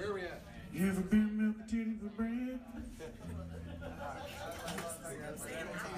Where 0.00 0.12
are 0.12 0.14
we 0.14 0.22
at? 0.22 0.40
You 0.72 0.88
ever 0.88 1.02
been 1.02 1.36
milk 1.36 1.56
and 1.60 1.68
titty 1.68 1.96
for 2.00 2.08
bread? 2.16 2.58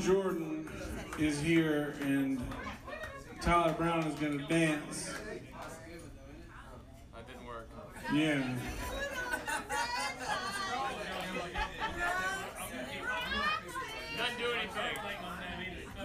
Jordan 0.00 0.68
is 1.18 1.40
here 1.40 1.94
and 2.00 2.40
Tyler 3.40 3.72
Brown 3.72 4.04
is 4.04 4.18
going 4.18 4.38
to 4.38 4.44
dance. 4.46 5.14
That 7.12 7.26
didn't 7.26 7.46
work. 7.46 7.68
Yeah. 8.12 8.56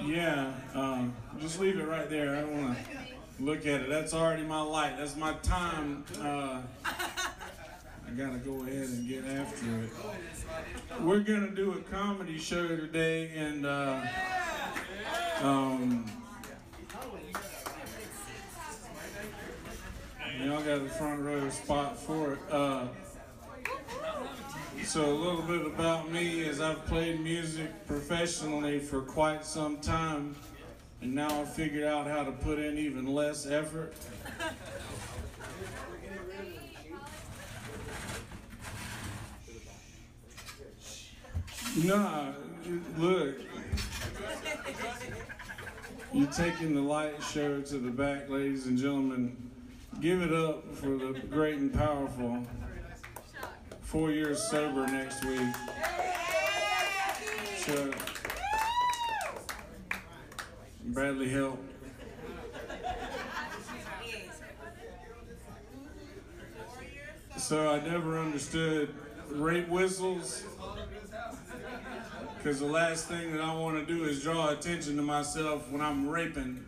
Yeah. 0.06 0.54
Um, 0.74 1.16
just 1.40 1.60
leave 1.60 1.80
it 1.80 1.88
right 1.88 2.10
there. 2.10 2.36
I 2.36 2.42
don't 2.42 2.62
want 2.62 2.78
to 2.78 2.84
look 3.44 3.66
at 3.66 3.82
it. 3.82 3.90
That's 3.90 4.14
already 4.14 4.44
my 4.44 4.62
light. 4.62 4.98
That's 4.98 5.16
my 5.16 5.34
time. 5.44 6.04
Uh, 6.22 6.62
I 8.10 8.12
got 8.14 8.32
to 8.32 8.40
go 8.40 8.64
ahead 8.64 8.88
and 8.88 9.08
get 9.08 9.24
after 9.26 9.84
it. 9.84 9.90
We're 11.02 11.20
to 11.48 11.56
do 11.56 11.74
a 11.74 11.82
comedy 11.92 12.40
show 12.40 12.68
today 12.68 13.30
and 13.36 13.68
uh, 13.68 14.02
um, 15.44 16.10
y'all 20.44 20.64
got 20.64 20.82
the 20.84 20.90
front 20.90 21.22
row 21.22 21.50
spot 21.50 22.00
for 22.00 22.34
it. 22.34 22.40
Uh, 22.50 22.88
So 24.86 25.06
a 25.06 25.14
little 25.14 25.44
bit 25.44 25.68
about 25.68 26.12
me 26.12 26.40
is 26.40 26.60
I've 26.60 26.84
played 26.88 27.20
music 27.22 27.86
professionally 27.86 28.80
for 28.80 29.02
quite 29.02 29.46
some 29.46 29.78
time, 29.78 30.36
and 31.02 31.14
now 31.14 31.42
I've 31.42 31.54
figured 31.54 31.84
out 31.84 32.08
how 32.08 32.24
to 32.24 32.32
put 32.32 32.58
in 32.58 32.80
even 32.80 33.06
less 33.06 33.46
effort. 33.46 33.94
Nah, 41.78 42.32
look. 42.98 43.36
You're 46.12 46.28
taking 46.32 46.74
the 46.74 46.82
light 46.82 47.22
show 47.24 47.62
to 47.62 47.78
the 47.78 47.92
back, 47.92 48.28
ladies 48.28 48.66
and 48.66 48.78
gentlemen. 48.78 49.38
Give 50.02 50.22
it 50.22 50.34
up 50.34 50.74
for 50.76 50.90
the 50.90 51.22
great 51.30 51.58
and 51.58 51.72
powerful. 51.72 52.44
Four 53.82 54.12
years 54.12 54.42
sober 54.50 54.88
next 54.88 55.24
week. 55.24 55.40
Chuck. 57.66 57.96
Bradley 60.86 61.30
Help. 61.30 61.64
So 67.38 67.72
I 67.72 67.80
never 67.80 68.20
understood 68.20 68.94
rape 69.30 69.70
whistles. 69.70 70.44
Because 72.42 72.60
the 72.60 72.68
last 72.68 73.10
thing 73.10 73.34
that 73.34 73.42
I 73.42 73.54
want 73.54 73.86
to 73.86 73.94
do 73.94 74.06
is 74.06 74.24
draw 74.24 74.52
attention 74.52 74.96
to 74.96 75.02
myself 75.02 75.70
when 75.70 75.82
I'm 75.82 76.08
raping. 76.08 76.66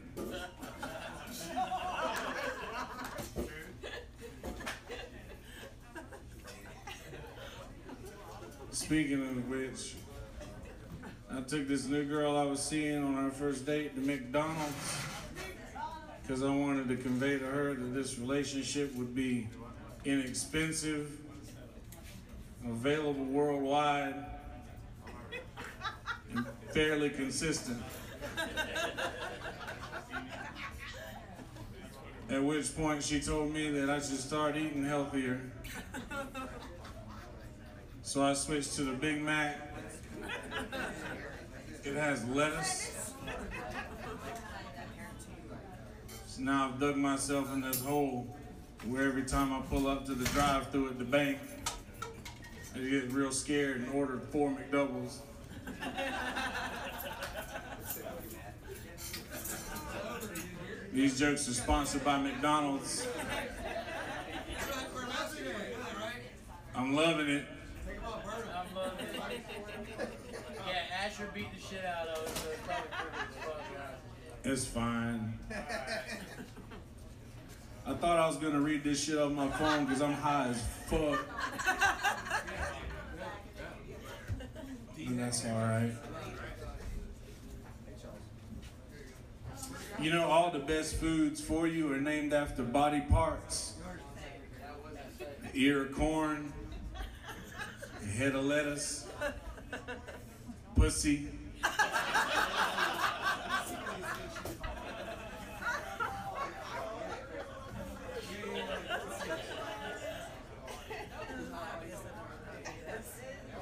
Speaking 8.71 9.21
of 9.21 9.47
which, 9.47 9.95
I 11.31 11.39
took 11.39 11.69
this 11.69 11.85
new 11.85 12.03
girl 12.03 12.35
I 12.35 12.43
was 12.43 12.61
seeing 12.61 13.01
on 13.01 13.15
our 13.15 13.31
first 13.31 13.65
date 13.65 13.95
to 13.95 14.01
McDonald's 14.01 14.97
because 16.21 16.43
I 16.43 16.53
wanted 16.53 16.89
to 16.89 16.97
convey 16.97 17.39
to 17.39 17.45
her 17.45 17.73
that 17.75 17.93
this 17.93 18.19
relationship 18.19 18.93
would 18.95 19.15
be 19.15 19.47
inexpensive, 20.03 21.17
available 22.65 23.23
worldwide, 23.23 24.15
and 26.35 26.45
fairly 26.71 27.09
consistent. 27.09 27.81
At 32.29 32.43
which 32.43 32.75
point 32.75 33.03
she 33.03 33.19
told 33.19 33.53
me 33.53 33.69
that 33.71 33.89
I 33.89 33.99
should 33.99 34.19
start 34.19 34.55
eating 34.55 34.85
healthier. 34.85 35.41
So 38.03 38.23
I 38.23 38.33
switched 38.33 38.75
to 38.75 38.83
the 38.83 38.93
Big 38.93 39.21
Mac. 39.21 39.73
It 41.83 41.95
has 41.95 42.23
lettuce. 42.25 43.13
So 46.27 46.41
now 46.41 46.69
I've 46.69 46.79
dug 46.79 46.95
myself 46.95 47.51
in 47.53 47.61
this 47.61 47.81
hole 47.81 48.33
where 48.85 49.07
every 49.07 49.23
time 49.23 49.51
I 49.53 49.61
pull 49.61 49.87
up 49.87 50.05
to 50.05 50.13
the 50.13 50.25
drive 50.29 50.69
through 50.71 50.89
at 50.89 50.97
the 50.97 51.05
bank, 51.05 51.37
I 52.73 52.79
get 52.79 53.11
real 53.11 53.31
scared 53.31 53.81
and 53.81 53.93
order 53.93 54.19
four 54.31 54.49
McDoubles. 54.49 55.17
These 60.93 61.17
jokes 61.19 61.47
are 61.47 61.53
sponsored 61.53 62.03
by 62.03 62.17
McDonald's. 62.17 63.07
I'm 66.75 66.95
loving 66.95 67.29
it. 67.29 67.45
I'm 67.95 68.75
loving 68.75 69.07
it. 69.07 69.35
Yeah, 70.67 71.05
Asher 71.05 71.29
beat 71.33 71.47
the 71.53 71.61
shit 71.61 71.85
out 71.85 72.07
of 72.09 72.23
it, 72.23 72.37
so 72.37 72.49
it's 72.49 72.61
probably. 72.65 72.91
It's 74.43 74.65
fine. 74.65 75.39
I 77.85 77.93
thought 77.93 78.19
I 78.19 78.27
was 78.27 78.37
gonna 78.37 78.59
read 78.59 78.83
this 78.83 79.03
shit 79.03 79.17
off 79.17 79.31
my 79.31 79.47
phone 79.49 79.85
because 79.85 80.01
I'm 80.01 80.13
high 80.13 80.49
as 80.49 80.61
fuck. 80.87 81.25
And 84.97 85.19
that's 85.19 85.45
alright. 85.45 85.91
You 90.01 90.09
know, 90.09 90.25
all 90.25 90.49
the 90.49 90.57
best 90.57 90.95
foods 90.95 91.39
for 91.39 91.67
you 91.67 91.93
are 91.93 91.99
named 91.99 92.33
after 92.33 92.63
body 92.63 93.01
parts. 93.01 93.75
ear 95.53 95.83
of 95.83 95.93
corn, 95.93 96.51
head 98.17 98.33
of 98.33 98.45
lettuce, 98.45 99.05
pussy. 100.75 101.27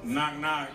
Knock 0.06 0.38
knock. 0.38 0.70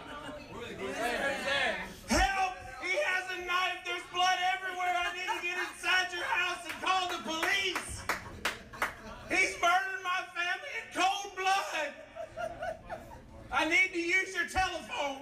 Telephone. 14.54 15.18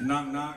Knock 0.00 0.26
knock. 0.28 0.56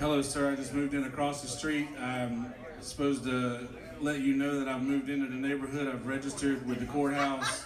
Hello, 0.00 0.20
sir. 0.20 0.52
I 0.52 0.56
just 0.56 0.74
moved 0.74 0.92
in 0.92 1.04
across 1.04 1.42
the 1.42 1.48
street. 1.48 1.88
I'm 2.00 2.52
supposed 2.80 3.22
to 3.24 3.68
let 4.00 4.18
you 4.20 4.34
know 4.34 4.58
that 4.58 4.68
I've 4.68 4.82
moved 4.82 5.08
into 5.08 5.26
the 5.26 5.36
neighborhood. 5.36 5.86
I've 5.86 6.06
registered 6.06 6.66
with 6.66 6.80
the 6.80 6.86
courthouse. 6.86 7.64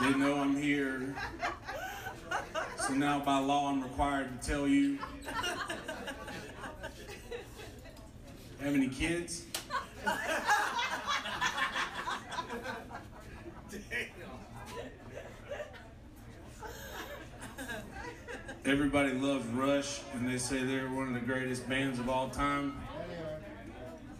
They 0.00 0.14
know 0.14 0.38
I'm 0.38 0.56
here. 0.56 1.14
So 2.86 2.92
now 2.92 3.20
by 3.20 3.38
law 3.38 3.70
I'm 3.70 3.82
required 3.82 4.40
to 4.40 4.46
tell 4.46 4.68
you. 4.68 4.98
Have 8.60 8.74
any 8.74 8.88
kids? 8.88 9.46
Everybody 18.64 19.12
loves 19.12 19.44
Rush 19.48 20.00
and 20.14 20.28
they 20.28 20.38
say 20.38 20.62
they're 20.62 20.88
one 20.88 21.08
of 21.08 21.14
the 21.14 21.20
greatest 21.20 21.68
bands 21.68 21.98
of 21.98 22.08
all 22.08 22.28
time. 22.28 22.80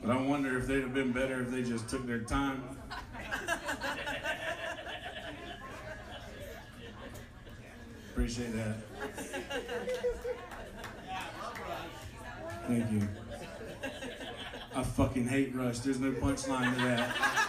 But 0.03 0.11
I 0.11 0.21
wonder 0.21 0.59
if 0.59 0.67
they'd 0.67 0.81
have 0.81 0.93
been 0.93 1.13
better 1.13 1.43
if 1.43 1.51
they 1.51 1.63
just 1.63 1.89
took 1.89 2.05
their 2.09 2.19
time. 2.19 2.65
Appreciate 8.11 8.53
that. 8.55 8.77
Thank 12.67 12.91
you. 12.91 13.09
I 14.75 14.83
fucking 14.83 15.29
hate 15.29 15.55
Rush. 15.55 15.79
There's 15.81 16.01
no 16.01 16.11
punchline 16.13 16.75
to 16.75 16.83
that. 16.83 17.42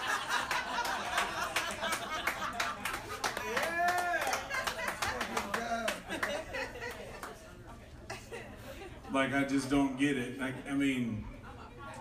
Like 9.14 9.34
I 9.36 9.44
just 9.44 9.70
don't 9.70 10.00
get 10.00 10.18
it. 10.18 10.40
Like 10.40 10.56
I 10.68 10.74
mean, 10.74 11.24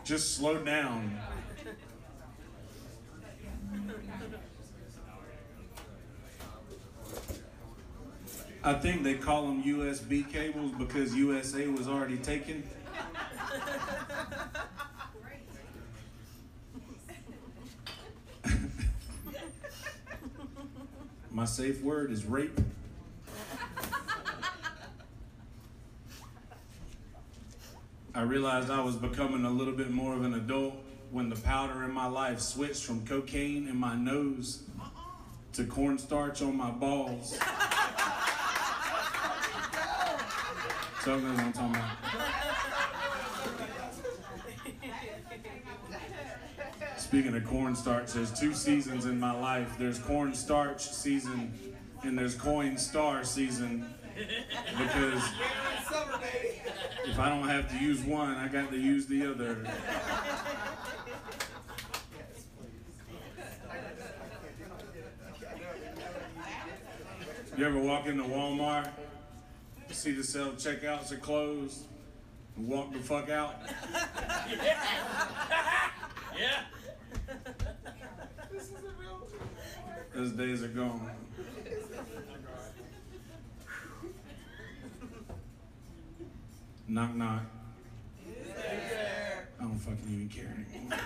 just 0.03 0.35
slow 0.35 0.56
down. 0.64 1.20
I 8.64 8.73
think 8.75 9.03
they 9.03 9.14
call 9.14 9.49
them 9.49 9.62
USB 9.62 10.26
cables 10.32 10.70
because 10.79 11.14
USA 11.14 11.67
was 11.67 11.87
already 11.87 12.17
taken. 12.17 12.62
My 21.31 21.44
safe 21.44 21.82
word 21.82 22.11
is 22.11 22.25
rape. 22.25 22.59
I 28.22 28.24
realized 28.24 28.70
I 28.70 28.80
was 28.80 28.94
becoming 28.94 29.44
a 29.46 29.50
little 29.50 29.74
bit 29.74 29.90
more 29.90 30.14
of 30.14 30.22
an 30.22 30.34
adult 30.34 30.74
when 31.10 31.28
the 31.28 31.34
powder 31.34 31.82
in 31.82 31.90
my 31.90 32.06
life 32.06 32.38
switched 32.38 32.84
from 32.84 33.04
cocaine 33.04 33.66
in 33.66 33.76
my 33.76 33.96
nose 33.96 34.62
to 35.54 35.64
cornstarch 35.64 36.40
on 36.40 36.56
my 36.56 36.70
balls. 36.70 37.36
So 41.02 41.19
that's 41.19 41.36
what 41.36 41.44
I'm 41.44 41.52
talking 41.52 41.74
about. 41.74 41.96
Speaking 46.96 47.34
of 47.34 47.44
cornstarch, 47.44 48.12
there's 48.12 48.38
two 48.38 48.54
seasons 48.54 49.06
in 49.06 49.18
my 49.18 49.32
life. 49.32 49.75
There's 49.80 49.98
cornstarch 49.98 50.80
season 50.80 51.75
and 52.04 52.18
there's 52.18 52.36
Coinstar 52.36 53.25
season 53.25 53.92
because 54.17 55.23
if 57.07 57.19
I 57.19 57.28
don't 57.28 57.49
have 57.49 57.71
to 57.71 57.78
use 57.78 58.00
one, 58.00 58.35
I 58.37 58.49
got 58.49 58.71
to 58.71 58.78
use 58.78 59.07
the 59.07 59.31
other. 59.31 59.66
You 67.57 67.66
ever 67.66 67.78
walk 67.78 68.07
into 68.07 68.25
Walmart, 68.25 68.88
see 69.90 70.12
the 70.12 70.25
self 70.25 70.54
checkouts 70.57 71.12
are 71.12 71.19
closed, 71.19 71.85
and 72.57 72.66
walk 72.66 72.92
the 72.92 72.99
fuck 72.99 73.28
out? 73.28 73.57
Yeah. 76.38 76.62
Those 80.14 80.33
days 80.33 80.62
are 80.62 80.69
gone. 80.69 81.11
Knock 86.92 87.14
knock. 87.14 87.42
I 89.58 89.62
don't 89.62 89.78
fucking 89.78 90.04
even 90.12 90.28
care 90.28 90.54
anymore. 90.75 90.99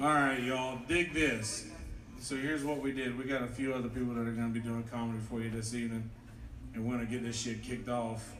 All 0.00 0.06
right, 0.06 0.42
y'all, 0.42 0.78
dig 0.88 1.12
this. 1.12 1.66
So 2.20 2.36
here's 2.36 2.64
what 2.64 2.80
we 2.80 2.92
did. 2.92 3.18
We 3.18 3.24
got 3.24 3.42
a 3.42 3.46
few 3.46 3.74
other 3.74 3.90
people 3.90 4.14
that 4.14 4.22
are 4.22 4.32
going 4.32 4.50
to 4.50 4.54
be 4.54 4.60
doing 4.60 4.82
comedy 4.84 5.18
for 5.28 5.42
you 5.42 5.50
this 5.50 5.74
evening, 5.74 6.08
and 6.72 6.86
we're 6.86 6.94
going 6.94 7.04
to 7.06 7.12
get 7.12 7.22
this 7.22 7.38
shit 7.38 7.62
kicked 7.62 7.90
off 7.90 8.32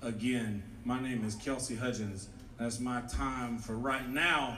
again. 0.00 0.62
My 0.84 1.00
name 1.02 1.24
is 1.24 1.34
Kelsey 1.34 1.74
Hudgens. 1.74 2.28
That's 2.56 2.78
my 2.78 3.00
time 3.00 3.58
for 3.58 3.74
right 3.74 4.08
now. 4.08 4.56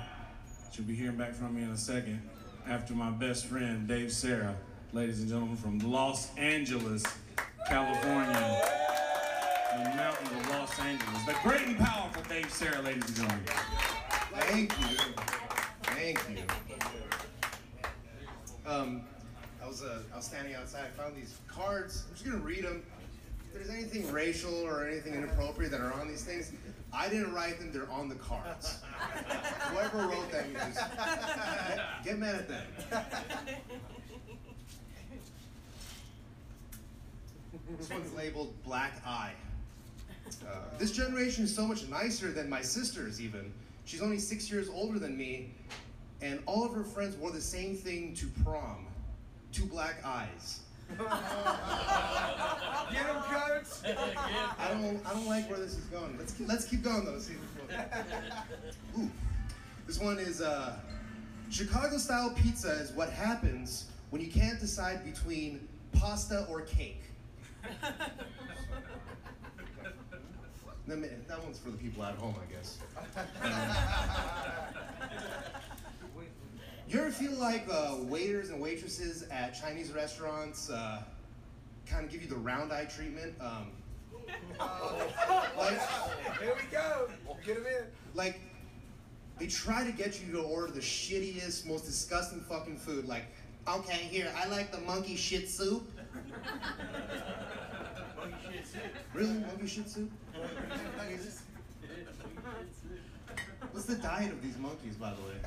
You'll 0.74 0.86
be 0.86 0.94
hearing 0.94 1.16
back 1.16 1.32
from 1.32 1.54
me 1.54 1.62
in 1.62 1.70
a 1.70 1.78
second 1.78 2.20
after 2.68 2.92
my 2.92 3.08
best 3.08 3.46
friend 3.46 3.88
Dave 3.88 4.12
Sarra, 4.12 4.54
ladies 4.92 5.20
and 5.20 5.30
gentlemen, 5.30 5.56
from 5.56 5.78
Los 5.78 6.36
Angeles, 6.36 7.04
California, 7.68 8.62
the 9.72 9.90
mountains 9.96 10.30
of 10.30 10.48
Los 10.50 10.78
Angeles. 10.80 11.24
The 11.26 11.34
great 11.42 11.62
and 11.62 11.78
powerful 11.78 12.22
Dave 12.28 12.50
Sarra, 12.52 12.82
ladies 12.82 13.06
and 13.08 13.16
gentlemen. 13.16 13.44
Thank 14.34 14.72
you. 14.80 14.96
Thank 15.82 16.20
you. 16.30 16.42
Um, 18.66 19.02
I 19.62 19.66
was 19.66 19.82
uh, 19.82 20.00
I 20.12 20.16
was 20.16 20.24
standing 20.26 20.54
outside. 20.54 20.84
I 20.86 21.02
found 21.02 21.16
these 21.16 21.38
cards. 21.46 22.04
I'm 22.08 22.14
just 22.14 22.24
gonna 22.24 22.38
read 22.38 22.64
them. 22.64 22.82
If 23.46 23.54
there's 23.54 23.70
anything 23.70 24.10
racial 24.10 24.54
or 24.64 24.88
anything 24.88 25.14
inappropriate 25.14 25.70
that 25.72 25.80
are 25.80 25.92
on 25.92 26.08
these 26.08 26.24
things, 26.24 26.52
I 26.92 27.08
didn't 27.08 27.32
write 27.32 27.58
them. 27.58 27.70
They're 27.72 27.90
on 27.90 28.08
the 28.08 28.14
cards. 28.16 28.78
Whoever 29.70 29.98
wrote 29.98 30.30
them, 30.30 30.46
just 30.54 30.96
get, 30.96 32.04
get 32.04 32.18
mad 32.18 32.34
at 32.34 32.48
them. 32.48 32.66
This 37.78 37.90
one's 37.90 38.12
labeled 38.14 38.54
Black 38.64 39.00
Eye. 39.06 39.32
Uh, 40.46 40.54
this 40.78 40.92
generation 40.92 41.44
is 41.44 41.54
so 41.54 41.66
much 41.66 41.86
nicer 41.88 42.32
than 42.32 42.48
my 42.48 42.62
sister's, 42.62 43.20
even. 43.20 43.52
She's 43.84 44.02
only 44.02 44.18
six 44.18 44.50
years 44.50 44.68
older 44.68 44.98
than 44.98 45.16
me, 45.16 45.52
and 46.20 46.40
all 46.46 46.64
of 46.64 46.72
her 46.72 46.84
friends 46.84 47.16
wore 47.16 47.30
the 47.30 47.40
same 47.40 47.74
thing 47.74 48.14
to 48.14 48.26
prom 48.44 48.86
two 49.52 49.66
black 49.66 49.96
eyes. 50.04 50.60
Get 50.98 51.06
him, 53.06 53.22
coach. 53.22 53.66
I 54.58 54.68
don't, 54.72 55.00
I 55.06 55.12
don't 55.12 55.26
like 55.26 55.48
where 55.48 55.58
this 55.58 55.76
is 55.76 55.84
going. 55.84 56.16
Let's 56.18 56.32
keep, 56.32 56.48
let's 56.48 56.64
keep 56.64 56.82
going 56.82 57.04
though. 57.04 57.18
See 57.18 57.34
this 57.34 57.76
one. 58.94 59.04
Ooh, 59.06 59.10
this 59.86 59.98
one 59.98 60.18
is 60.18 60.40
uh, 60.40 60.76
Chicago 61.50 61.98
style 61.98 62.30
pizza 62.30 62.70
is 62.72 62.92
what 62.92 63.10
happens 63.10 63.86
when 64.10 64.20
you 64.22 64.30
can't 64.30 64.60
decide 64.60 65.04
between 65.04 65.66
pasta 65.92 66.46
or 66.50 66.62
cake. 66.62 67.02
That 70.88 70.98
ma- 70.98 71.06
that 71.28 71.42
one's 71.44 71.58
for 71.58 71.70
the 71.70 71.76
people 71.76 72.02
at 72.04 72.16
home, 72.16 72.34
I 72.40 72.52
guess. 72.52 72.78
You 76.88 76.98
ever 77.00 77.10
feel 77.10 77.32
like 77.38 77.66
uh, 77.72 77.96
waiters 78.02 78.50
and 78.50 78.60
waitresses 78.60 79.22
at 79.30 79.58
Chinese 79.58 79.92
restaurants 79.92 80.68
uh, 80.68 81.02
kind 81.86 82.04
of 82.04 82.10
give 82.12 82.20
you 82.20 82.28
the 82.28 82.36
round 82.36 82.70
eye 82.70 82.84
treatment? 82.84 83.34
Um, 83.40 83.68
Like, 85.56 85.80
Here 86.38 86.54
we 86.54 86.66
go. 86.70 87.08
Get 87.46 87.56
him 87.56 87.64
in. 87.66 87.84
like 88.14 88.40
they 89.38 89.46
try 89.46 89.84
to 89.84 89.92
get 89.92 90.20
you 90.22 90.32
to 90.34 90.40
order 90.42 90.70
the 90.70 90.80
shittiest, 90.80 91.64
most 91.66 91.86
disgusting 91.86 92.40
fucking 92.40 92.76
food. 92.76 93.08
Like, 93.08 93.24
okay, 93.66 93.94
here, 94.10 94.30
I 94.36 94.46
like 94.48 94.70
the 94.70 94.80
monkey 94.82 95.16
shit 95.16 95.48
soup. 95.48 95.90
Monkey 98.30 98.52
shit 98.52 98.66
soup. 98.66 98.82
Really, 99.14 99.38
monkey 99.40 99.66
shit 99.66 99.88
soup? 99.88 100.10
Monkey 100.34 101.16
shit 101.16 101.32
soup. 101.32 101.46
What's 103.72 103.86
the 103.86 103.96
diet 103.96 104.30
of 104.32 104.42
these 104.42 104.58
monkeys, 104.58 104.96
by 104.96 105.10
the 105.10 105.22
way? 105.22 105.38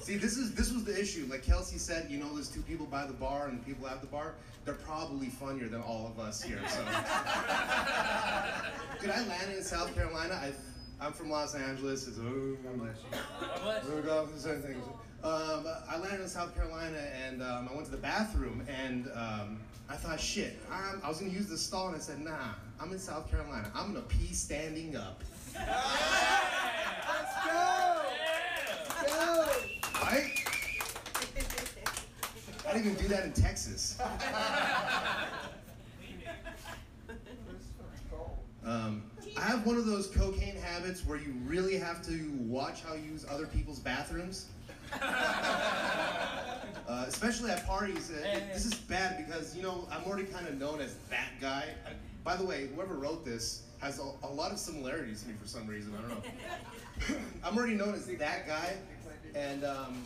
See, 0.00 0.16
this 0.16 0.36
is 0.36 0.54
this 0.54 0.72
was 0.72 0.84
the 0.84 0.96
issue. 0.98 1.26
Like 1.28 1.42
Kelsey 1.42 1.78
said, 1.78 2.08
you 2.08 2.18
know, 2.18 2.32
there's 2.32 2.48
two 2.48 2.62
people 2.62 2.86
by 2.86 3.04
the 3.06 3.12
bar 3.12 3.48
and 3.48 3.64
people 3.66 3.88
at 3.88 4.00
the 4.00 4.06
bar. 4.06 4.34
They're 4.64 4.74
probably 4.74 5.26
funnier 5.26 5.66
than 5.68 5.80
all 5.80 6.06
of 6.06 6.20
us 6.20 6.40
here. 6.40 6.60
So, 6.68 6.78
did 9.00 9.10
I 9.10 9.26
land 9.26 9.52
in 9.56 9.64
South 9.64 9.92
Carolina? 9.94 10.34
I, 10.34 10.52
I'm 11.00 11.12
from 11.12 11.30
Los 11.30 11.54
Angeles. 11.54 12.08
It's, 12.08 12.18
oh, 12.18 12.56
God 12.64 12.78
bless. 12.78 12.96
Oh, 13.88 14.02
God, 14.02 14.34
the 14.34 14.40
same 14.40 14.62
thing. 14.62 14.82
Um, 15.22 15.66
I 15.88 15.98
landed 15.98 16.22
in 16.22 16.28
South 16.28 16.54
Carolina 16.54 16.98
and 17.26 17.42
um, 17.42 17.68
I 17.70 17.74
went 17.74 17.86
to 17.86 17.90
the 17.90 17.98
bathroom 17.98 18.64
and 18.68 19.10
um, 19.14 19.60
I 19.88 19.96
thought, 19.96 20.20
shit, 20.20 20.58
I'm, 20.70 21.00
I 21.02 21.08
was 21.08 21.18
gonna 21.18 21.32
use 21.32 21.48
the 21.48 21.58
stall 21.58 21.88
and 21.88 21.96
I 21.96 21.98
said, 21.98 22.20
nah, 22.20 22.54
I'm 22.80 22.92
in 22.92 22.98
South 22.98 23.30
Carolina. 23.30 23.70
I'm 23.74 23.92
gonna 23.92 24.04
pee 24.06 24.32
standing 24.32 24.96
up. 24.96 25.22
Let's 25.54 25.66
go. 27.44 28.02
Yeah. 28.16 29.06
Go. 29.06 29.46
Right? 30.02 30.30
I 32.68 32.72
didn't 32.72 32.92
even 32.92 33.02
do 33.02 33.08
that 33.08 33.24
in 33.24 33.32
Texas. 33.32 33.98
Um, 38.66 39.04
I 39.36 39.40
have 39.42 39.66
one 39.66 39.76
of 39.76 39.86
those 39.86 40.06
cocaine 40.06 40.56
habits 40.56 41.04
where 41.06 41.18
you 41.18 41.34
really 41.44 41.76
have 41.76 42.02
to 42.06 42.32
watch 42.38 42.82
how 42.82 42.94
you 42.94 43.02
use 43.12 43.26
other 43.28 43.46
people's 43.46 43.78
bathrooms. 43.78 44.46
Uh, 46.88 47.04
especially 47.08 47.50
at 47.50 47.66
parties. 47.66 48.12
Uh, 48.12 48.22
Hey. 48.24 48.44
This 48.52 48.64
is 48.64 48.74
bad 48.74 49.26
because, 49.26 49.56
you 49.56 49.62
know, 49.62 49.88
I'm 49.90 50.04
already 50.04 50.22
kind 50.26 50.46
of 50.46 50.56
known 50.56 50.80
as 50.80 50.94
that 51.10 51.30
guy. 51.40 51.64
By 52.22 52.36
the 52.36 52.44
way, 52.44 52.68
whoever 52.72 52.94
wrote 52.94 53.24
this 53.24 53.62
has 53.80 53.98
a, 53.98 54.08
a 54.24 54.28
lot 54.32 54.52
of 54.52 54.58
similarities 54.58 55.22
to 55.22 55.28
me 55.28 55.34
for 55.34 55.48
some 55.48 55.66
reason. 55.66 55.92
I 55.98 56.00
don't 56.02 56.10
know. 56.10 57.16
I'm 57.44 57.58
already 57.58 57.74
known 57.74 57.94
as 57.94 58.06
that 58.06 58.46
guy. 58.46 58.76
And 59.34 59.64
um, 59.64 60.04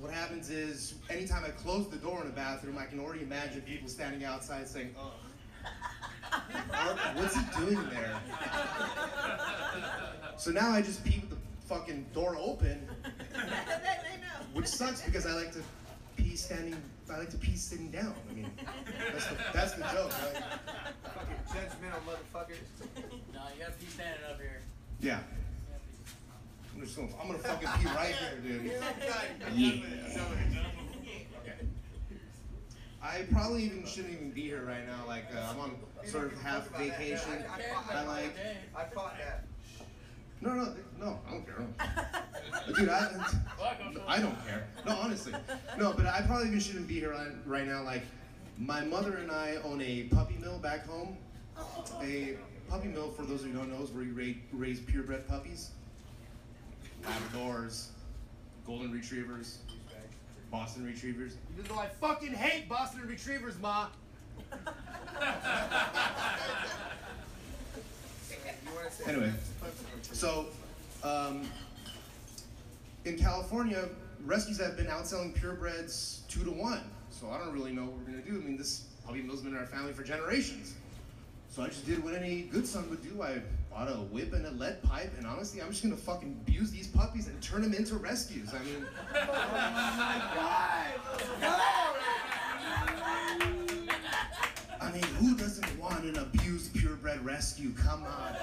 what 0.00 0.10
happens 0.10 0.48
is, 0.48 0.94
anytime 1.10 1.44
I 1.44 1.50
close 1.50 1.86
the 1.88 1.98
door 1.98 2.22
in 2.22 2.28
a 2.28 2.30
bathroom, 2.34 2.78
I 2.78 2.86
can 2.86 2.98
already 2.98 3.22
imagine 3.22 3.60
people 3.60 3.90
standing 3.90 4.24
outside 4.24 4.66
saying, 4.68 4.94
oh. 4.98 5.12
What's 7.14 7.34
he 7.34 7.42
doing 7.58 7.80
there? 7.90 8.20
So 10.36 10.50
now 10.50 10.70
I 10.70 10.82
just 10.82 11.02
pee 11.04 11.20
with 11.20 11.30
the 11.30 11.36
fucking 11.66 12.06
door 12.14 12.36
open, 12.38 12.86
they, 13.32 13.38
they 13.38 14.16
know. 14.20 14.44
which 14.52 14.66
sucks 14.66 15.00
because 15.02 15.26
I 15.26 15.32
like 15.32 15.52
to 15.52 15.62
pee 16.16 16.36
standing. 16.36 16.76
I 17.12 17.18
like 17.18 17.30
to 17.30 17.38
pee 17.38 17.56
sitting 17.56 17.90
down. 17.90 18.14
I 18.30 18.34
mean, 18.34 18.50
that's 19.12 19.26
the, 19.26 19.36
that's 19.52 19.72
the 19.72 19.82
joke, 19.82 20.12
right? 20.12 20.42
Fucking 21.14 21.36
judgmental 21.48 22.02
motherfuckers. 22.06 22.68
No, 23.32 23.40
you 23.54 23.60
gotta 23.60 23.72
pee 23.72 23.86
standing 23.86 24.24
up 24.30 24.40
here. 24.40 24.60
Yeah. 25.00 25.20
I'm 26.74 26.82
just 26.82 26.96
gonna, 26.96 27.08
I'm 27.20 27.26
gonna 27.28 27.38
fucking 27.38 27.68
pee 27.80 27.86
right 27.86 28.14
here, 28.14 28.38
dude. 28.42 28.72
Okay. 28.72 29.30
I 33.06 33.22
probably 33.32 33.62
even 33.64 33.84
shouldn't 33.86 34.14
even 34.14 34.30
be 34.30 34.42
here 34.42 34.64
right 34.66 34.86
now. 34.86 35.06
Like 35.06 35.26
uh, 35.34 35.50
I'm 35.50 35.60
on 35.60 35.76
sort 36.04 36.32
of 36.32 36.42
half 36.42 36.68
vacation. 36.76 37.44
I, 37.50 37.58
I, 37.58 37.62
fought, 37.62 37.94
I 37.94 38.06
like. 38.06 38.36
I 38.76 38.84
fought 38.84 39.14
that. 39.18 39.44
No, 40.40 40.52
no, 40.54 40.74
no. 41.00 41.18
I 41.26 41.30
don't 41.30 41.46
care. 41.46 42.74
Dude, 42.76 42.88
I, 42.88 43.10
I 44.06 44.20
don't 44.20 44.46
care. 44.46 44.66
No, 44.84 44.96
honestly. 44.96 45.32
No, 45.78 45.92
but 45.92 46.06
I 46.06 46.22
probably 46.22 46.48
even 46.48 46.60
shouldn't 46.60 46.88
be 46.88 46.94
here 46.94 47.16
right, 47.46 47.66
now. 47.66 47.82
Like, 47.82 48.02
my 48.58 48.82
mother 48.84 49.16
and 49.16 49.30
I 49.30 49.56
own 49.64 49.80
a 49.80 50.04
puppy 50.04 50.34
mill 50.34 50.58
back 50.58 50.86
home. 50.86 51.16
A 52.02 52.36
puppy 52.68 52.88
mill, 52.88 53.10
for 53.12 53.22
those 53.22 53.40
of 53.40 53.46
you 53.46 53.52
who 53.54 53.58
don't 53.60 53.72
know, 53.72 53.82
is 53.82 53.90
where 53.90 54.04
you 54.04 54.12
raise, 54.12 54.36
raise 54.52 54.80
purebred 54.80 55.26
puppies. 55.26 55.70
Labradors, 57.02 57.86
golden 58.66 58.92
retrievers, 58.92 59.58
Boston 60.56 60.86
retrievers. 60.86 61.36
Even 61.52 61.68
though 61.68 61.78
I 61.78 61.86
fucking 61.86 62.32
hate 62.32 62.66
Boston 62.66 63.06
retrievers, 63.06 63.58
ma. 63.60 63.88
You 64.50 64.56
want 68.74 68.88
to 68.88 68.90
say 68.90 69.12
Anyway, 69.12 69.32
so 70.00 70.46
um, 71.04 71.42
in 73.04 73.18
California, 73.18 73.86
rescues 74.24 74.58
have 74.58 74.78
been 74.78 74.86
outselling 74.86 75.38
purebreds 75.38 76.26
two 76.28 76.42
to 76.42 76.50
one. 76.50 76.80
So 77.10 77.28
I 77.28 77.36
don't 77.36 77.52
really 77.52 77.72
know 77.72 77.84
what 77.84 77.92
we're 77.98 78.04
gonna 78.04 78.22
do. 78.22 78.40
I 78.42 78.46
mean, 78.46 78.56
this 78.56 78.84
puppy 79.04 79.20
mill's 79.20 79.42
been 79.42 79.52
in 79.52 79.58
our 79.58 79.66
family 79.66 79.92
for 79.92 80.04
generations. 80.04 80.74
So 81.50 81.62
I 81.62 81.66
just 81.68 81.84
did 81.84 82.02
what 82.02 82.14
any 82.14 82.42
good 82.42 82.66
son 82.66 82.88
would 82.88 83.02
do. 83.02 83.22
I 83.22 83.42
bought 83.76 83.88
a 83.88 83.96
whip 83.96 84.32
and 84.32 84.46
a 84.46 84.50
lead 84.52 84.82
pipe, 84.82 85.12
and 85.18 85.26
honestly, 85.26 85.60
I'm 85.60 85.68
just 85.68 85.82
gonna 85.82 85.96
fucking 85.96 86.40
abuse 86.40 86.70
these 86.70 86.86
puppies 86.88 87.28
and 87.28 87.42
turn 87.42 87.60
them 87.60 87.74
into 87.74 87.96
rescues. 87.96 88.54
I 88.54 88.64
mean, 88.64 88.86
oh 89.14 89.36
my 89.42 90.22
god! 90.34 90.94
I 94.80 94.90
mean, 94.92 95.02
who 95.18 95.36
doesn't 95.36 95.78
want 95.78 96.04
an 96.04 96.16
abused 96.16 96.74
purebred 96.74 97.22
rescue? 97.22 97.74
Come 97.74 98.04
on. 98.04 98.36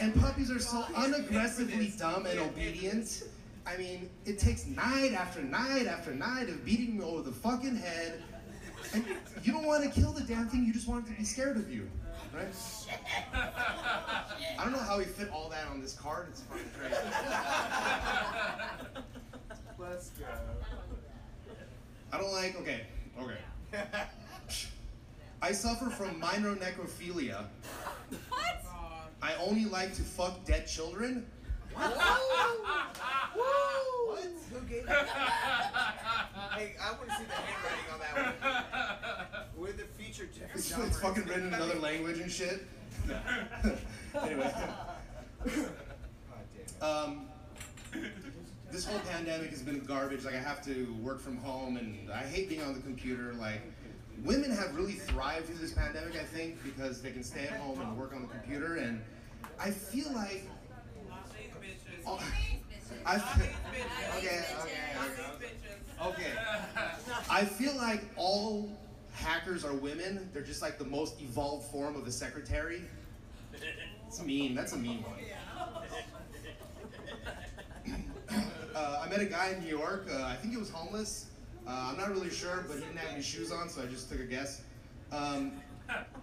And 0.00 0.20
puppies 0.20 0.50
are 0.50 0.58
so 0.58 0.82
unaggressively 0.94 1.96
dumb 1.96 2.26
and 2.26 2.40
obedient. 2.40 3.22
I 3.64 3.76
mean, 3.76 4.10
it 4.24 4.40
takes 4.40 4.66
night 4.66 5.12
after 5.12 5.40
night 5.40 5.86
after 5.86 6.12
night 6.12 6.48
of 6.48 6.64
beating 6.64 6.98
me 6.98 7.04
over 7.04 7.22
the 7.22 7.30
fucking 7.30 7.76
head. 7.76 8.20
And 8.92 9.04
you 9.44 9.52
don't 9.52 9.66
want 9.66 9.84
to 9.84 9.90
kill 9.90 10.10
the 10.10 10.24
damn 10.24 10.48
thing, 10.48 10.64
you 10.64 10.72
just 10.72 10.88
want 10.88 11.06
it 11.06 11.12
to 11.12 11.16
be 11.16 11.24
scared 11.24 11.56
of 11.56 11.72
you. 11.72 11.88
Right? 12.34 12.54
I 14.58 14.64
don't 14.64 14.72
know 14.72 14.78
how 14.78 14.98
we 14.98 15.04
fit 15.04 15.30
all 15.30 15.48
that 15.50 15.68
on 15.68 15.80
this 15.80 15.94
card. 15.94 16.28
It's 16.30 16.40
fucking 16.42 16.64
crazy. 16.78 16.96
Let's 19.78 20.10
go. 20.10 20.24
I 22.12 22.18
don't 22.18 22.32
like, 22.32 22.58
okay, 22.60 22.82
okay. 23.20 23.38
I 25.42 25.52
suffer 25.52 25.90
from 25.90 26.18
minor 26.20 26.54
necrophilia. 26.54 27.44
What? 28.28 28.64
I 29.22 29.34
only 29.36 29.64
like 29.64 29.94
to 29.94 30.02
fuck 30.02 30.44
dead 30.44 30.66
children. 30.66 31.26
What? 31.74 31.92
Who 34.52 34.60
gave 34.68 34.82
you 34.82 34.86
that? 34.86 35.06
Hey, 36.52 36.74
I 36.80 36.92
want 36.92 37.08
to 37.08 37.16
see 37.16 37.24
the 37.24 37.32
handwriting 37.32 37.88
on 37.92 37.98
that 38.00 38.14
one. 38.16 39.41
We're 39.62 39.70
the 39.70 39.84
featured 39.84 40.30
Jeffrey 40.32 40.48
It's, 40.56 40.72
Dahmer. 40.72 40.88
it's 40.88 40.98
fucking 40.98 41.24
written 41.26 41.46
in 41.46 41.54
another 41.54 41.78
language 41.78 42.18
and 42.18 42.30
shit. 42.30 42.66
anyway, 44.20 44.52
God 44.54 45.66
damn 46.80 46.82
um, 46.82 47.26
this 48.72 48.84
whole 48.84 48.98
pandemic 49.00 49.50
has 49.50 49.62
been 49.62 49.78
garbage. 49.84 50.24
Like 50.24 50.34
I 50.34 50.40
have 50.40 50.64
to 50.64 50.92
work 51.00 51.20
from 51.20 51.36
home, 51.36 51.76
and 51.76 52.10
I 52.10 52.24
hate 52.24 52.48
being 52.48 52.60
on 52.62 52.74
the 52.74 52.80
computer. 52.80 53.34
Like 53.34 53.62
women 54.24 54.50
have 54.50 54.74
really 54.74 54.94
thrived 54.94 55.46
through 55.46 55.58
this 55.58 55.72
pandemic, 55.72 56.16
I 56.16 56.24
think, 56.24 56.60
because 56.64 57.00
they 57.00 57.12
can 57.12 57.22
stay 57.22 57.44
at 57.44 57.60
home 57.60 57.80
and 57.80 57.96
work 57.96 58.12
on 58.16 58.22
the 58.22 58.28
computer. 58.28 58.76
And 58.76 59.00
I 59.60 59.70
feel 59.70 60.12
like. 60.12 60.48
Oh, 62.04 62.20
I 63.06 63.18
feel, 63.18 63.46
okay, 64.16 64.18
okay, 64.18 64.44
okay. 64.60 64.72
Okay. 66.04 66.32
I 67.30 67.44
feel 67.44 67.76
like 67.76 68.02
all 68.16 68.76
hackers 69.22 69.64
are 69.64 69.74
women. 69.74 70.28
They're 70.32 70.42
just 70.42 70.62
like 70.62 70.78
the 70.78 70.84
most 70.84 71.20
evolved 71.20 71.70
form 71.70 71.96
of 71.96 72.06
a 72.06 72.12
secretary. 72.12 72.82
It's 74.06 74.22
mean. 74.22 74.54
That's 74.54 74.72
a 74.72 74.76
mean 74.76 75.02
one. 75.02 75.14
Uh, 78.74 79.02
I 79.04 79.08
met 79.10 79.20
a 79.20 79.26
guy 79.26 79.50
in 79.50 79.62
New 79.62 79.68
York. 79.68 80.06
Uh, 80.10 80.22
I 80.22 80.34
think 80.34 80.54
he 80.54 80.58
was 80.58 80.70
homeless. 80.70 81.26
Uh, 81.66 81.90
I'm 81.90 81.98
not 81.98 82.08
really 82.08 82.30
sure, 82.30 82.64
but 82.66 82.76
he 82.76 82.80
didn't 82.80 82.96
have 82.96 83.12
any 83.12 83.22
shoes 83.22 83.52
on, 83.52 83.68
so 83.68 83.82
I 83.82 83.86
just 83.86 84.10
took 84.10 84.18
a 84.18 84.24
guess. 84.24 84.62
Um, 85.12 85.52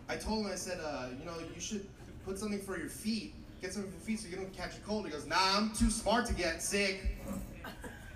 I 0.07 0.15
told 0.15 0.45
him, 0.45 0.51
I 0.51 0.55
said, 0.55 0.79
uh, 0.83 1.09
you 1.19 1.25
know, 1.25 1.35
you 1.53 1.61
should 1.61 1.87
put 2.25 2.39
something 2.39 2.59
for 2.59 2.77
your 2.79 2.89
feet. 2.89 3.35
Get 3.61 3.73
something 3.73 3.91
for 3.91 3.97
your 3.97 4.05
feet 4.05 4.19
so 4.19 4.29
you 4.29 4.35
don't 4.35 4.51
catch 4.51 4.75
a 4.77 4.79
cold. 4.79 5.05
He 5.05 5.11
goes, 5.11 5.27
Nah, 5.27 5.37
I'm 5.39 5.71
too 5.73 5.91
smart 5.91 6.25
to 6.25 6.33
get 6.33 6.63
sick. 6.63 7.01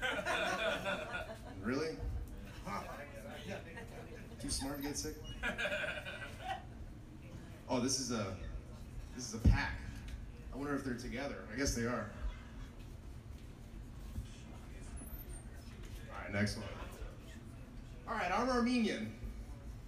really? 1.63 1.89
Too 4.43 4.49
smart 4.49 4.81
to 4.81 4.83
get 4.83 4.97
sick? 4.97 5.15
Oh, 7.69 7.79
this 7.79 7.99
is 7.99 8.11
a 8.11 8.35
this 9.15 9.29
is 9.29 9.33
a 9.33 9.47
pack. 9.47 9.79
I 10.53 10.57
wonder 10.57 10.75
if 10.75 10.83
they're 10.83 10.93
together. 10.93 11.37
I 11.51 11.57
guess 11.57 11.73
they 11.73 11.85
are. 11.85 12.07
All 16.11 16.21
right, 16.21 16.33
next 16.33 16.57
one. 16.57 16.67
All 18.07 18.13
right, 18.13 18.31
I'm 18.31 18.49
Armenian. 18.49 19.11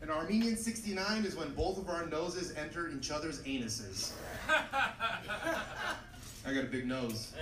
An 0.01 0.09
Armenian 0.09 0.55
69 0.55 1.25
is 1.25 1.35
when 1.35 1.53
both 1.53 1.77
of 1.77 1.89
our 1.89 2.07
noses 2.07 2.55
enter 2.55 2.89
each 2.89 3.11
other's 3.11 3.41
anuses. 3.43 4.13
I 4.49 5.21
got 6.45 6.63
a 6.63 6.67
big 6.67 6.87
nose. 6.87 7.33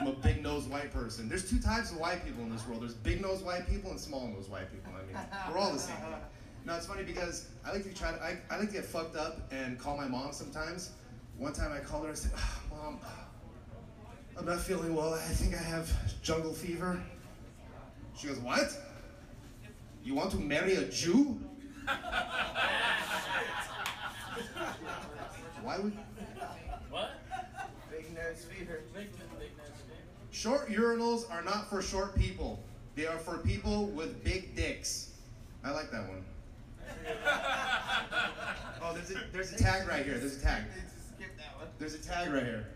I'm 0.00 0.06
a 0.06 0.12
big 0.12 0.42
nosed 0.42 0.70
white 0.70 0.92
person. 0.92 1.28
There's 1.28 1.48
two 1.48 1.58
types 1.60 1.90
of 1.90 1.98
white 1.98 2.24
people 2.24 2.42
in 2.44 2.50
this 2.50 2.66
world. 2.66 2.82
There's 2.82 2.94
big 2.94 3.20
nosed 3.20 3.44
white 3.44 3.68
people 3.68 3.90
and 3.90 3.98
small 3.98 4.26
nosed 4.28 4.50
white 4.50 4.70
people. 4.72 4.92
I 4.96 5.06
mean, 5.06 5.16
we're 5.50 5.58
all 5.58 5.72
the 5.72 5.78
same. 5.78 5.96
No, 6.64 6.76
it's 6.76 6.86
funny 6.86 7.02
because 7.02 7.48
I 7.64 7.72
like 7.72 7.84
to 7.84 7.94
try 7.94 8.12
to 8.12 8.22
I, 8.22 8.36
I 8.50 8.58
like 8.58 8.68
to 8.68 8.74
get 8.74 8.84
fucked 8.84 9.16
up 9.16 9.50
and 9.52 9.78
call 9.78 9.96
my 9.96 10.06
mom 10.06 10.32
sometimes. 10.32 10.90
One 11.36 11.52
time 11.52 11.72
I 11.72 11.78
called 11.78 12.04
her, 12.04 12.10
I 12.10 12.14
said, 12.14 12.32
"Ah, 12.36 12.60
Mom, 12.70 12.98
I'm 14.38 14.44
not 14.44 14.60
feeling 14.60 14.94
well. 14.94 15.14
I 15.14 15.18
think 15.18 15.54
I 15.54 15.58
have 15.62 15.90
jungle 16.22 16.52
fever. 16.52 17.00
She 18.16 18.28
goes, 18.28 18.38
What? 18.38 18.68
You 20.04 20.14
want 20.14 20.30
to 20.32 20.36
marry 20.38 20.74
a 20.74 20.84
Jew? 20.84 21.40
Why 25.62 25.78
would 25.78 25.92
What? 26.90 27.10
Big 27.90 28.14
nose 28.14 28.44
fever. 28.44 28.80
Big, 28.94 29.10
big 29.12 29.56
nose 29.58 29.80
fever. 29.86 30.02
Short 30.38 30.68
urinals 30.68 31.28
are 31.32 31.42
not 31.42 31.68
for 31.68 31.82
short 31.82 32.16
people. 32.16 32.62
They 32.94 33.06
are 33.08 33.18
for 33.18 33.38
people 33.38 33.86
with 33.86 34.22
big 34.22 34.54
dicks. 34.54 35.10
I 35.64 35.72
like 35.72 35.90
that 35.90 36.08
one. 36.08 36.24
Oh, 38.80 38.94
there's 38.94 39.10
a, 39.10 39.18
there's 39.32 39.52
a 39.52 39.58
tag 39.58 39.88
right 39.88 40.04
here. 40.04 40.16
There's 40.16 40.36
a 40.36 40.40
tag. 40.40 40.62
Skip 41.16 41.36
that 41.36 41.58
one. 41.58 41.66
There's 41.80 41.94
a 41.94 41.98
tag 41.98 42.32
right 42.32 42.44
here. 42.44 42.68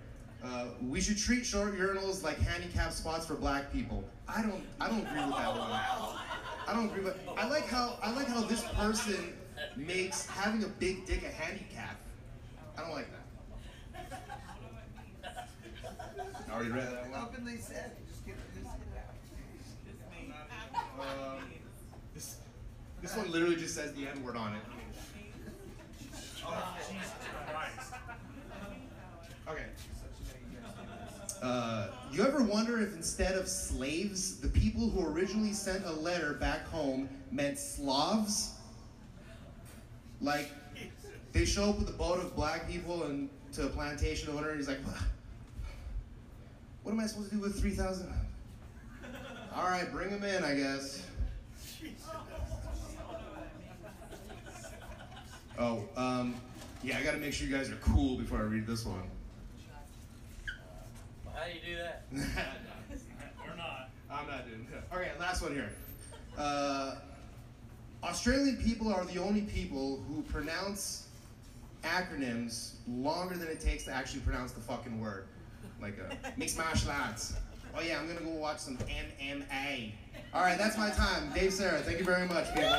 Uh, 0.42 0.66
we 0.88 1.00
should 1.00 1.16
treat 1.16 1.46
short 1.46 1.78
urinals 1.78 2.24
like 2.24 2.38
handicap 2.38 2.92
spots 2.92 3.24
for 3.24 3.34
black 3.34 3.72
people. 3.72 4.02
I 4.26 4.42
don't 4.42 4.64
I 4.80 4.88
don't 4.88 5.06
agree 5.06 5.24
with 5.24 5.36
that 5.36 5.56
one. 5.56 5.70
I 5.70 6.72
don't 6.74 6.86
agree 6.86 7.04
with 7.04 7.16
I 7.38 7.48
like 7.48 7.66
how 7.68 7.96
I 8.02 8.10
like 8.12 8.26
how 8.26 8.42
this 8.42 8.64
person 8.74 9.32
makes 9.76 10.26
having 10.26 10.64
a 10.64 10.68
big 10.68 11.06
dick 11.06 11.22
a 11.22 11.28
handicap. 11.28 11.96
I 12.76 12.82
don't 12.82 12.92
like 12.92 13.10
that. 13.12 13.21
I 16.52 16.56
already 16.56 16.70
read 16.70 16.92
that 16.92 17.10
one. 17.10 17.22
Openly 17.22 17.56
said. 17.56 17.92
Just 18.06 18.26
get, 18.26 18.36
just 18.52 18.66
get 18.66 18.74
it 18.92 18.98
out. 21.00 21.38
Um, 21.38 21.42
this, 22.14 22.36
this 23.00 23.16
one 23.16 23.30
literally 23.32 23.56
just 23.56 23.74
says 23.74 23.94
the 23.94 24.06
N 24.06 24.22
word 24.22 24.36
on 24.36 24.54
it. 24.54 24.60
Okay. 29.48 29.64
Uh, 31.42 31.88
you 32.12 32.22
ever 32.22 32.42
wonder 32.42 32.82
if 32.82 32.94
instead 32.94 33.34
of 33.34 33.48
slaves, 33.48 34.38
the 34.38 34.48
people 34.48 34.90
who 34.90 35.06
originally 35.06 35.54
sent 35.54 35.86
a 35.86 35.92
letter 35.92 36.34
back 36.34 36.66
home 36.66 37.08
meant 37.30 37.58
Slavs? 37.58 38.56
Like, 40.20 40.50
they 41.32 41.46
show 41.46 41.70
up 41.70 41.78
with 41.78 41.88
a 41.88 41.92
boat 41.92 42.18
of 42.18 42.36
black 42.36 42.68
people 42.68 43.04
and 43.04 43.30
to 43.54 43.64
a 43.64 43.68
plantation 43.68 44.28
owner, 44.36 44.50
and 44.50 44.58
he's 44.58 44.68
like, 44.68 44.80
"What 46.82 46.92
am 46.92 47.00
I 47.00 47.06
supposed 47.06 47.30
to 47.30 47.36
do 47.36 47.42
with 47.42 47.60
3,000? 47.60 48.12
All 49.54 49.64
right, 49.64 49.90
bring 49.92 50.10
them 50.10 50.24
in, 50.24 50.44
I 50.44 50.54
guess. 50.54 51.06
Oh, 55.58 55.84
um, 55.96 56.34
yeah, 56.82 56.98
I 56.98 57.02
gotta 57.02 57.18
make 57.18 57.32
sure 57.34 57.46
you 57.46 57.54
guys 57.54 57.70
are 57.70 57.76
cool 57.76 58.16
before 58.16 58.38
I 58.38 58.42
read 58.42 58.66
this 58.66 58.84
one. 58.84 59.02
How 61.32 61.44
do 61.44 61.52
you 61.52 61.76
do 61.76 61.82
that? 61.82 62.04
Or 63.48 63.56
not. 63.56 63.90
I'm 64.10 64.26
not 64.28 64.48
doing 64.48 64.66
that. 64.70 64.96
Okay, 64.96 65.10
last 65.18 65.42
one 65.42 65.52
here. 65.52 65.70
Uh, 66.38 66.94
Australian 68.02 68.56
people 68.56 68.92
are 68.92 69.04
the 69.04 69.18
only 69.18 69.42
people 69.42 70.02
who 70.08 70.22
pronounce 70.22 71.08
acronyms 71.84 72.74
longer 72.88 73.36
than 73.36 73.48
it 73.48 73.60
takes 73.60 73.84
to 73.84 73.92
actually 73.92 74.20
pronounce 74.20 74.52
the 74.52 74.60
fucking 74.60 75.00
word. 75.00 75.26
Like 75.80 75.98
a 75.98 76.32
mixed 76.36 76.56
martial 76.56 76.90
arts. 76.90 77.34
Oh 77.74 77.80
yeah, 77.80 77.98
I'm 77.98 78.06
gonna 78.06 78.20
go 78.20 78.30
watch 78.30 78.58
some 78.58 78.76
MMA. 78.78 79.92
All 80.34 80.42
right, 80.42 80.58
that's 80.58 80.76
my 80.76 80.90
time. 80.90 81.32
Dave 81.34 81.52
Sarra, 81.52 81.80
thank 81.80 81.98
you 81.98 82.04
very 82.04 82.26
much, 82.26 82.54
people. 82.54 82.70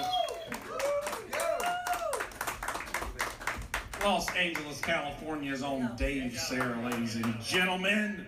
Los 4.03 4.29
Angeles, 4.35 4.81
California's 4.81 5.63
own 5.63 5.91
Dave 5.95 6.37
Sarra, 6.37 6.77
ladies 6.89 7.15
and 7.15 7.41
gentlemen. 7.41 8.25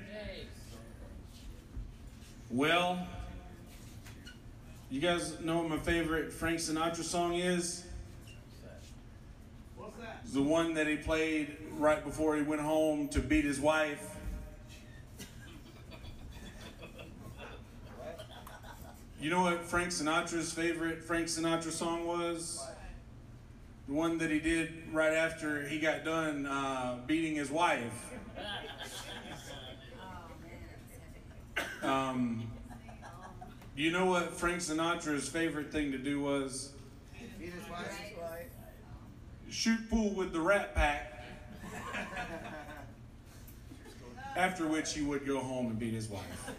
Well, 2.49 3.05
you 4.89 5.01
guys 5.01 5.39
know 5.41 5.57
what 5.57 5.69
my 5.69 5.77
favorite 5.77 6.31
Frank 6.31 6.59
Sinatra 6.59 7.03
song 7.03 7.33
is? 7.33 7.85
What's 9.75 9.97
that? 9.99 10.21
The 10.31 10.41
one 10.41 10.73
that 10.75 10.87
he 10.87 10.95
played 10.95 11.57
right 11.77 12.01
before 12.03 12.37
he 12.37 12.43
went 12.43 12.61
home 12.61 13.09
to 13.09 13.19
beat 13.19 13.43
his 13.43 13.59
wife. 13.59 14.14
You 19.19 19.29
know 19.29 19.41
what 19.41 19.63
Frank 19.63 19.89
Sinatra's 19.89 20.51
favorite 20.51 21.01
Frank 21.03 21.27
Sinatra 21.27 21.71
song 21.71 22.05
was? 22.05 22.63
The 23.87 23.93
one 23.93 24.17
that 24.17 24.29
he 24.29 24.39
did 24.39 24.73
right 24.91 25.13
after 25.13 25.65
he 25.65 25.79
got 25.79 26.03
done 26.03 26.45
uh, 26.45 26.99
beating 27.07 27.35
his 27.35 27.49
wife. 27.49 28.13
Um, 31.81 32.51
you 33.75 33.91
know 33.91 34.05
what 34.05 34.33
Frank 34.33 34.59
Sinatra's 34.59 35.29
favorite 35.29 35.71
thing 35.71 35.91
to 35.91 35.97
do 35.97 36.19
was? 36.19 36.73
Beat 37.39 37.53
his 37.53 37.69
wife. 37.69 37.99
Shoot 39.49 39.89
pool 39.89 40.09
with 40.13 40.33
the 40.33 40.41
Rat 40.41 40.75
Pack. 40.75 41.23
After 44.35 44.67
which 44.67 44.93
he 44.93 45.01
would 45.01 45.25
go 45.25 45.39
home 45.39 45.67
and 45.67 45.79
beat 45.79 45.93
his 45.93 46.09
wife. 46.09 46.51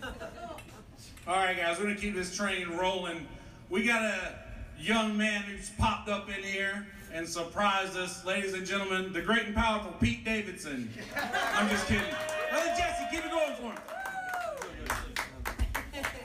All 1.29 1.35
right, 1.35 1.57
guys, 1.57 1.77
we're 1.79 1.87
gonna 1.87 1.97
keep 1.97 2.15
this 2.15 2.37
train 2.37 2.69
rolling. 2.77 3.27
We 3.69 3.85
got 3.85 4.01
a 4.01 4.35
young 4.79 5.17
man 5.17 5.43
who's 5.43 5.71
popped 5.71 6.09
up 6.09 6.29
in 6.29 6.41
here 6.45 6.87
and 7.12 7.29
surprised 7.29 7.97
us, 7.97 8.25
ladies 8.25 8.55
and 8.55 8.65
gentlemen, 8.65 9.12
the 9.12 9.23
great 9.23 9.45
and 9.45 9.53
powerful 9.53 9.91
Pete 10.01 10.25
Davidson. 10.25 10.89
I'm 11.53 11.69
just 11.69 11.89
kidding. 11.89 12.05
Brother 12.49 12.73
Jesse, 12.79 13.07
keep 13.11 13.25
it 13.25 13.31
going 13.33 13.55
for 13.55 13.73
him. 13.73 13.79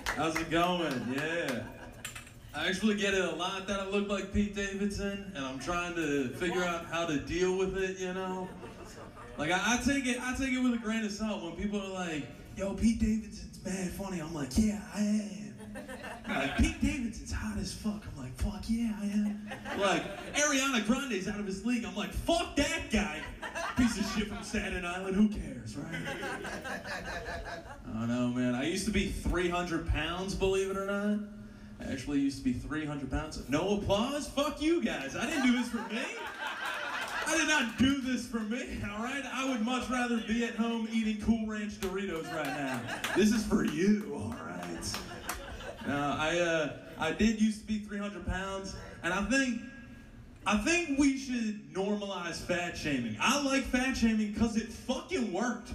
How's 0.05 0.35
it 0.35 0.51
going? 0.51 1.15
Yeah. 1.15 1.63
I 2.53 2.67
actually 2.67 2.93
get 2.95 3.15
it 3.15 3.25
a 3.25 3.35
lot 3.35 3.67
that 3.69 3.79
I 3.79 3.87
look 3.87 4.07
like 4.07 4.31
Pete 4.31 4.55
Davidson, 4.55 5.31
and 5.35 5.43
I'm 5.43 5.57
trying 5.57 5.95
to 5.95 6.29
figure 6.29 6.63
out 6.63 6.85
how 6.85 7.07
to 7.07 7.17
deal 7.17 7.57
with 7.57 7.75
it, 7.75 7.97
you 7.97 8.13
know? 8.13 8.47
Like 9.39 9.49
I, 9.49 9.59
I 9.65 9.77
take 9.83 10.05
it 10.05 10.21
I 10.21 10.35
take 10.35 10.51
it 10.51 10.59
with 10.59 10.75
a 10.75 10.77
grain 10.77 11.03
of 11.03 11.11
salt 11.11 11.41
when 11.41 11.53
people 11.53 11.81
are 11.81 11.89
like, 11.89 12.27
yo, 12.57 12.73
Pete 12.73 12.99
Davidson's 12.99 13.63
mad 13.65 13.91
funny. 13.91 14.19
I'm 14.19 14.33
like, 14.33 14.57
yeah, 14.57 14.81
I 14.93 14.99
am. 14.99 15.55
Like, 16.27 16.57
Pete 16.57 16.81
Davidson's 16.81 17.31
hot 17.31 17.57
as 17.57 17.73
fuck. 17.73 18.03
I'm 18.11 18.21
like, 18.21 18.35
fuck 18.35 18.63
yeah, 18.67 18.93
I 19.01 19.05
am. 19.05 19.49
Like, 19.79 20.03
Ariana 20.33 20.85
Grande's 20.85 21.27
out 21.27 21.39
of 21.39 21.45
his 21.45 21.65
league. 21.65 21.85
I'm 21.85 21.95
like, 21.95 22.11
fuck 22.11 22.55
that 22.57 22.89
guy. 22.91 23.19
Piece 23.77 23.97
of 23.97 24.05
shit 24.13 24.27
from 24.27 24.43
Staten 24.43 24.85
Island. 24.85 25.15
Who 25.15 25.29
cares, 25.29 25.77
right? 25.77 25.87
I 27.87 27.99
don't 27.99 28.07
know, 28.07 28.27
man. 28.29 28.55
I 28.55 28.65
used 28.67 28.85
to 28.85 28.91
be 28.91 29.09
300 29.09 29.87
pounds, 29.87 30.35
believe 30.35 30.69
it 30.71 30.77
or 30.77 30.85
not. 30.85 31.19
I 31.79 31.91
actually 31.91 32.19
used 32.19 32.37
to 32.39 32.43
be 32.43 32.53
300 32.53 33.09
pounds. 33.09 33.41
No 33.49 33.77
applause? 33.77 34.27
Fuck 34.27 34.61
you 34.61 34.83
guys. 34.83 35.15
I 35.15 35.25
didn't 35.25 35.45
do 35.45 35.53
this 35.57 35.69
for 35.69 35.77
me. 35.93 36.01
I 37.31 37.37
did 37.37 37.47
not 37.47 37.77
do 37.77 38.01
this 38.01 38.27
for 38.27 38.41
me, 38.41 38.77
all 38.93 39.01
right? 39.01 39.23
I 39.33 39.49
would 39.49 39.61
much 39.61 39.89
rather 39.89 40.17
be 40.17 40.43
at 40.43 40.55
home 40.55 40.89
eating 40.91 41.21
Cool 41.21 41.47
Ranch 41.47 41.79
Doritos 41.79 42.25
right 42.35 42.45
now. 42.45 42.81
This 43.15 43.31
is 43.31 43.45
for 43.45 43.63
you, 43.63 44.11
all 44.13 44.35
right? 44.45 44.97
Now, 45.87 46.17
I, 46.19 46.37
uh, 46.39 46.73
I 46.99 47.13
did 47.13 47.39
used 47.41 47.61
to 47.61 47.67
be 47.67 47.79
300 47.79 48.27
pounds, 48.27 48.75
and 49.01 49.13
I 49.13 49.23
think 49.29 49.61
I 50.45 50.57
think 50.57 50.99
we 50.99 51.17
should 51.17 51.73
normalize 51.73 52.35
fat 52.35 52.77
shaming. 52.77 53.15
I 53.21 53.41
like 53.43 53.63
fat 53.63 53.95
shaming 53.95 54.33
because 54.33 54.57
it 54.57 54.67
fucking 54.67 55.31
worked. 55.31 55.71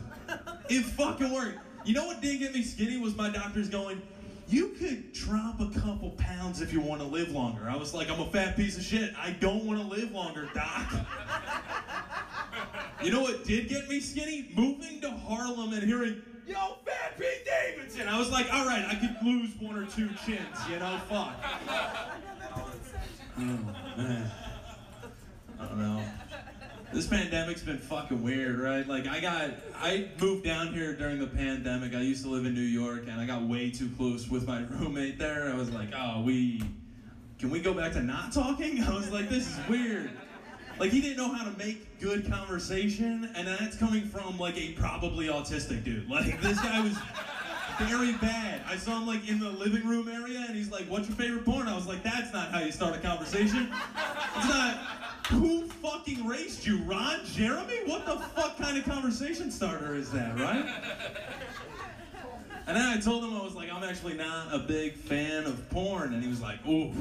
It 0.68 0.82
fucking 0.82 1.32
worked. 1.32 1.58
You 1.86 1.94
know 1.94 2.06
what 2.06 2.20
didn't 2.20 2.40
get 2.40 2.52
me 2.52 2.62
skinny 2.64 2.98
was 2.98 3.16
my 3.16 3.30
doctors 3.30 3.70
going, 3.70 4.02
you 4.48 4.68
could 4.68 5.12
drop 5.12 5.60
a 5.60 5.68
couple 5.80 6.10
pounds 6.12 6.60
if 6.60 6.72
you 6.72 6.80
want 6.80 7.00
to 7.00 7.06
live 7.06 7.30
longer. 7.30 7.68
I 7.68 7.76
was 7.76 7.92
like, 7.92 8.08
I'm 8.10 8.20
a 8.20 8.26
fat 8.26 8.56
piece 8.56 8.76
of 8.76 8.84
shit. 8.84 9.12
I 9.18 9.30
don't 9.30 9.64
want 9.64 9.80
to 9.80 9.86
live 9.86 10.12
longer, 10.12 10.48
doc. 10.54 10.92
You 13.02 13.10
know 13.10 13.22
what 13.22 13.44
did 13.44 13.68
get 13.68 13.88
me 13.88 14.00
skinny? 14.00 14.52
Moving 14.54 15.00
to 15.02 15.10
Harlem 15.10 15.72
and 15.72 15.82
hearing, 15.82 16.22
yo, 16.46 16.76
Fat 16.86 17.18
Pete 17.18 17.44
Davidson. 17.44 18.08
I 18.08 18.18
was 18.18 18.30
like, 18.30 18.52
all 18.52 18.64
right, 18.66 18.84
I 18.88 18.94
could 18.94 19.16
lose 19.26 19.50
one 19.60 19.76
or 19.76 19.86
two 19.86 20.08
chins, 20.24 20.56
you 20.70 20.78
know, 20.78 20.98
fuck. 21.08 21.34
Oh, 23.38 23.74
man. 23.96 24.30
I 25.58 25.64
don't 25.66 25.78
know. 25.78 26.04
This 26.96 27.06
pandemic's 27.06 27.62
been 27.62 27.76
fucking 27.76 28.22
weird, 28.22 28.58
right? 28.58 28.88
Like 28.88 29.06
I 29.06 29.20
got, 29.20 29.50
I 29.74 30.08
moved 30.18 30.44
down 30.44 30.72
here 30.72 30.94
during 30.94 31.18
the 31.18 31.26
pandemic. 31.26 31.94
I 31.94 32.00
used 32.00 32.22
to 32.22 32.30
live 32.30 32.46
in 32.46 32.54
New 32.54 32.62
York, 32.62 33.02
and 33.06 33.20
I 33.20 33.26
got 33.26 33.42
way 33.42 33.70
too 33.70 33.90
close 33.98 34.30
with 34.30 34.46
my 34.46 34.60
roommate 34.70 35.18
there. 35.18 35.50
I 35.52 35.54
was 35.56 35.70
like, 35.70 35.90
oh, 35.94 36.22
we, 36.22 36.62
can 37.38 37.50
we 37.50 37.60
go 37.60 37.74
back 37.74 37.92
to 37.92 38.00
not 38.00 38.32
talking? 38.32 38.82
I 38.82 38.94
was 38.94 39.10
like, 39.10 39.28
this 39.28 39.46
is 39.46 39.68
weird. 39.68 40.08
Like 40.80 40.90
he 40.90 41.02
didn't 41.02 41.18
know 41.18 41.30
how 41.30 41.44
to 41.44 41.54
make 41.58 42.00
good 42.00 42.30
conversation, 42.30 43.30
and 43.36 43.46
that's 43.46 43.76
coming 43.76 44.06
from 44.06 44.38
like 44.38 44.56
a 44.56 44.72
probably 44.72 45.26
autistic 45.26 45.84
dude. 45.84 46.08
Like 46.08 46.40
this 46.40 46.58
guy 46.60 46.80
was 46.80 46.96
very 47.78 48.14
bad. 48.14 48.62
I 48.66 48.78
saw 48.78 48.96
him 48.96 49.06
like 49.06 49.28
in 49.28 49.38
the 49.38 49.50
living 49.50 49.86
room 49.86 50.08
area, 50.08 50.46
and 50.48 50.56
he's 50.56 50.70
like, 50.70 50.86
"What's 50.86 51.08
your 51.08 51.16
favorite 51.18 51.44
porn?" 51.44 51.68
I 51.68 51.76
was 51.76 51.86
like, 51.86 52.02
"That's 52.02 52.32
not 52.32 52.52
how 52.52 52.60
you 52.60 52.72
start 52.72 52.96
a 52.96 53.00
conversation. 53.00 53.70
It's 54.38 54.48
not." 54.48 55.05
Who 55.30 55.66
fucking 55.66 56.24
raced 56.24 56.66
you, 56.66 56.78
Ron 56.82 57.20
Jeremy? 57.24 57.78
What 57.86 58.06
the 58.06 58.16
fuck 58.16 58.56
kind 58.58 58.78
of 58.78 58.84
conversation 58.84 59.50
starter 59.50 59.96
is 59.96 60.10
that, 60.12 60.38
right? 60.38 60.64
And 62.68 62.76
then 62.76 62.86
I 62.86 63.00
told 63.00 63.24
him 63.24 63.34
I 63.34 63.42
was 63.42 63.54
like, 63.54 63.72
I'm 63.72 63.82
actually 63.82 64.14
not 64.14 64.54
a 64.54 64.58
big 64.58 64.94
fan 64.94 65.44
of 65.46 65.68
porn, 65.70 66.14
and 66.14 66.22
he 66.22 66.28
was 66.28 66.40
like, 66.40 66.64
"Ooh, 66.66 66.92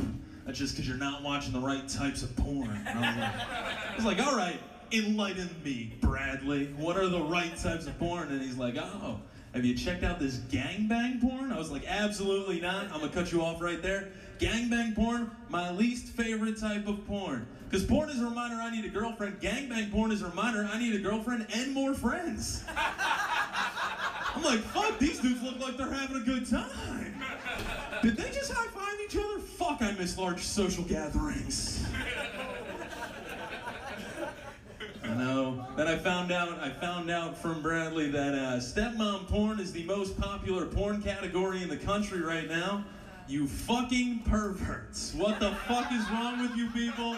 that's 0.46 0.58
just 0.58 0.74
because 0.74 0.88
you're 0.88 0.98
not 0.98 1.22
watching 1.22 1.54
the 1.54 1.60
right 1.60 1.88
types 1.88 2.24
of 2.24 2.36
porn." 2.36 2.82
And 2.88 3.00
I 3.00 3.10
was 3.10 3.18
like, 3.18 3.34
I 3.38 3.96
was 3.96 4.06
like, 4.06 4.28
"All 4.28 4.36
right, 4.36 4.60
enlighten 4.92 5.50
me, 5.64 5.94
Bradley. 6.02 6.68
What 6.78 6.98
are 6.98 7.08
the 7.08 7.22
right 7.22 7.56
types 7.58 7.86
of 7.86 7.98
porn?" 8.00 8.30
And 8.30 8.42
he's 8.42 8.58
like, 8.58 8.76
"Oh." 8.78 9.20
Have 9.56 9.64
you 9.64 9.74
checked 9.74 10.04
out 10.04 10.20
this 10.20 10.40
gangbang 10.52 11.22
porn? 11.22 11.54
I 11.54 11.58
was 11.58 11.72
like, 11.72 11.86
absolutely 11.88 12.60
not. 12.60 12.92
I'm 12.92 13.00
gonna 13.00 13.08
cut 13.08 13.32
you 13.32 13.42
off 13.42 13.62
right 13.62 13.82
there. 13.82 14.10
Gangbang 14.38 14.94
porn, 14.94 15.32
my 15.48 15.72
least 15.72 16.08
favorite 16.08 16.60
type 16.60 16.86
of 16.90 17.08
porn. 17.08 17.48
Because 17.70 17.86
porn 17.86 18.10
is 18.10 18.20
a 18.20 18.26
reminder 18.26 18.58
I 18.58 18.70
need 18.70 18.84
a 18.84 18.90
girlfriend. 18.90 19.40
Gangbang 19.40 19.94
porn 19.94 20.12
is 20.12 20.22
a 20.24 20.28
reminder 20.28 20.68
I 20.70 20.78
need 20.78 20.94
a 20.94 21.00
girlfriend 21.00 21.48
and 21.54 21.74
more 21.74 21.94
friends. 21.94 22.66
I'm 24.36 24.44
like, 24.44 24.60
fuck, 24.60 25.00
these 25.00 25.20
dudes 25.20 25.42
look 25.42 25.58
like 25.60 25.78
they're 25.78 25.90
having 25.90 26.18
a 26.18 26.26
good 26.26 26.50
time. 26.50 27.24
Did 28.04 28.18
they 28.18 28.30
just 28.32 28.52
high 28.52 28.68
five 28.68 28.98
each 29.06 29.16
other? 29.16 29.40
Fuck, 29.40 29.82
I 29.82 29.94
miss 29.94 30.18
large 30.18 30.42
social 30.42 30.84
gatherings. 30.84 31.82
I 35.08 35.14
know. 35.14 35.66
Then 35.76 35.88
I 35.88 35.98
found 35.98 36.32
out 36.32 36.60
I 36.60 36.70
found 36.70 37.12
out 37.12 37.38
from 37.38 37.62
Bradley 37.62 38.10
that 38.10 38.34
uh, 38.34 38.58
stepmom 38.58 39.28
porn 39.28 39.60
is 39.60 39.72
the 39.72 39.84
most 39.84 40.20
popular 40.20 40.66
porn 40.66 41.02
category 41.02 41.62
in 41.62 41.70
the 41.70 41.78
country 41.78 42.22
right 42.22 42.50
now. 42.50 42.84
You 43.28 43.48
fucking 43.48 44.24
perverts. 44.26 45.14
What 45.14 45.40
the 45.40 45.52
fuck 45.68 45.92
is 45.92 46.10
wrong 46.10 46.42
with 46.42 46.56
you 46.56 46.70
people? 46.72 47.16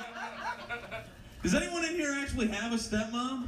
Does 1.43 1.53
anyone 1.53 1.85
in 1.85 1.95
here 1.95 2.15
actually 2.19 2.47
have 2.47 2.73
a 2.73 2.77
stepmom? 2.77 3.47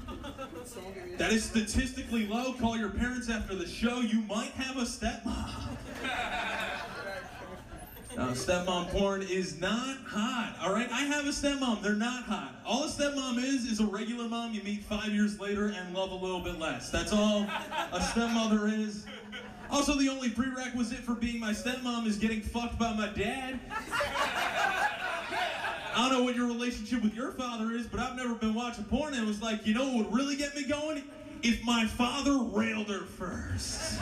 That 1.17 1.33
is 1.33 1.43
statistically 1.43 2.27
low. 2.27 2.53
Call 2.53 2.77
your 2.77 2.89
parents 2.89 3.29
after 3.29 3.55
the 3.55 3.67
show. 3.67 3.99
You 3.99 4.21
might 4.21 4.51
have 4.51 4.77
a 4.77 4.85
stepmom. 4.85 5.69
Uh, 8.19 8.33
stepmom 8.33 8.89
porn 8.89 9.21
is 9.21 9.61
not 9.61 9.95
hot. 10.05 10.53
All 10.61 10.73
right, 10.73 10.91
I 10.91 11.05
have 11.05 11.25
a 11.25 11.29
stepmom. 11.29 11.81
They're 11.81 11.93
not 11.93 12.23
hot. 12.23 12.53
All 12.65 12.83
a 12.83 12.87
stepmom 12.87 13.37
is 13.37 13.65
is 13.65 13.79
a 13.79 13.85
regular 13.85 14.27
mom 14.27 14.53
you 14.53 14.61
meet 14.61 14.83
five 14.83 15.07
years 15.07 15.39
later 15.39 15.67
and 15.67 15.95
love 15.95 16.11
a 16.11 16.15
little 16.15 16.41
bit 16.41 16.59
less. 16.59 16.89
That's 16.89 17.13
all 17.13 17.47
a 17.93 18.01
stepmother 18.01 18.67
is. 18.67 19.05
Also, 19.71 19.97
the 19.97 20.09
only 20.09 20.29
prerequisite 20.29 20.99
for 20.99 21.15
being 21.15 21.39
my 21.39 21.51
stepmom 21.51 22.05
is 22.07 22.17
getting 22.17 22.41
fucked 22.41 22.77
by 22.77 22.93
my 22.93 23.07
dad. 23.07 23.57
I 25.95 26.09
don't 26.09 26.11
know 26.11 26.23
what 26.25 26.35
your 26.35 26.47
relationship 26.47 27.01
with 27.01 27.15
your 27.15 27.31
father 27.31 27.71
is, 27.71 27.87
but 27.87 28.01
I've 28.01 28.17
never 28.17 28.35
been 28.35 28.53
watching 28.53 28.83
porn 28.83 29.13
and 29.13 29.25
was 29.25 29.41
like, 29.41 29.65
you 29.65 29.73
know 29.73 29.93
what 29.93 30.07
would 30.07 30.13
really 30.13 30.35
get 30.35 30.53
me 30.57 30.65
going? 30.65 31.03
If 31.41 31.63
my 31.63 31.85
father 31.85 32.37
railed 32.37 32.89
her 32.89 33.05
first. 33.05 34.01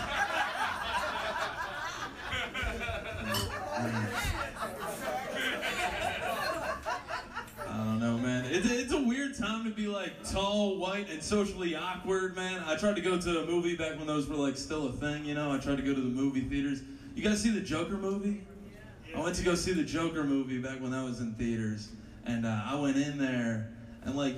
I 3.79 4.17
don't 7.75 7.99
know, 7.99 8.17
man. 8.17 8.45
It's, 8.45 8.67
it's 8.69 8.91
a 8.91 9.01
weird 9.01 9.37
time 9.37 9.65
to 9.65 9.69
be 9.69 9.87
like 9.87 10.27
tall, 10.27 10.77
white, 10.77 11.11
and 11.11 11.21
socially 11.21 11.75
awkward, 11.75 12.35
man. 12.35 12.63
I 12.65 12.75
tried 12.75 12.95
to 12.95 13.01
go 13.01 13.19
to 13.19 13.43
a 13.43 13.45
movie 13.45 13.75
back 13.75 13.97
when 13.97 14.07
those 14.07 14.27
were 14.27 14.35
like 14.35 14.57
still 14.57 14.87
a 14.87 14.91
thing, 14.91 15.25
you 15.25 15.35
know. 15.35 15.51
I 15.51 15.59
tried 15.59 15.77
to 15.77 15.83
go 15.83 15.93
to 15.93 16.01
the 16.01 16.09
movie 16.09 16.41
theaters. 16.41 16.81
You 17.13 17.23
guys 17.23 17.39
see 17.41 17.51
the 17.51 17.61
Joker 17.61 17.97
movie? 17.97 18.41
I 19.15 19.19
went 19.21 19.35
to 19.35 19.43
go 19.43 19.53
see 19.53 19.73
the 19.73 19.83
Joker 19.83 20.23
movie 20.23 20.57
back 20.57 20.81
when 20.81 20.89
that 20.91 21.03
was 21.03 21.19
in 21.19 21.33
theaters, 21.35 21.89
and 22.25 22.47
uh, 22.47 22.61
I 22.65 22.79
went 22.79 22.97
in 22.97 23.19
there, 23.19 23.69
and 24.03 24.15
like, 24.15 24.35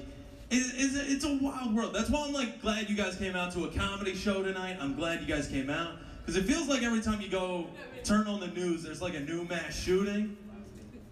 it, 0.49 0.73
it's, 0.75 0.95
a, 0.95 1.11
it's 1.11 1.23
a 1.25 1.39
wild 1.41 1.73
world. 1.75 1.93
That's 1.93 2.09
why 2.09 2.25
I'm 2.27 2.33
like 2.33 2.61
glad 2.61 2.89
you 2.89 2.95
guys 2.97 3.15
came 3.15 3.37
out 3.37 3.53
to 3.53 3.65
a 3.65 3.71
comedy 3.71 4.15
show 4.15 4.43
tonight. 4.43 4.77
I'm 4.81 4.95
glad 4.95 5.21
you 5.21 5.27
guys 5.27 5.47
came 5.47 5.69
out 5.69 5.93
because 6.29 6.43
it 6.43 6.53
feels 6.53 6.67
like 6.67 6.83
every 6.83 7.01
time 7.01 7.19
you 7.21 7.27
go 7.27 7.65
turn 8.03 8.27
on 8.27 8.39
the 8.39 8.49
news, 8.49 8.83
there's 8.83 9.01
like 9.01 9.15
a 9.15 9.19
new 9.19 9.45
mass 9.45 9.75
shooting. 9.75 10.37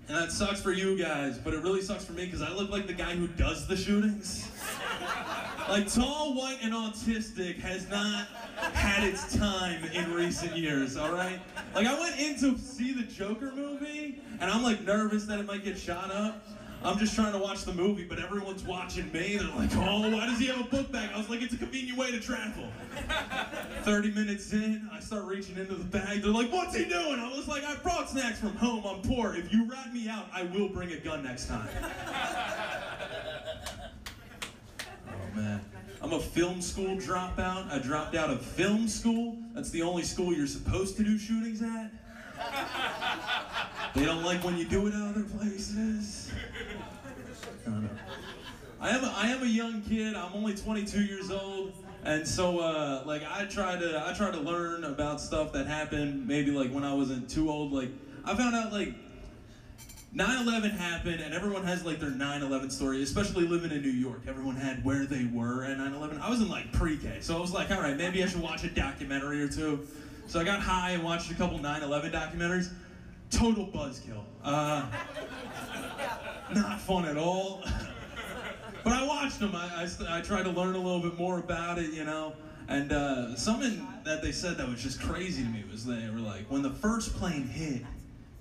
And 0.08 0.16
that 0.16 0.32
sucks 0.32 0.62
for 0.62 0.72
you 0.72 0.96
guys, 0.96 1.40
but 1.40 1.56
it 1.56 1.64
really 1.64 1.82
sucks 1.82 2.06
for 2.06 2.14
me 2.14 2.26
because 2.26 2.44
I 2.44 2.52
look 2.52 2.70
like 2.70 2.86
the 2.86 2.94
guy 2.94 3.16
who 3.16 3.26
does 3.26 3.68
the 3.68 3.76
shootings. 3.76 4.52
Like, 5.68 5.92
tall, 5.92 6.34
white, 6.34 6.60
and 6.62 6.72
autistic 6.72 7.60
has 7.60 7.90
not 7.90 8.28
had 8.72 9.04
its 9.04 9.36
time 9.36 9.84
in 9.94 10.14
recent 10.14 10.56
years, 10.56 10.96
all 10.96 11.12
right? 11.12 11.42
Like, 11.76 11.86
I 11.86 12.00
went 12.00 12.18
in 12.18 12.40
to 12.40 12.58
see 12.58 12.94
the 12.94 13.04
Joker 13.04 13.52
movie, 13.54 14.22
and 14.40 14.50
I'm 14.50 14.64
like 14.64 14.84
nervous 14.84 15.26
that 15.26 15.40
it 15.42 15.46
might 15.46 15.66
get 15.66 15.78
shot 15.78 16.10
up. 16.10 16.42
I'm 16.84 16.98
just 17.00 17.16
trying 17.16 17.34
to 17.34 17.40
watch 17.40 17.64
the 17.66 17.74
movie, 17.74 18.04
but 18.04 18.20
everyone's 18.20 18.64
watching 18.64 19.12
me. 19.12 19.38
They're 19.38 19.48
like, 19.56 19.76
oh, 19.76 20.10
why 20.10 20.28
does 20.28 20.40
he 20.40 20.48
have 20.48 20.60
a 20.62 20.64
book 20.64 20.92
bag? 20.92 21.10
I 21.14 21.18
was 21.18 21.30
like, 21.30 21.42
it's 21.42 21.54
a 21.54 21.58
convenient 21.58 21.98
way 21.98 22.12
to 22.12 22.20
travel. 22.20 22.70
30 23.84 24.12
minutes 24.12 24.54
in, 24.54 24.88
I 24.94 25.00
start 25.00 25.26
reaching 25.26 25.58
into 25.58 25.76
the 25.76 25.84
bag. 25.84 26.22
They're 26.22 26.32
like, 26.32 26.52
what's 26.52 26.76
he 26.76 26.86
doing? 26.86 27.20
I 27.20 27.30
was 27.36 27.48
like, 27.48 27.64
I 27.64 27.76
brought 27.78 28.10
snacks 28.10 28.40
from 28.40 28.56
home. 28.56 28.86
I'm 28.86 29.02
poor. 29.02 29.36
If 29.36 29.52
you 29.52 29.70
rat 29.70 29.94
me 29.94 30.08
out, 30.08 30.28
I 30.34 30.44
will 30.44 30.70
bring 30.70 30.92
a 30.92 30.98
gun 30.98 31.24
next 31.24 31.48
time. 31.48 31.68
Oh, 35.10 35.36
man. 35.36 35.62
I'm 36.02 36.14
a 36.14 36.20
film 36.20 36.62
school 36.62 36.96
dropout. 36.98 37.72
I 37.72 37.80
dropped 37.80 38.16
out 38.16 38.30
of 38.30 38.42
film 38.42 38.88
school. 38.88 39.38
That's 39.54 39.70
the 39.72 39.82
only 39.82 40.04
school 40.04 40.34
you're 40.34 40.48
supposed 40.48 40.96
to 40.98 41.04
do 41.04 41.18
shootings 41.18 41.62
at. 41.62 41.92
They 43.96 44.06
don't 44.06 44.24
like 44.24 44.44
when 44.44 44.58
you 44.58 44.66
do 44.66 44.86
it 44.86 44.94
other 44.94 45.24
places. 45.24 46.17
I 48.88 48.94
don't 48.94 49.02
know. 49.02 49.12
I 49.14 49.28
am 49.28 49.34
a, 49.34 49.34
I 49.34 49.36
am 49.36 49.44
a 49.44 49.48
young 49.48 49.82
kid. 49.82 50.16
I'm 50.16 50.34
only 50.34 50.56
22 50.56 51.04
years 51.04 51.30
old, 51.30 51.74
and 52.06 52.26
so 52.26 52.60
uh, 52.60 53.04
like 53.06 53.22
I 53.30 53.44
try 53.46 53.78
to 53.78 54.04
I 54.08 54.14
try 54.14 54.32
to 54.32 54.40
learn 54.40 54.86
about 54.86 55.20
stuff 55.20 55.52
that 55.54 55.68
happened 55.68 56.26
maybe 56.26 56.52
like 56.52 56.72
when 56.72 56.86
I 56.86 56.94
wasn't 56.94 57.30
too 57.30 57.50
old. 57.50 57.74
Like 57.74 57.90
I 58.24 58.34
found 58.34 58.56
out 58.56 58.72
like 58.72 58.94
9/11 60.16 60.72
happened, 60.78 61.20
and 61.20 61.34
everyone 61.34 61.66
has 61.66 61.84
like 61.84 62.00
their 62.00 62.12
9/11 62.12 62.72
story. 62.72 63.04
Especially 63.04 63.46
living 63.46 63.72
in 63.72 63.82
New 63.82 63.90
York, 63.90 64.22
everyone 64.26 64.56
had 64.56 64.86
where 64.86 65.06
they 65.06 65.26
were 65.26 65.66
at 65.66 65.78
9/11. 65.78 66.22
I 66.22 66.30
was 66.30 66.40
in 66.40 66.48
like 66.48 66.72
pre-K, 66.72 67.18
so 67.20 67.36
I 67.36 67.42
was 67.42 67.52
like, 67.52 67.70
all 67.72 67.82
right, 67.82 67.98
maybe 67.98 68.24
I 68.24 68.28
should 68.28 68.42
watch 68.42 68.64
a 68.64 68.70
documentary 68.70 69.42
or 69.42 69.50
two. 69.50 69.86
So 70.28 70.40
I 70.40 70.46
got 70.46 70.62
high 70.62 70.92
and 70.92 71.04
watched 71.04 71.30
a 71.30 71.36
couple 71.36 71.60
9/11 71.60 72.14
documentaries. 72.14 72.70
Total 73.32 73.68
buzzkill. 73.68 74.24
Uh, 74.42 74.86
not 76.56 76.80
fun 76.80 77.04
at 77.04 77.18
all. 77.18 77.66
but 78.88 78.96
I 78.96 79.06
watched 79.06 79.42
them. 79.42 79.54
I, 79.54 79.86
I, 79.86 80.18
I 80.18 80.22
tried 80.22 80.44
to 80.44 80.50
learn 80.50 80.76
a 80.76 80.80
little 80.80 81.02
bit 81.02 81.18
more 81.18 81.40
about 81.40 81.78
it, 81.78 81.92
you 81.92 82.06
know. 82.06 82.34
And 82.70 82.94
uh, 82.94 83.36
something 83.36 83.86
that 84.06 84.22
they 84.22 84.32
said 84.32 84.56
that 84.58 84.68
was 84.70 84.82
just 84.82 85.02
crazy 85.02 85.44
to 85.44 85.50
me 85.50 85.66
was 85.70 85.86
they 85.86 86.10
were 86.10 86.20
like, 86.20 86.50
when 86.50 86.62
the 86.62 86.70
first 86.70 87.14
plane 87.16 87.48
hit, 87.48 87.82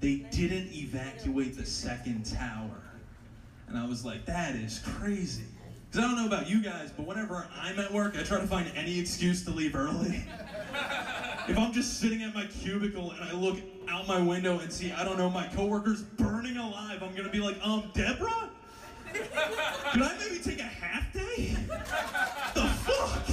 they 0.00 0.18
didn't 0.30 0.72
evacuate 0.72 1.56
the 1.56 1.66
second 1.66 2.26
tower. 2.26 2.80
And 3.66 3.76
I 3.76 3.86
was 3.86 4.04
like, 4.04 4.24
that 4.26 4.54
is 4.54 4.80
crazy. 5.00 5.46
Because 5.90 6.04
I 6.04 6.08
don't 6.08 6.16
know 6.16 6.26
about 6.26 6.48
you 6.48 6.62
guys, 6.62 6.92
but 6.96 7.06
whenever 7.06 7.48
I'm 7.60 7.80
at 7.80 7.92
work, 7.92 8.16
I 8.16 8.22
try 8.22 8.38
to 8.38 8.46
find 8.46 8.70
any 8.76 9.00
excuse 9.00 9.44
to 9.46 9.50
leave 9.50 9.74
early. 9.74 10.22
if 11.48 11.58
I'm 11.58 11.72
just 11.72 11.98
sitting 11.98 12.22
at 12.22 12.36
my 12.36 12.46
cubicle 12.46 13.10
and 13.10 13.24
I 13.24 13.32
look 13.32 13.58
out 13.88 14.06
my 14.06 14.20
window 14.20 14.60
and 14.60 14.72
see, 14.72 14.92
I 14.92 15.02
don't 15.02 15.18
know, 15.18 15.28
my 15.28 15.48
coworkers 15.48 16.02
burning 16.02 16.56
alive, 16.56 17.02
I'm 17.02 17.16
gonna 17.16 17.30
be 17.30 17.40
like, 17.40 17.58
um, 17.66 17.90
Deborah? 17.94 18.50
Could 19.92 20.02
I 20.02 20.16
maybe 20.18 20.38
take 20.42 20.60
a 20.60 20.64
half 20.64 21.12
day? 21.12 21.56
the 22.54 22.66
fuck? 22.84 23.26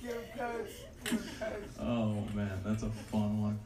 Give 0.00 0.10
him 0.10 0.22
codes. 0.36 0.70
Give 1.04 1.12
him 1.12 1.28
codes. 1.40 1.78
Oh 1.80 2.24
man, 2.34 2.60
that's 2.64 2.82
a 2.82 2.90
fun 2.90 3.42
one. 3.42 3.58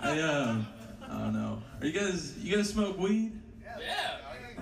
I 0.00 0.18
uh, 0.20 0.62
I 1.02 1.18
don't 1.18 1.32
know. 1.32 1.62
Are 1.80 1.86
you 1.86 1.92
guys 1.92 2.36
you 2.38 2.56
guys 2.56 2.70
smoke 2.70 2.98
weed? 2.98 3.32
Yeah. 3.64 4.16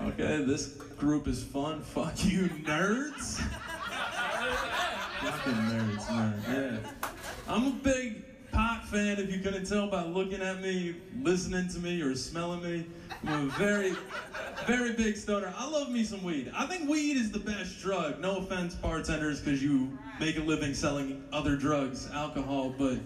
Okay, 0.09 0.45
this 0.45 0.69
group 0.97 1.27
is 1.27 1.43
fun. 1.43 1.83
Fuck 1.83 2.25
you, 2.25 2.49
nerds. 2.65 3.39
Fucking 5.21 5.53
nerds, 5.53 6.09
man. 6.11 6.43
Yeah. 6.49 7.11
I'm 7.49 7.67
a 7.67 7.71
big 7.71 8.25
pot 8.59 8.85
fan, 8.89 9.21
if 9.21 9.33
you 9.33 9.39
couldn't 9.39 9.65
tell 9.67 9.87
by 9.87 10.05
looking 10.05 10.43
at 10.43 10.61
me, 10.61 10.97
listening 11.23 11.69
to 11.69 11.79
me, 11.79 12.03
or 12.03 12.17
smelling 12.17 12.61
me. 12.61 12.85
I'm 13.25 13.47
a 13.47 13.53
very, 13.53 13.95
very 14.67 14.95
big 14.95 15.17
stoner. 15.17 15.55
I 15.57 15.71
love 15.71 15.91
me 15.91 16.03
some 16.03 16.25
weed. 16.25 16.51
I 16.57 16.67
think 16.67 16.91
weed 16.91 17.17
is 17.17 17.31
the 17.31 17.39
best 17.39 17.81
drug. 17.81 18.19
No 18.19 18.39
offense, 18.39 18.75
bartenders, 18.75 19.39
because 19.39 19.63
you 19.63 19.97
make 20.19 20.39
a 20.39 20.41
living 20.41 20.75
selling 20.75 21.23
other 21.33 21.55
drugs, 21.55 22.11
alcohol, 22.13 22.75
but 22.77 22.99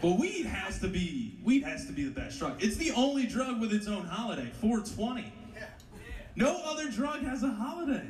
But 0.00 0.12
weed 0.12 0.46
has 0.46 0.78
to 0.78 0.86
be 0.86 1.40
weed 1.42 1.64
has 1.64 1.86
to 1.86 1.92
be 1.92 2.04
the 2.04 2.12
best 2.12 2.38
drug. 2.38 2.62
It's 2.62 2.76
the 2.76 2.92
only 2.92 3.26
drug 3.26 3.60
with 3.60 3.72
its 3.72 3.88
own 3.88 4.04
holiday, 4.04 4.48
420. 4.60 5.32
No 6.36 6.62
other 6.64 6.88
drug 6.88 7.22
has 7.22 7.42
a 7.42 7.50
holiday. 7.50 8.06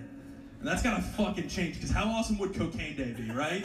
And 0.65 0.73
that's 0.73 0.83
gotta 0.83 1.03
fucking 1.03 1.49
change, 1.49 1.75
because 1.75 1.91
how 1.91 2.07
awesome 2.07 2.39
would 2.39 2.55
Cocaine 2.55 2.97
Day 2.97 3.13
be, 3.13 3.31
right? 3.31 3.63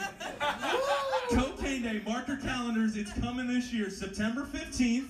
Cocaine 1.32 1.82
Day, 1.82 2.02
mark 2.06 2.28
your 2.28 2.36
calendars, 2.36 2.98
it's 2.98 3.14
coming 3.22 3.48
this 3.48 3.72
year, 3.72 3.90
September 3.90 4.42
15th. 4.42 5.08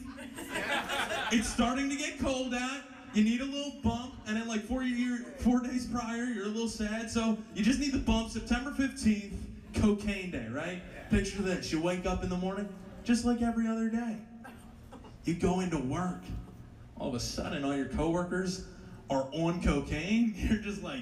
It's 1.31 1.49
starting 1.49 1.89
to 1.89 1.95
get 1.95 2.19
cold 2.19 2.53
out. 2.53 2.81
You 3.15 3.23
need 3.23 3.41
a 3.41 3.45
little 3.45 3.73
bump, 3.81 4.13
and 4.27 4.37
then 4.37 4.47
like 4.47 4.65
four 4.65 4.83
year, 4.83 5.33
four 5.39 5.61
days 5.61 5.87
prior, 5.87 6.25
you're 6.25 6.45
a 6.45 6.49
little 6.49 6.67
sad. 6.67 7.09
So 7.09 7.39
you 7.55 7.63
just 7.63 7.79
need 7.79 7.93
the 7.93 7.97
bump. 7.97 8.29
September 8.29 8.69
15th, 8.69 9.33
Cocaine 9.73 10.29
Day, 10.29 10.47
right? 10.51 10.83
Picture 11.09 11.41
this: 11.41 11.71
you 11.71 11.81
wake 11.81 12.05
up 12.05 12.23
in 12.23 12.29
the 12.29 12.37
morning, 12.37 12.69
just 13.03 13.25
like 13.25 13.41
every 13.41 13.65
other 13.65 13.89
day. 13.89 14.15
You 15.23 15.33
go 15.33 15.61
into 15.61 15.79
work. 15.79 16.21
All 16.99 17.09
of 17.09 17.15
a 17.15 17.19
sudden, 17.19 17.63
all 17.63 17.75
your 17.75 17.89
coworkers 17.89 18.65
are 19.09 19.27
on 19.31 19.63
cocaine. 19.63 20.35
You're 20.37 20.59
just 20.59 20.83
like, 20.83 21.01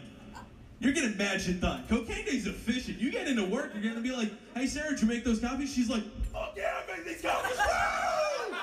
you're 0.80 0.94
getting 0.94 1.18
mad 1.18 1.42
shit 1.42 1.60
done. 1.60 1.84
Cocaine 1.90 2.26
Day's 2.26 2.48
efficient. 2.48 3.00
You 3.00 3.12
get 3.12 3.28
into 3.28 3.44
work, 3.46 3.72
you're 3.74 3.92
gonna 3.92 4.02
be 4.04 4.12
like, 4.12 4.32
"Hey 4.56 4.68
Sarah, 4.68 4.92
did 4.92 5.02
you 5.02 5.08
make 5.08 5.24
those 5.24 5.40
copies?" 5.40 5.74
She's 5.74 5.90
like, 5.90 6.04
"Oh 6.36 6.50
yeah, 6.56 6.74
I 6.84 6.98
made 6.98 7.06
these 7.06 7.22
copies." 7.22 7.58
Woo!" 8.52 8.58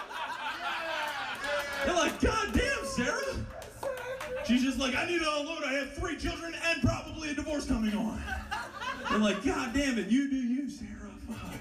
They're 1.84 1.94
like, 1.94 2.18
God 2.20 2.52
damn, 2.54 2.84
Sarah. 2.86 3.20
She's 4.46 4.62
just 4.62 4.78
like, 4.78 4.94
I 4.94 5.06
need 5.06 5.20
to 5.20 5.30
unload. 5.38 5.64
I 5.64 5.72
have 5.74 5.92
three 5.94 6.16
children 6.16 6.54
and 6.64 6.82
probably 6.82 7.30
a 7.30 7.34
divorce 7.34 7.66
coming 7.66 7.94
on. 7.94 8.22
They're 9.10 9.18
like, 9.18 9.44
God 9.44 9.74
damn 9.74 9.98
it, 9.98 10.08
you 10.08 10.30
do 10.30 10.36
you, 10.36 10.70
Sarah. 10.70 11.10
Fuck. 11.28 11.54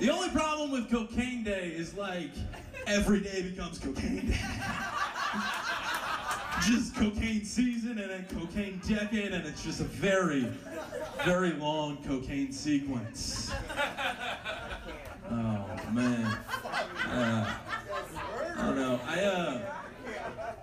The 0.00 0.10
only 0.10 0.28
problem 0.30 0.70
with 0.70 0.90
Cocaine 0.90 1.44
Day 1.44 1.68
is 1.68 1.94
like 1.94 2.32
every 2.86 3.20
day 3.20 3.42
becomes 3.42 3.78
Cocaine 3.78 4.30
Day. 4.30 4.38
just 6.62 6.94
cocaine 6.94 7.44
season 7.44 7.98
and 7.98 8.10
then 8.10 8.26
cocaine 8.30 8.80
decade, 8.86 9.32
and 9.32 9.46
it's 9.46 9.62
just 9.62 9.80
a 9.80 9.84
very, 9.84 10.48
very 11.24 11.52
long 11.52 11.98
cocaine 12.04 12.52
sequence. 12.52 13.52
Oh 15.28 15.66
man. 15.92 16.24
Uh, 17.06 17.54
I 18.56 18.62
don't 18.62 18.76
know. 18.76 19.00
I 19.06 19.24
uh, 19.24 19.60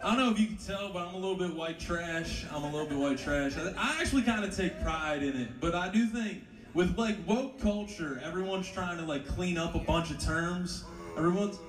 I 0.04 0.08
don't 0.08 0.18
know 0.18 0.32
if 0.32 0.40
you 0.40 0.48
can 0.48 0.58
tell, 0.58 0.92
but 0.92 1.08
I'm 1.08 1.16
a 1.16 1.18
little 1.18 1.36
bit 1.36 1.54
white 1.54 1.80
trash. 1.80 2.46
I'm 2.52 2.64
a 2.64 2.72
little 2.72 2.88
bit 2.88 2.98
white 2.98 3.18
trash. 3.18 3.58
I, 3.58 3.74
I 3.78 4.02
actually 4.02 4.24
kind 4.24 4.44
of 4.44 4.56
take 4.56 4.82
pride 4.82 5.22
in 5.24 5.36
it, 5.36 5.60
but 5.60 5.76
I 5.76 5.90
do 5.90 6.06
think 6.06 6.44
with 6.74 6.98
like 6.98 7.18
woke 7.28 7.60
culture, 7.60 8.22
everyone's 8.24 8.70
trying 8.70 8.98
to 8.98 9.04
like 9.04 9.28
clean 9.28 9.58
up 9.58 9.76
a 9.76 9.80
bunch 9.80 10.12
of 10.12 10.20
terms. 10.20 10.86
Everyone's 11.18 11.60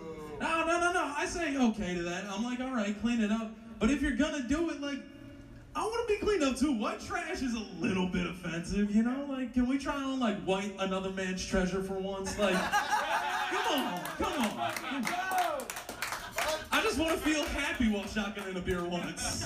no, 0.40 0.64
no, 0.66 0.80
no, 0.80 0.92
no. 0.92 1.14
I 1.16 1.26
say 1.26 1.56
okay 1.56 1.94
to 1.94 2.02
that. 2.02 2.24
I'm 2.28 2.44
like, 2.44 2.60
all 2.60 2.74
right, 2.74 2.98
clean 3.00 3.20
it 3.20 3.30
up. 3.30 3.50
But 3.78 3.90
if 3.90 4.00
you're 4.02 4.16
gonna 4.16 4.42
do 4.42 4.70
it, 4.70 4.80
like, 4.80 4.98
I 5.76 5.82
want 5.82 6.08
to 6.08 6.14
be 6.14 6.20
cleaned 6.20 6.44
up 6.44 6.56
too. 6.56 6.72
White 6.72 7.00
trash 7.00 7.42
is 7.42 7.54
a 7.54 7.66
little 7.80 8.06
bit 8.06 8.26
offensive, 8.26 8.94
you 8.94 9.02
know? 9.02 9.26
Like, 9.28 9.52
can 9.54 9.68
we 9.68 9.78
try 9.78 9.96
on 9.96 10.20
like 10.20 10.40
white 10.44 10.74
another 10.78 11.10
man's 11.10 11.44
treasure 11.44 11.82
for 11.82 11.94
once? 11.94 12.38
Like, 12.38 12.54
come 12.54 13.82
on, 13.82 14.00
come 14.18 14.32
on. 14.42 14.72
I 16.70 16.80
just 16.82 16.98
want 16.98 17.12
to 17.12 17.18
feel 17.18 17.44
happy 17.44 17.90
while 17.90 18.04
shotgunning 18.04 18.56
a 18.56 18.60
beer 18.60 18.84
once. 18.84 19.44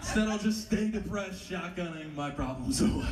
Instead, 0.00 0.28
I'll 0.28 0.38
just 0.38 0.66
stay 0.66 0.88
depressed, 0.88 1.50
shotgunning 1.50 2.14
my 2.14 2.30
problems 2.30 2.80
away. 2.82 3.06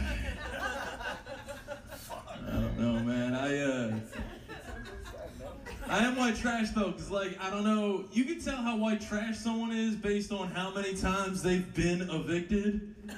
I 2.46 2.50
don't 2.52 2.78
know, 2.78 3.00
man. 3.00 3.34
I 3.34 3.58
uh. 3.58 3.98
I 5.94 5.98
am 5.98 6.16
white 6.16 6.34
trash 6.34 6.70
though, 6.70 6.90
cause 6.90 7.08
like 7.08 7.40
I 7.40 7.50
don't 7.50 7.62
know, 7.62 8.06
you 8.10 8.24
can 8.24 8.40
tell 8.40 8.56
how 8.56 8.76
white 8.76 9.00
trash 9.00 9.38
someone 9.38 9.70
is 9.70 9.94
based 9.94 10.32
on 10.32 10.48
how 10.48 10.72
many 10.74 10.96
times 10.96 11.40
they've 11.40 11.72
been 11.72 12.10
evicted. 12.10 12.96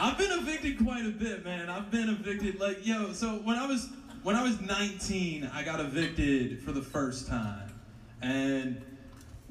I've 0.00 0.16
been 0.16 0.30
evicted 0.30 0.78
quite 0.78 1.04
a 1.04 1.10
bit, 1.10 1.44
man. 1.44 1.68
I've 1.68 1.90
been 1.90 2.08
evicted 2.08 2.60
like 2.60 2.86
yo. 2.86 3.12
So 3.12 3.40
when 3.42 3.58
I 3.58 3.66
was 3.66 3.90
when 4.22 4.36
I 4.36 4.44
was 4.44 4.60
19, 4.60 5.50
I 5.52 5.64
got 5.64 5.80
evicted 5.80 6.62
for 6.62 6.70
the 6.70 6.82
first 6.82 7.26
time, 7.26 7.74
and 8.22 8.80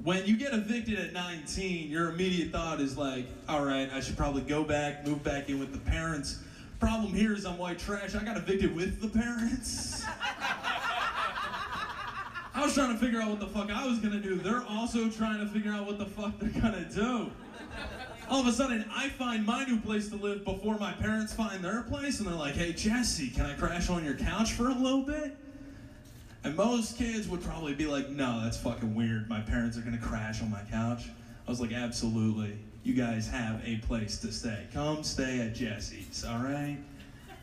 when 0.01 0.25
you 0.25 0.37
get 0.37 0.53
evicted 0.53 0.97
at 0.97 1.11
19, 1.11 1.89
your 1.89 2.07
immediate 2.07 2.53
thought 2.53 2.79
is 2.79 2.97
like, 2.97 3.27
all 3.49 3.65
right, 3.65 3.89
I 3.91 3.99
should 3.99 4.15
probably 4.15 4.43
go 4.43 4.63
back, 4.63 5.05
move 5.05 5.25
back 5.25 5.49
in 5.49 5.59
with 5.59 5.73
the 5.73 5.79
parents. 5.79 6.39
Problem 6.79 7.13
here 7.13 7.33
is 7.33 7.45
I'm 7.45 7.57
white 7.57 7.79
trash. 7.79 8.15
I 8.15 8.23
got 8.23 8.37
evicted 8.37 8.73
with 8.73 9.01
the 9.01 9.09
parents. 9.09 10.05
I 12.57 12.65
was 12.65 12.73
trying 12.73 12.91
to 12.91 12.97
figure 12.97 13.21
out 13.21 13.29
what 13.29 13.39
the 13.39 13.45
fuck 13.45 13.69
I 13.69 13.85
was 13.85 13.99
gonna 13.99 14.19
do. 14.19 14.37
They're 14.37 14.63
also 14.63 15.11
trying 15.11 15.39
to 15.41 15.45
figure 15.45 15.71
out 15.71 15.85
what 15.85 15.99
the 15.99 16.07
fuck 16.07 16.39
they're 16.39 16.59
gonna 16.59 16.89
do. 16.91 17.29
All 18.31 18.41
of 18.41 18.47
a 18.47 18.51
sudden, 18.51 18.83
I 18.91 19.09
find 19.09 19.45
my 19.45 19.63
new 19.65 19.79
place 19.79 20.09
to 20.09 20.15
live 20.15 20.43
before 20.43 20.75
my 20.79 20.91
parents 20.93 21.31
find 21.31 21.63
their 21.63 21.83
place, 21.83 22.17
and 22.17 22.27
they're 22.27 22.33
like, 22.33 22.55
hey, 22.55 22.73
Jesse, 22.73 23.29
can 23.29 23.45
I 23.45 23.53
crash 23.53 23.91
on 23.91 24.03
your 24.03 24.15
couch 24.15 24.53
for 24.53 24.69
a 24.69 24.73
little 24.73 25.03
bit? 25.03 25.37
And 26.43 26.55
most 26.55 26.97
kids 26.97 27.27
would 27.27 27.43
probably 27.43 27.75
be 27.75 27.85
like, 27.85 28.09
no, 28.09 28.41
that's 28.43 28.57
fucking 28.57 28.95
weird. 28.95 29.29
My 29.29 29.41
parents 29.41 29.77
are 29.77 29.81
gonna 29.81 29.99
crash 29.99 30.41
on 30.41 30.49
my 30.49 30.63
couch. 30.71 31.03
I 31.47 31.51
was 31.51 31.61
like, 31.61 31.73
absolutely. 31.73 32.57
You 32.81 32.95
guys 32.95 33.27
have 33.27 33.61
a 33.65 33.77
place 33.85 34.17
to 34.21 34.31
stay. 34.31 34.65
Come 34.73 35.03
stay 35.03 35.41
at 35.41 35.53
Jesse's, 35.53 36.25
all 36.25 36.39
right? 36.39 36.79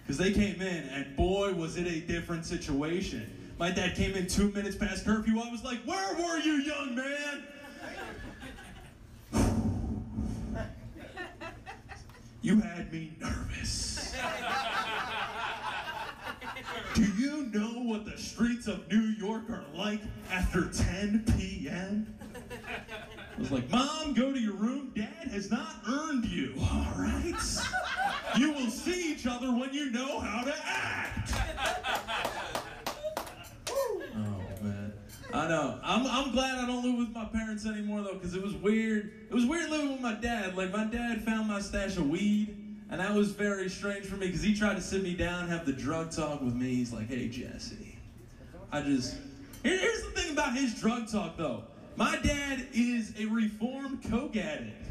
Because 0.03 0.19
they 0.19 0.33
came 0.33 0.61
in, 0.61 0.89
and 0.89 1.15
boy, 1.15 1.53
was 1.53 1.77
it 1.77 1.87
a 1.87 2.01
different 2.01 2.45
situation. 2.45 3.31
My 3.59 3.71
dad 3.71 3.95
came 3.95 4.15
in 4.15 4.27
two 4.27 4.51
minutes 4.51 4.77
past 4.77 5.05
curfew. 5.05 5.41
I 5.41 5.51
was 5.51 5.63
like, 5.63 5.79
where 5.85 6.15
were 6.17 6.39
you, 6.39 6.55
young 6.55 6.97
man? 6.97 7.45
You 12.43 12.61
had 12.61 12.93
me 12.93 13.13
nervous. 13.21 14.15
Do 16.95 17.03
you 17.03 17.47
know 17.47 17.83
what 17.85 18.05
the 18.05 18.19
streets 18.19 18.67
of 18.67 18.91
New 18.91 19.15
York 19.19 19.49
are 19.49 19.65
like 19.75 20.01
after 20.31 20.69
10 20.69 21.25
p.m.? 21.39 22.15
I 23.37 23.41
was 23.41 23.51
like, 23.51 23.71
Mom, 23.71 24.15
go 24.15 24.33
to 24.33 24.39
your 24.39 24.55
room. 24.55 24.93
Dad 24.95 25.29
has 25.29 25.51
not 25.51 25.77
earned 25.89 26.25
you, 26.27 26.55
all 26.61 26.93
right? 26.99 27.35
You 28.37 28.53
will 28.53 28.71
see 28.71 29.13
each 29.13 29.27
other 29.27 29.51
when 29.53 29.73
you 29.73 29.91
know 29.91 30.21
how 30.21 30.43
to 30.45 30.55
act. 30.65 31.33
I 35.35 35.49
know. 35.49 35.79
I'm 35.83 36.07
I'm 36.07 36.31
glad 36.33 36.59
I 36.59 36.67
don't 36.67 36.85
live 36.85 36.97
with 36.97 37.13
my 37.15 37.25
parents 37.25 37.67
anymore 37.67 38.03
though, 38.03 38.15
because 38.15 38.35
it 38.35 38.43
was 38.43 38.55
weird. 38.55 39.11
It 39.29 39.35
was 39.35 39.45
weird 39.45 39.69
living 39.69 39.91
with 39.91 40.01
my 40.01 40.15
dad. 40.15 40.57
Like 40.57 40.71
my 40.73 40.85
dad 40.85 41.23
found 41.25 41.49
my 41.49 41.61
stash 41.61 41.97
of 41.97 42.09
weed, 42.09 42.57
and 42.89 43.01
that 43.01 43.13
was 43.13 43.33
very 43.33 43.69
strange 43.69 44.07
for 44.07 44.15
me 44.17 44.27
because 44.29 44.43
he 44.43 44.55
tried 44.55 44.77
to 44.77 44.81
sit 44.81 45.03
me 45.03 45.15
down, 45.15 45.43
and 45.43 45.51
have 45.51 45.67
the 45.67 45.73
drug 45.73 46.13
talk 46.13 46.41
with 46.41 46.55
me. 46.55 46.75
He's 46.77 46.93
like, 46.93 47.09
"Hey 47.09 47.29
Jesse, 47.29 47.99
I 48.71 48.81
just." 48.83 49.17
Here- 49.65 49.79
Here's 49.79 50.03
the 50.05 50.11
thing 50.11 50.31
about 50.33 50.55
his 50.57 50.75
drug 50.81 51.11
talk 51.11 51.37
though. 51.37 51.65
My 51.97 52.17
dad 52.23 52.69
is 52.73 53.13
a 53.19 53.27
reformed 53.27 54.03
coke 54.09 54.37
addict. 54.37 54.83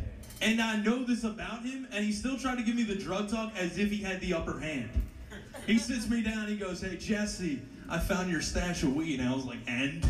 And 0.41 0.61
I 0.61 0.75
know 0.77 1.05
this 1.05 1.23
about 1.23 1.63
him, 1.63 1.87
and 1.93 2.03
he 2.03 2.11
still 2.11 2.37
tried 2.37 2.57
to 2.57 2.63
give 2.63 2.75
me 2.75 2.83
the 2.83 2.95
drug 2.95 3.29
talk 3.29 3.53
as 3.57 3.77
if 3.77 3.89
he 3.89 4.01
had 4.01 4.19
the 4.19 4.33
upper 4.33 4.59
hand. 4.59 4.89
He 5.65 5.77
sits 5.77 6.09
me 6.09 6.21
down, 6.21 6.47
he 6.47 6.57
goes, 6.57 6.81
Hey 6.81 6.97
Jesse, 6.97 7.61
I 7.87 7.97
found 7.99 8.29
your 8.29 8.41
stash 8.41 8.83
of 8.83 8.93
weed. 8.93 9.21
And 9.21 9.29
I 9.29 9.33
was 9.33 9.45
like, 9.45 9.59
And? 9.67 10.05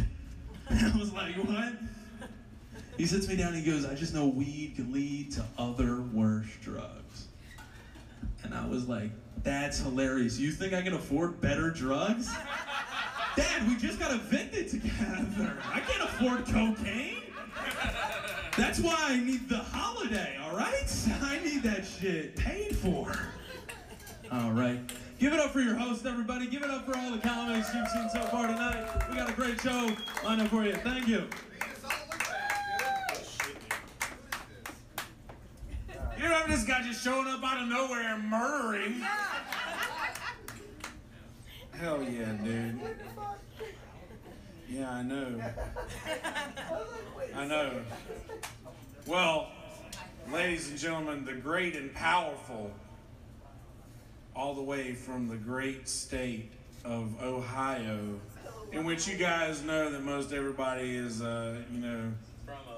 I 0.70 0.98
was 0.98 1.12
like, 1.14 1.36
What? 1.36 1.74
He 2.98 3.06
sits 3.06 3.28
me 3.28 3.36
down, 3.36 3.54
and 3.54 3.64
he 3.64 3.72
goes, 3.72 3.86
I 3.86 3.96
just 3.96 4.14
know 4.14 4.28
weed 4.28 4.74
can 4.76 4.94
lead 4.94 5.32
to 5.34 5.44
other 5.58 6.02
worse 6.02 6.48
drugs. 6.62 7.28
And 8.44 8.54
I 8.54 8.68
was 8.68 8.88
like, 8.88 9.12
That's 9.44 9.80
hilarious. 9.80 10.38
You 10.38 10.52
think 10.52 10.74
I 10.74 10.82
can 10.82 10.94
afford 10.94 11.42
better 11.42 11.70
drugs? 11.70 12.30
Dad, 13.36 13.68
we 13.68 13.76
just 13.78 14.00
got 14.00 14.12
evicted 14.12 14.70
together. 14.70 15.58
I 15.72 15.80
can't 15.80 16.04
afford 16.04 16.46
cocaine. 16.46 17.24
That's 18.56 18.80
why 18.80 18.96
I 19.00 19.20
need 19.20 19.50
the 19.50 19.58
holiday, 19.58 20.38
all 20.44 20.56
right? 20.56 21.08
I 21.22 21.40
need 21.44 21.64
that 21.64 21.86
shit 21.86 22.36
paid 22.36 22.78
for. 22.78 23.12
All 24.32 24.52
right. 24.52 24.80
Give 25.24 25.32
it 25.32 25.40
up 25.40 25.52
for 25.52 25.62
your 25.62 25.76
host, 25.76 26.06
everybody. 26.06 26.48
Give 26.48 26.64
it 26.64 26.70
up 26.70 26.86
for 26.86 26.98
all 26.98 27.10
the 27.10 27.18
comics 27.18 27.74
you've 27.74 27.88
seen 27.88 28.10
so 28.10 28.20
far 28.24 28.46
tonight. 28.46 28.86
We 29.10 29.16
got 29.16 29.30
a 29.30 29.32
great 29.32 29.58
show 29.62 29.90
lined 30.26 30.42
up 30.42 30.50
for 30.50 30.66
you. 30.66 30.74
Thank 30.74 31.08
you. 31.08 31.30
You 36.18 36.24
remember 36.26 36.50
this 36.50 36.66
guy 36.66 36.82
just 36.84 37.02
showing 37.02 37.30
up 37.30 37.42
out 37.42 37.62
of 37.62 37.70
nowhere 37.70 38.16
and 38.16 38.30
murdering? 38.30 39.02
Hell 41.72 42.04
yeah, 42.04 42.34
dude. 42.44 42.82
Yeah, 44.70 44.92
I 44.92 45.04
know. 45.04 45.42
I 47.34 47.46
know. 47.46 47.72
Well, 49.08 49.48
ladies 50.30 50.70
and 50.70 50.78
gentlemen, 50.78 51.24
the 51.24 51.32
great 51.32 51.78
and 51.78 51.94
powerful 51.94 52.72
all 54.36 54.54
the 54.54 54.62
way 54.62 54.94
from 54.94 55.28
the 55.28 55.36
great 55.36 55.88
state 55.88 56.52
of 56.84 57.22
Ohio, 57.22 58.20
in 58.72 58.86
which 58.86 59.08
you 59.08 59.16
guys 59.16 59.64
know 59.64 59.90
that 59.92 60.04
most 60.04 60.34
everybody 60.34 60.96
is, 60.96 61.22
uh, 61.22 61.56
you 61.72 61.80
know, 61.80 62.12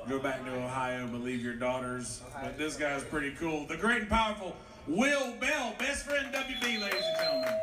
go 0.08 0.20
back 0.20 0.44
to 0.46 0.52
Ohio, 0.52 1.08
believe 1.08 1.41
your 1.41 1.54
daughters. 1.54 2.22
But 2.41 2.58
this 2.58 2.76
guy's 2.76 3.04
pretty 3.04 3.32
cool. 3.32 3.65
The 3.65 3.78
great 3.78 4.02
and 4.02 4.10
powerful 4.10 4.56
Will 4.88 5.34
Bell, 5.39 5.74
best 5.80 6.06
friend 6.06 6.28
WB, 6.34 6.82
ladies 6.82 7.04
and 7.04 7.18
gentlemen. 7.18 7.54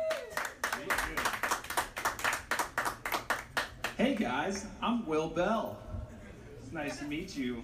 Hey 3.97 4.15
guys, 4.15 4.65
I'm 4.81 5.05
Will 5.05 5.29
Bell. 5.29 5.77
It's 6.61 6.73
nice 6.73 6.97
to 6.97 7.05
meet 7.05 7.37
you. 7.37 7.63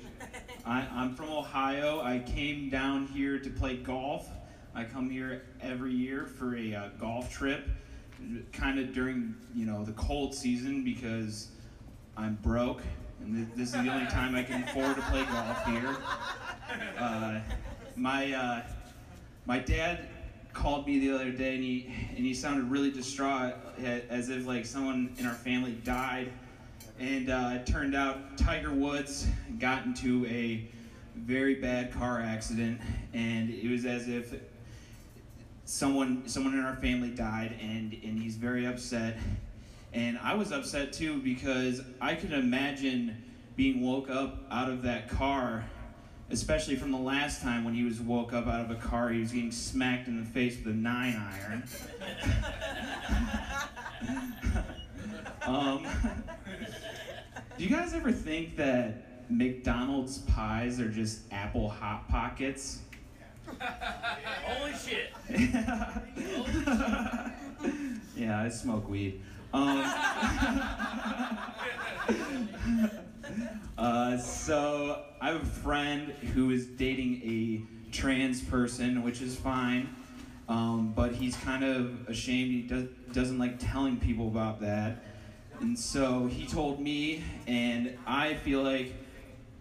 I, 0.65 0.87
I'm 0.93 1.15
from 1.15 1.29
Ohio. 1.29 2.01
I 2.01 2.19
came 2.19 2.69
down 2.69 3.07
here 3.07 3.39
to 3.39 3.49
play 3.49 3.77
golf. 3.77 4.29
I 4.79 4.85
come 4.85 5.09
here 5.09 5.41
every 5.61 5.91
year 5.91 6.25
for 6.25 6.55
a 6.55 6.73
uh, 6.73 6.87
golf 6.97 7.33
trip, 7.33 7.67
kind 8.53 8.79
of 8.79 8.93
during 8.93 9.35
you 9.53 9.65
know 9.65 9.83
the 9.83 9.91
cold 9.91 10.33
season 10.33 10.85
because 10.85 11.49
I'm 12.15 12.35
broke 12.35 12.81
and 13.19 13.35
th- 13.35 13.57
this 13.57 13.75
is 13.75 13.83
the 13.83 13.93
only 13.93 14.09
time 14.09 14.35
I 14.35 14.43
can 14.43 14.63
afford 14.63 14.95
to 14.95 15.01
play 15.01 15.25
golf 15.25 15.65
here. 15.65 15.97
Uh, 16.97 17.41
my 17.97 18.31
uh, 18.31 18.61
my 19.45 19.59
dad 19.59 20.07
called 20.53 20.87
me 20.87 20.99
the 20.99 21.13
other 21.13 21.31
day 21.31 21.55
and 21.55 21.63
he 21.63 21.93
and 22.15 22.25
he 22.25 22.33
sounded 22.33 22.71
really 22.71 22.91
distraught 22.91 23.55
as 24.09 24.29
if 24.29 24.45
like 24.47 24.65
someone 24.65 25.13
in 25.17 25.25
our 25.25 25.33
family 25.33 25.73
died 25.83 26.31
and 26.99 27.29
uh, 27.29 27.51
it 27.55 27.65
turned 27.65 27.95
out 27.95 28.37
tiger 28.37 28.71
woods 28.71 29.27
got 29.59 29.83
into 29.85 30.25
a 30.27 30.69
very 31.15 31.55
bad 31.55 31.91
car 31.91 32.21
accident 32.21 32.79
and 33.13 33.49
it 33.49 33.69
was 33.69 33.85
as 33.85 34.07
if 34.07 34.33
someone 35.69 36.27
someone 36.27 36.55
in 36.55 36.65
our 36.65 36.75
family 36.77 37.11
died 37.11 37.55
and 37.61 37.93
and 38.03 38.19
he's 38.19 38.35
very 38.35 38.65
upset. 38.65 39.17
And 39.93 40.17
i 40.19 40.33
was 40.33 40.51
upset 40.51 40.93
too 40.93 41.19
because 41.21 41.81
i 42.01 42.15
could 42.15 42.33
imagine 42.33 43.23
being 43.55 43.81
woke 43.81 44.09
up 44.09 44.45
out 44.51 44.69
of 44.69 44.81
that 44.83 45.09
car 45.09 45.63
especially 46.31 46.75
from 46.75 46.91
the 46.91 46.97
last 46.97 47.41
time 47.41 47.63
when 47.63 47.73
he 47.73 47.83
was 47.83 47.99
woke 47.99 48.33
up 48.33 48.47
out 48.47 48.61
of 48.61 48.71
a 48.71 48.75
car 48.75 49.09
he 49.09 49.19
was 49.19 49.31
getting 49.31 49.51
smacked 49.51 50.07
in 50.07 50.19
the 50.19 50.25
face 50.29 50.57
with 50.57 50.73
a 50.73 50.77
nine 50.77 51.15
iron. 51.15 51.63
Um, 55.45 55.87
do 57.57 57.63
you 57.63 57.69
guys 57.69 57.93
ever 57.93 58.11
think 58.11 58.55
that 58.57 59.29
mcdonald's 59.31 60.19
pies 60.19 60.79
are 60.79 60.89
just 60.89 61.21
apple 61.31 61.69
hot 61.69 62.07
pockets 62.09 62.79
Holy 64.45 64.73
shit. 64.73 65.13
yeah, 68.15 68.41
I 68.41 68.49
smoke 68.49 68.89
weed. 68.89 69.21
Um, 69.53 69.83
uh, 73.77 74.17
so 74.17 75.03
I 75.21 75.31
have 75.31 75.41
a 75.41 75.45
friend 75.45 76.11
who 76.33 76.51
is 76.51 76.67
dating 76.67 77.21
a 77.23 77.63
trans 77.91 78.41
person, 78.41 79.03
which 79.03 79.21
is 79.21 79.35
fine. 79.35 79.95
Um, 80.47 80.93
but 80.95 81.13
he's 81.13 81.35
kind 81.37 81.63
of 81.63 82.09
ashamed. 82.09 82.51
He 82.51 82.61
does, 82.63 82.87
doesn't 83.11 83.37
like 83.37 83.59
telling 83.59 83.97
people 83.97 84.27
about 84.27 84.61
that. 84.61 85.03
And 85.59 85.77
so 85.77 86.25
he 86.25 86.47
told 86.47 86.79
me, 86.79 87.23
and 87.45 87.95
I 88.07 88.33
feel 88.35 88.63
like 88.63 88.95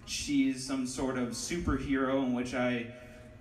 she's 0.07 0.67
some 0.67 0.87
sort 0.87 1.19
of 1.19 1.31
superhero 1.31 2.25
in 2.25 2.33
which 2.33 2.55
I 2.55 2.87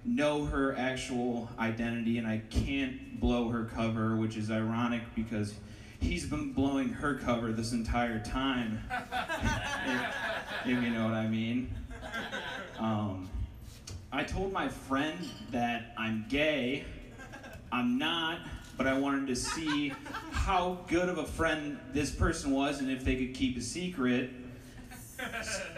know 0.06 0.46
her 0.46 0.76
actual 0.78 1.50
identity 1.60 2.18
and 2.18 2.28
I 2.28 2.42
can't 2.50 3.20
blow 3.20 3.50
her 3.50 3.66
cover, 3.66 4.16
which 4.16 4.38
is 4.38 4.50
ironic 4.50 5.02
because 5.16 5.54
he's 6.00 6.26
been 6.26 6.54
blowing 6.54 6.90
her 6.90 7.16
cover 7.16 7.52
this 7.52 7.72
entire 7.72 8.20
time. 8.20 8.82
if, 9.86 10.16
if 10.66 10.84
you 10.84 10.90
know 10.90 11.06
what 11.06 11.14
I 11.14 11.28
mean. 11.28 11.74
Um, 12.80 13.30
I 14.12 14.24
told 14.24 14.54
my 14.54 14.70
friend 14.70 15.30
that 15.52 15.94
I'm 15.98 16.26
gay. 16.30 16.86
I'm 17.72 17.98
not, 17.98 18.40
but 18.78 18.88
I 18.88 18.98
wanted 18.98 19.28
to 19.28 19.36
see 19.36 19.92
how 20.32 20.80
good 20.88 21.10
of 21.10 21.18
a 21.18 21.26
friend 21.26 21.78
this 21.92 22.12
person 22.12 22.52
was 22.52 22.80
and 22.80 22.90
if 22.90 23.04
they 23.04 23.16
could 23.16 23.34
keep 23.34 23.58
a 23.58 23.62
secret. 23.62 24.30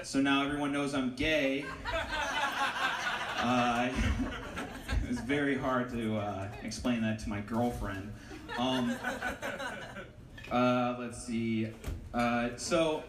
So 0.03 0.21
now 0.21 0.45
everyone 0.45 0.71
knows 0.71 0.93
I'm 0.93 1.15
gay. 1.15 1.65
Uh, 3.41 3.89
it 5.03 5.07
was 5.07 5.19
very 5.21 5.57
hard 5.57 5.89
to 5.91 6.17
uh, 6.17 6.47
explain 6.63 7.01
that 7.01 7.19
to 7.19 7.29
my 7.29 7.39
girlfriend. 7.41 8.11
Um, 8.57 8.95
uh, 10.51 10.95
let's 10.99 11.23
see. 11.23 11.69
Uh, 12.13 12.49
so, 12.57 13.03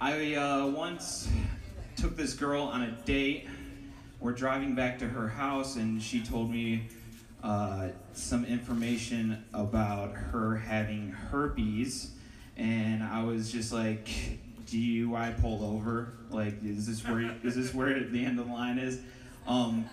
I 0.00 0.34
uh, 0.34 0.66
once 0.66 1.28
took 1.96 2.16
this 2.16 2.34
girl 2.34 2.64
on 2.64 2.82
a 2.82 2.90
date. 3.04 3.48
We're 4.18 4.32
driving 4.32 4.74
back 4.74 4.98
to 5.00 5.06
her 5.06 5.28
house, 5.28 5.76
and 5.76 6.02
she 6.02 6.20
told 6.20 6.50
me 6.50 6.88
uh, 7.42 7.88
some 8.12 8.44
information 8.44 9.44
about 9.54 10.14
her 10.14 10.56
having 10.56 11.12
herpes. 11.12 12.10
And 12.56 13.04
I 13.04 13.22
was 13.22 13.52
just 13.52 13.72
like, 13.72 14.08
"Do 14.66 14.78
you? 14.78 15.14
I 15.14 15.30
pull 15.30 15.64
over? 15.64 16.14
Like, 16.30 16.62
is 16.64 16.86
this 16.86 17.06
where 17.06 17.36
is 17.44 17.54
this 17.54 17.72
where 17.72 18.02
the 18.02 18.24
end 18.24 18.40
of 18.40 18.46
the 18.46 18.52
line 18.52 18.78
is?" 18.78 19.00
Um, 19.50 19.84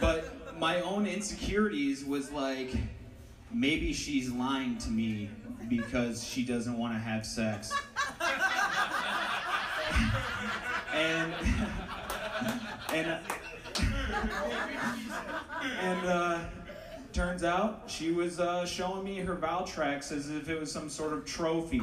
but 0.00 0.58
my 0.58 0.82
own 0.82 1.06
insecurities 1.06 2.04
was 2.04 2.30
like, 2.30 2.74
maybe 3.50 3.94
she's 3.94 4.30
lying 4.30 4.76
to 4.78 4.90
me 4.90 5.30
because 5.66 6.22
she 6.22 6.44
doesn't 6.44 6.76
want 6.76 6.92
to 6.92 6.98
have 6.98 7.24
sex. 7.24 7.72
and 10.92 11.32
and 12.92 13.18
and 15.80 16.06
uh, 16.06 16.40
turns 17.14 17.44
out 17.44 17.84
she 17.86 18.10
was 18.12 18.38
uh, 18.38 18.66
showing 18.66 19.04
me 19.04 19.20
her 19.20 19.36
Valtrex 19.36 20.12
as 20.12 20.28
if 20.28 20.50
it 20.50 20.60
was 20.60 20.70
some 20.70 20.90
sort 20.90 21.14
of 21.14 21.24
trophy. 21.24 21.80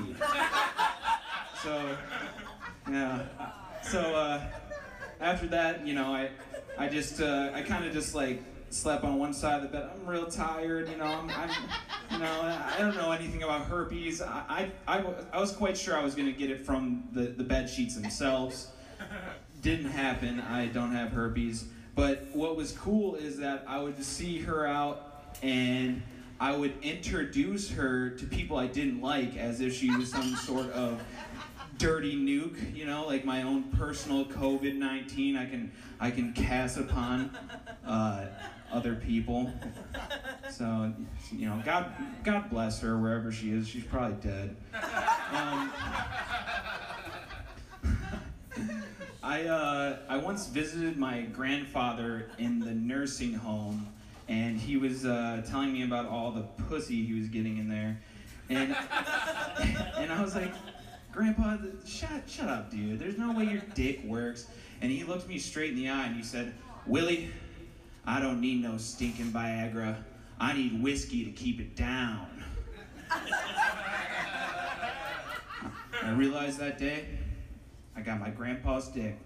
So 1.64 1.98
yeah. 2.88 3.24
So 3.82 4.00
uh, 4.00 4.44
after 5.20 5.48
that, 5.48 5.88
you 5.88 5.96
know, 5.96 6.14
I 6.14 6.30
I 6.78 6.88
just 6.88 7.22
uh, 7.22 7.52
I 7.54 7.62
kind 7.62 7.86
of 7.86 7.94
just 7.94 8.16
like 8.16 8.42
slept 8.70 9.04
on 9.04 9.20
one 9.20 9.34
side 9.34 9.58
of 9.58 9.62
the 9.64 9.78
bed. 9.78 9.90
I'm 9.94 10.06
real 10.06 10.26
tired, 10.26 10.90
you 10.90 10.98
know. 10.98 11.06
I'm, 11.06 11.30
I'm 11.30 11.50
you 12.12 12.20
know 12.20 12.42
I 12.42 12.76
don't 12.80 12.96
know 12.96 13.12
anything 13.12 13.44
about 13.44 13.66
herpes. 13.66 14.22
I, 14.22 14.72
I, 14.88 14.98
I, 14.98 15.06
I 15.34 15.40
was 15.40 15.52
quite 15.52 15.78
sure 15.78 15.98
I 15.98 16.04
was 16.04 16.16
gonna 16.16 16.32
get 16.32 16.50
it 16.50 16.66
from 16.66 17.04
the 17.12 17.24
the 17.24 17.44
bed 17.44 17.70
sheets 17.70 17.96
themselves. 17.96 18.68
Didn't 19.62 19.92
happen. 19.92 20.40
I 20.40 20.68
don't 20.68 20.92
have 20.92 21.12
herpes. 21.12 21.66
But 21.96 22.28
what 22.34 22.56
was 22.56 22.72
cool 22.72 23.16
is 23.16 23.38
that 23.38 23.64
I 23.68 23.80
would 23.80 24.04
see 24.04 24.40
her 24.40 24.66
out 24.66 25.38
and 25.44 26.02
I 26.40 26.56
would 26.56 26.74
introduce 26.82 27.70
her 27.72 28.10
to 28.10 28.26
people 28.26 28.58
I 28.58 28.68
didn't 28.68 29.02
like 29.02 29.38
as 29.38 29.62
if 29.62 29.74
she 29.74 29.96
was 29.96 30.10
some 30.10 30.36
sort 30.36 30.72
of 30.72 31.02
dirty 31.78 32.16
nuke, 32.16 32.76
you 32.76 32.86
know, 32.86 33.06
like 33.06 33.26
my 33.26 33.44
own 33.44 33.64
personal 33.72 34.26
COVID 34.26 34.76
nineteen. 34.76 35.36
I 35.36 35.46
can 35.46 35.72
I 36.00 36.12
can 36.12 36.34
cast 36.34 36.78
upon 36.78 37.36
uh, 37.86 38.26
other 38.72 38.96
people. 38.96 39.52
So 40.50 40.94
you 41.32 41.48
know, 41.48 41.62
God 41.66 41.92
God 42.24 42.50
bless 42.50 42.82
her 42.82 42.98
wherever 42.98 43.32
she 43.32 43.52
is. 43.52 43.68
She's 43.68 43.84
probably 43.84 44.18
dead. 44.22 44.56
Um, 45.32 45.72
I 49.24 49.46
uh, 49.46 49.98
I 50.10 50.18
once 50.18 50.48
visited 50.48 50.98
my 50.98 51.22
grandfather 51.22 52.30
in 52.38 52.60
the 52.60 52.74
nursing 52.74 53.34
home, 53.34 53.88
and 54.28 54.58
he 54.58 54.76
was 54.76 55.06
uh, 55.06 55.44
telling 55.50 55.72
me 55.72 55.84
about 55.84 56.08
all 56.08 56.32
the 56.32 56.44
pussy 56.68 57.06
he 57.06 57.14
was 57.14 57.30
getting 57.30 57.58
in 57.58 57.70
there, 57.70 58.02
and 58.50 58.76
and 59.98 60.12
I 60.12 60.22
was 60.22 60.36
like, 60.36 60.54
Grandpa, 61.14 61.58
shut 61.86 62.24
shut 62.28 62.50
up, 62.50 62.72
dude. 62.72 62.98
There's 62.98 63.20
no 63.20 63.34
way 63.34 63.46
your 63.46 63.62
dick 63.76 64.04
works. 64.04 64.48
And 64.82 64.92
he 64.92 65.04
looked 65.04 65.28
me 65.30 65.38
straight 65.38 65.70
in 65.72 65.76
the 65.76 65.90
eye 65.90 66.08
and 66.08 66.16
he 66.16 66.24
said, 66.24 66.54
Willie, 66.88 67.30
I 68.06 68.20
don't 68.20 68.42
need 68.42 68.64
no 68.64 68.78
stinking 68.78 69.28
Viagra. 69.28 69.98
I 70.40 70.54
need 70.54 70.82
whiskey 70.82 71.24
to 71.24 71.32
keep 71.32 71.60
it 71.62 71.76
down. 71.76 72.28
I 76.04 76.12
realized 76.16 76.60
that 76.60 76.80
day, 76.80 77.06
I 77.96 78.02
got 78.02 78.20
my 78.20 78.30
grandpa's 78.30 78.88
dick. 78.88 79.18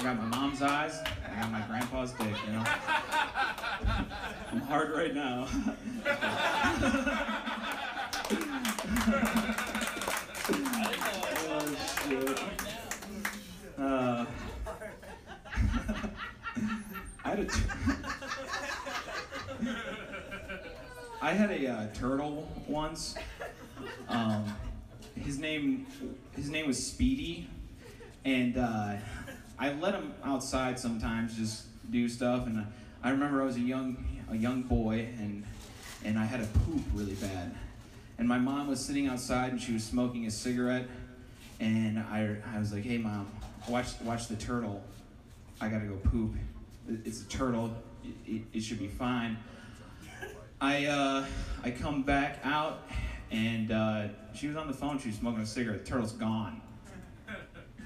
I 0.00 0.02
got 0.02 0.16
my 0.16 0.24
mom's 0.24 0.62
eyes, 0.62 1.00
I 1.26 1.40
got 1.40 1.52
my 1.52 1.60
grandpa's 1.62 2.12
dick, 2.12 2.34
you 2.46 2.52
know? 2.52 2.64
I'm 4.50 4.60
hard 4.62 4.90
right 4.92 5.14
now. 5.14 5.46
oh. 9.10 9.44
Uh, 13.78 14.26
I 17.24 17.30
had 17.34 17.50
I 21.20 21.32
had 21.32 21.50
a 21.50 21.68
uh, 21.68 21.86
turtle 21.94 22.48
once. 22.66 23.14
Um, 24.08 24.44
his 25.16 25.38
name 25.38 25.86
his 26.36 26.50
name 26.50 26.66
was 26.66 26.84
Speedy, 26.84 27.48
and 28.24 28.56
uh, 28.56 28.94
I 29.58 29.72
let 29.72 29.94
him 29.94 30.14
outside 30.24 30.78
sometimes 30.78 31.36
just 31.36 31.64
do 31.90 32.08
stuff. 32.08 32.46
And 32.46 32.66
I 33.02 33.10
remember 33.10 33.42
I 33.42 33.44
was 33.44 33.56
a 33.56 33.60
young 33.60 34.04
a 34.30 34.36
young 34.36 34.62
boy, 34.62 35.08
and 35.18 35.44
and 36.04 36.18
I 36.18 36.24
had 36.24 36.40
a 36.40 36.46
poop 36.46 36.82
really 36.94 37.14
bad. 37.14 37.54
And 38.18 38.26
my 38.26 38.38
mom 38.38 38.66
was 38.66 38.84
sitting 38.84 39.06
outside 39.06 39.52
and 39.52 39.60
she 39.60 39.72
was 39.72 39.84
smoking 39.84 40.26
a 40.26 40.30
cigarette, 40.30 40.86
and 41.60 41.98
I 41.98 42.36
I 42.54 42.58
was 42.58 42.72
like, 42.72 42.84
hey 42.84 42.98
mom, 42.98 43.28
watch 43.68 43.88
watch 44.02 44.26
the 44.26 44.36
turtle. 44.36 44.82
I 45.60 45.68
gotta 45.68 45.86
go 45.86 45.96
poop. 45.96 46.34
It's 47.04 47.22
a 47.22 47.26
turtle. 47.26 47.74
It, 48.04 48.14
it, 48.26 48.42
it 48.54 48.60
should 48.60 48.78
be 48.78 48.88
fine. 48.88 49.38
I 50.60 50.86
uh, 50.86 51.26
I 51.62 51.70
come 51.70 52.02
back 52.02 52.40
out 52.42 52.88
and 53.30 53.70
uh, 53.70 54.08
she 54.34 54.48
was 54.48 54.56
on 54.56 54.66
the 54.66 54.72
phone. 54.72 54.98
She 54.98 55.08
was 55.08 55.18
smoking 55.18 55.42
a 55.42 55.46
cigarette. 55.46 55.84
The 55.84 55.90
turtle's 55.90 56.12
gone. 56.12 56.60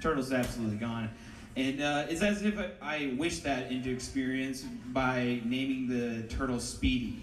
Turtle's 0.00 0.32
absolutely 0.32 0.78
gone. 0.78 1.10
And 1.56 1.82
uh, 1.82 2.06
it's 2.08 2.22
as 2.22 2.42
if 2.42 2.58
I, 2.58 2.70
I 2.80 3.14
wished 3.18 3.44
that 3.44 3.70
into 3.70 3.90
experience 3.90 4.62
by 4.62 5.40
naming 5.44 5.86
the 5.86 6.22
turtle 6.28 6.58
Speedy. 6.58 7.22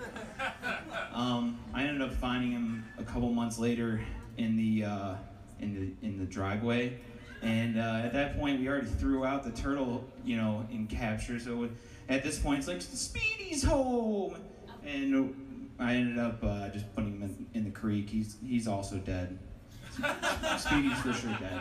Um, 1.12 1.58
I 1.74 1.82
ended 1.82 2.02
up 2.02 2.14
finding 2.14 2.52
him 2.52 2.84
a 2.98 3.02
couple 3.02 3.30
months 3.32 3.58
later 3.58 4.00
in 4.38 4.56
the 4.56 4.84
uh, 4.84 5.14
in 5.58 5.74
the 5.74 6.06
in 6.06 6.18
the 6.18 6.24
driveway, 6.24 6.98
and 7.42 7.78
uh, 7.78 8.02
at 8.04 8.12
that 8.12 8.38
point 8.38 8.60
we 8.60 8.68
already 8.68 8.86
threw 8.86 9.24
out 9.24 9.44
the 9.44 9.50
turtle, 9.50 10.04
you 10.24 10.36
know, 10.36 10.66
in 10.70 10.86
capture. 10.86 11.38
So 11.38 11.68
at 12.08 12.22
this 12.22 12.38
point 12.38 12.60
it's 12.60 12.68
like 12.68 12.80
Speedy's 12.80 13.62
home, 13.62 14.36
and 14.84 15.70
I 15.78 15.94
ended 15.94 16.18
up 16.18 16.42
uh, 16.42 16.68
just 16.70 16.92
putting 16.94 17.20
him 17.20 17.22
in, 17.22 17.46
in 17.54 17.64
the 17.64 17.70
creek. 17.70 18.08
He's 18.08 18.36
he's 18.46 18.66
also 18.68 18.96
dead. 18.96 19.38
Speedy's 20.58 20.98
for 21.00 21.12
sure 21.12 21.36
dead. 21.40 21.60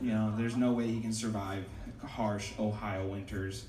You 0.00 0.12
know, 0.12 0.34
there's 0.36 0.56
no 0.56 0.72
way 0.72 0.86
he 0.86 1.00
can 1.00 1.12
survive 1.12 1.64
harsh 2.04 2.52
Ohio 2.58 3.06
winters. 3.06 3.64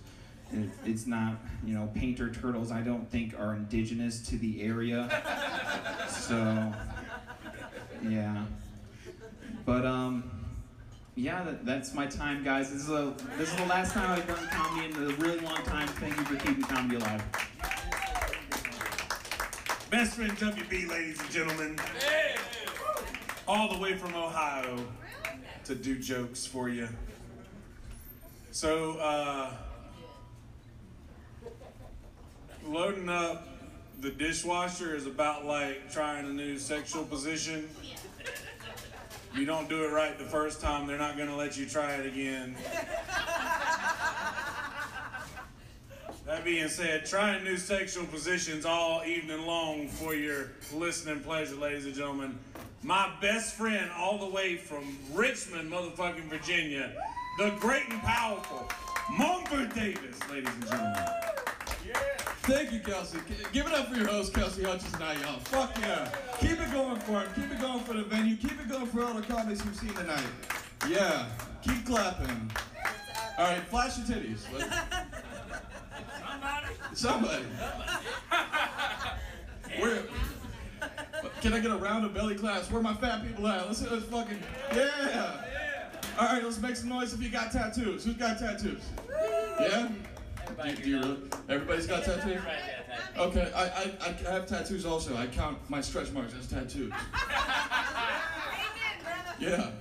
It, 0.55 0.69
it's 0.85 1.05
not, 1.05 1.35
you 1.65 1.73
know, 1.73 1.89
painted 1.93 2.33
turtles. 2.33 2.71
I 2.71 2.81
don't 2.81 3.09
think 3.09 3.37
are 3.37 3.55
indigenous 3.55 4.21
to 4.29 4.37
the 4.37 4.61
area. 4.61 5.09
So, 6.09 6.73
yeah. 8.07 8.45
But 9.65 9.85
um, 9.85 10.31
yeah, 11.15 11.43
that, 11.43 11.65
that's 11.65 11.93
my 11.93 12.05
time, 12.07 12.43
guys. 12.43 12.71
This 12.71 12.83
is 12.83 12.89
a 12.89 13.13
this 13.37 13.49
is 13.49 13.55
the 13.55 13.65
last 13.65 13.93
time 13.93 14.11
I've 14.11 14.27
done 14.27 14.47
comedy 14.49 14.87
in 14.87 14.95
a 14.95 15.15
really 15.15 15.39
long 15.39 15.63
time. 15.63 15.87
Thank 15.87 16.17
you 16.17 16.23
for 16.23 16.35
keeping 16.35 16.63
comedy 16.63 16.97
alive. 16.97 17.23
Best 19.89 20.15
friend 20.15 20.31
WB, 20.31 20.89
ladies 20.89 21.19
and 21.19 21.29
gentlemen. 21.29 21.79
All 23.47 23.71
the 23.71 23.79
way 23.79 23.95
from 23.95 24.15
Ohio 24.15 24.77
to 25.65 25.75
do 25.75 25.97
jokes 25.99 26.45
for 26.45 26.69
you. 26.69 26.89
So, 28.51 28.97
uh, 28.97 29.51
loading 32.67 33.09
up 33.09 33.47
the 34.01 34.09
dishwasher 34.09 34.95
is 34.95 35.05
about 35.05 35.45
like 35.45 35.91
trying 35.91 36.25
a 36.25 36.33
new 36.33 36.57
sexual 36.59 37.03
position. 37.05 37.69
You 39.35 39.45
don't 39.45 39.67
do 39.67 39.83
it 39.83 39.91
right 39.91 40.17
the 40.17 40.25
first 40.25 40.61
time, 40.61 40.87
they're 40.87 40.97
not 40.97 41.17
going 41.17 41.29
to 41.29 41.35
let 41.35 41.57
you 41.57 41.65
try 41.65 41.93
it 41.93 42.05
again. 42.05 42.55
That 46.25 46.43
being 46.43 46.69
said, 46.69 47.05
trying 47.05 47.43
new 47.43 47.57
sexual 47.57 48.05
positions 48.07 48.65
all 48.65 49.03
evening 49.05 49.45
long 49.45 49.87
for 49.87 50.15
your 50.15 50.49
listening 50.73 51.19
pleasure, 51.19 51.55
ladies 51.55 51.85
and 51.85 51.93
gentlemen. 51.93 52.39
My 52.81 53.11
best 53.21 53.55
friend, 53.55 53.91
all 53.95 54.17
the 54.17 54.29
way 54.29 54.55
from 54.57 54.97
Richmond, 55.13 55.71
motherfucking 55.71 56.23
Virginia, 56.23 56.91
the 57.37 57.51
great 57.59 57.87
and 57.89 58.01
powerful 58.01 58.67
Mumford 59.11 59.73
Davis, 59.75 60.17
ladies 60.31 60.49
and 60.49 60.67
gentlemen. 60.67 61.05
Thank 62.43 62.71
you, 62.71 62.79
Kelsey. 62.79 63.19
Give 63.51 63.65
it 63.65 63.73
up 63.73 63.87
for 63.87 63.95
your 63.97 64.07
host, 64.07 64.33
Kelsey 64.33 64.63
Hutchinson. 64.63 64.99
Now, 64.99 65.11
y'all. 65.13 65.39
Fuck 65.39 65.77
yeah. 65.79 66.09
Keep 66.39 66.61
it 66.61 66.71
going 66.71 66.99
for 66.99 67.21
him. 67.21 67.29
Keep 67.35 67.51
it 67.51 67.59
going 67.59 67.79
for 67.83 67.93
the 67.93 68.03
venue. 68.03 68.35
Keep 68.35 68.61
it 68.61 68.69
going 68.69 68.85
for 68.85 69.03
all 69.03 69.13
the 69.13 69.23
comics 69.23 69.65
you've 69.65 69.75
seen 69.75 69.93
tonight. 69.93 70.25
Yeah. 70.87 71.27
Keep 71.63 71.85
clapping. 71.87 72.51
All 73.37 73.45
right, 73.45 73.63
flash 73.63 73.97
your 73.97 74.07
titties. 74.07 74.39
Somebody. 76.23 76.67
Somebody. 76.93 77.45
Where? 79.79 80.03
Can 81.41 81.53
I 81.53 81.59
get 81.59 81.71
a 81.71 81.77
round 81.77 82.05
of 82.05 82.13
belly 82.13 82.35
claps? 82.35 82.71
Where 82.71 82.81
my 82.81 82.93
fat 82.93 83.25
people 83.25 83.47
at? 83.47 83.67
Let's 83.67 83.81
let's 83.89 84.05
fucking 84.05 84.39
yeah. 84.73 85.43
All 86.17 86.27
right, 86.27 86.43
let's 86.43 86.61
make 86.61 86.75
some 86.75 86.89
noise 86.89 87.13
if 87.13 87.21
you 87.21 87.29
got 87.29 87.51
tattoos. 87.51 88.05
Who's 88.05 88.15
got 88.15 88.39
tattoos? 88.39 88.83
Yeah. 89.59 89.89
Do, 90.63 90.75
do 90.75 90.89
you 90.89 90.99
really? 90.99 91.17
Everybody's 91.47 91.87
got 91.87 92.03
tattoos. 92.03 92.23
Everybody 92.23 92.45
got 92.45 92.87
tattoos. 92.87 93.37
Okay, 93.37 93.51
I, 93.53 93.63
I, 93.63 93.91
I 94.27 94.31
have 94.31 94.47
tattoos 94.47 94.85
also. 94.85 95.15
I 95.15 95.27
count 95.27 95.57
my 95.69 95.81
stretch 95.81 96.11
marks 96.11 96.33
as 96.37 96.47
tattoos. 96.47 96.91
Yeah. 99.39 99.71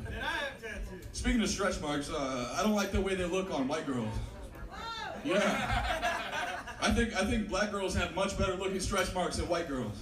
Speaking 1.13 1.41
of 1.41 1.49
stretch 1.49 1.81
marks, 1.81 2.11
uh, 2.11 2.57
I 2.59 2.63
don't 2.63 2.75
like 2.75 2.91
the 2.91 3.01
way 3.01 3.15
they 3.15 3.25
look 3.25 3.53
on 3.53 3.69
white 3.69 3.87
girls. 3.87 4.13
Yeah. 5.25 5.41
I 6.81 6.91
think 6.91 7.15
I 7.15 7.25
think 7.25 7.49
black 7.49 7.71
girls 7.71 7.95
have 7.95 8.15
much 8.15 8.37
better 8.37 8.55
looking 8.55 8.81
stretch 8.81 9.15
marks 9.15 9.37
than 9.37 9.49
white 9.49 9.69
girls. 9.69 9.97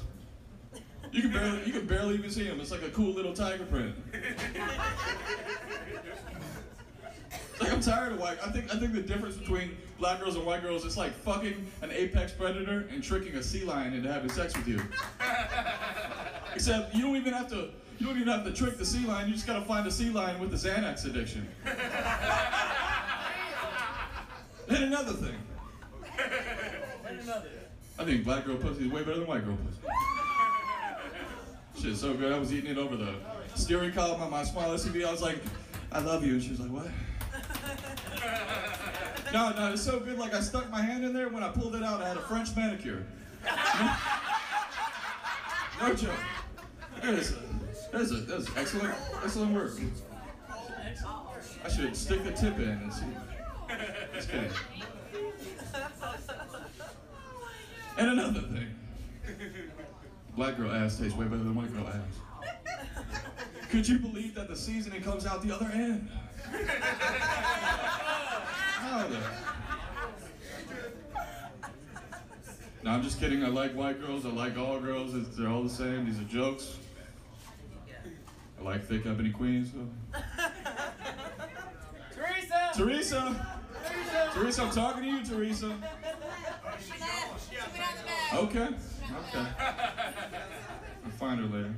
You 1.13 1.23
can 1.23 1.33
barely 1.33 1.67
you 1.67 1.73
can 1.73 1.87
barely 1.87 2.15
even 2.15 2.31
see 2.31 2.45
them. 2.45 2.61
It's 2.61 2.71
like 2.71 2.83
a 2.83 2.89
cool 2.89 3.13
little 3.13 3.35
tiger 3.35 3.67
print. 3.67 3.95
Like 7.61 7.73
I'm 7.73 7.81
tired 7.81 8.13
of 8.13 8.21
white. 8.21 8.39
I 8.45 8.51
think 8.51 8.75
I 8.75 8.79
think 8.79 8.93
the 8.93 9.03
difference 9.03 9.37
between 9.37 9.77
black 9.99 10.21
girls 10.21 10.37
and 10.37 10.45
white 10.45 10.63
girls 10.63 10.85
is 10.85 10.97
like 10.97 11.13
fucking 11.13 11.67
an 11.83 11.91
apex 11.93 12.33
predator 12.33 12.89
and 12.91 13.03
tricking 13.03 13.35
a 13.37 13.43
sea 13.43 13.65
lion 13.65 13.95
into 13.95 14.13
having 14.13 14.31
sex 14.31 14.57
with 14.57 14.67
you. 14.67 14.81
Except 16.55 16.95
you 16.95 17.03
don't 17.03 17.17
even 17.17 17.33
have 17.33 17.49
to 17.51 17.71
you 17.99 18.07
don't 18.07 18.17
even 18.17 18.29
have 18.29 18.45
to 18.45 18.53
trick 18.53 18.79
the 18.79 18.85
sea 18.85 19.07
lion. 19.07 19.29
You 19.29 19.35
just 19.35 19.47
gotta 19.47 19.65
find 19.65 19.87
a 19.87 19.91
sea 19.91 20.11
lion 20.11 20.41
with 20.41 20.51
the 20.51 20.57
Xanax 20.57 21.05
addiction. 21.05 21.47
and 24.69 24.85
another 24.85 25.13
thing, 25.13 25.37
And 27.07 27.21
another. 27.21 27.49
I 27.99 28.05
think 28.05 28.25
black 28.25 28.45
girl 28.45 28.57
pussy 28.57 28.87
is 28.87 28.93
way 28.93 29.03
better 29.05 29.19
than 29.19 29.27
white 29.27 29.45
girl 29.45 29.57
pussy. 29.57 29.79
Shit's 31.81 32.01
so 32.01 32.15
good. 32.15 32.33
I 32.33 32.39
was 32.39 32.53
eating 32.53 32.71
it 32.71 32.79
over 32.79 32.97
the 32.97 33.15
steering 33.55 33.93
column 33.93 34.21
on 34.23 34.31
my 34.31 34.45
small 34.45 34.69
SUV. 34.71 35.07
I 35.07 35.11
was 35.11 35.23
like, 35.23 35.39
I 35.91 36.01
love 36.01 36.25
you. 36.25 36.35
And 36.35 36.43
she 36.43 36.51
was 36.51 36.61
like, 36.61 36.71
what? 36.71 36.87
No, 39.33 39.51
no, 39.53 39.73
it's 39.73 39.81
so 39.81 39.99
good. 39.99 40.19
Like 40.19 40.35
I 40.35 40.41
stuck 40.41 40.71
my 40.71 40.83
hand 40.83 41.05
in 41.07 41.15
there. 41.15 41.31
When 41.31 41.43
I 41.43 41.49
pulled 41.49 41.75
it 41.75 41.83
out, 41.83 42.03
I 42.03 42.09
had 42.09 42.19
a 42.19 42.21
French 42.21 42.55
manicure. 42.55 43.07
No 45.81 45.93
joke. 45.95 46.11
Is, 47.03 47.35
that 47.91 48.01
is, 48.03 48.27
that 48.27 48.37
is 48.37 48.49
excellent, 48.57 48.95
excellent 49.25 49.53
work. 49.53 49.73
I 51.65 51.69
should 51.69 51.97
stick 51.97 52.23
the 52.23 52.31
tip 52.31 52.57
in 52.59 52.69
and 52.69 52.93
see. 52.93 53.05
Kidding. 54.31 54.51
And 57.99 58.11
another 58.11 58.43
thing. 58.43 58.69
Black 60.37 60.57
girl 60.57 60.71
ass 60.71 60.99
tastes 60.99 61.19
way 61.19 61.25
better 61.25 61.43
than 61.43 61.57
white 61.57 61.73
girl 61.75 61.89
ass. 61.89 62.21
Could 63.71 63.89
you 63.89 63.99
believe 63.99 64.35
that 64.37 64.49
the 64.49 64.57
seasoning 64.57 65.03
comes 65.03 65.27
out 65.27 65.43
the 65.43 65.53
other 65.53 65.71
end? 65.73 66.09
No, 72.83 72.91
I'm 72.91 73.03
just 73.03 73.19
kidding. 73.19 73.43
I 73.43 73.49
like 73.49 73.73
white 73.73 74.05
girls. 74.05 74.27
I 74.27 74.29
like 74.29 74.59
all 74.59 74.79
girls. 74.81 75.15
They're 75.35 75.49
all 75.49 75.63
the 75.63 75.71
same. 75.71 76.05
These 76.05 76.21
are 76.21 76.25
jokes. 76.25 76.77
I 78.61 78.63
like 78.63 78.85
thick 78.85 79.07
ebony 79.07 79.31
queens. 79.31 79.71
So. 79.73 79.89
Teresa! 82.15 82.71
Teresa! 82.75 83.59
Teresa, 84.35 84.63
I'm 84.63 84.71
talking 84.71 85.05
to 85.05 85.09
you, 85.09 85.25
Teresa. 85.25 85.75
Okay. 88.35 88.69
Okay. 88.69 89.47
I'll 91.05 91.11
find 91.13 91.41
her 91.41 91.47
later. 91.47 91.75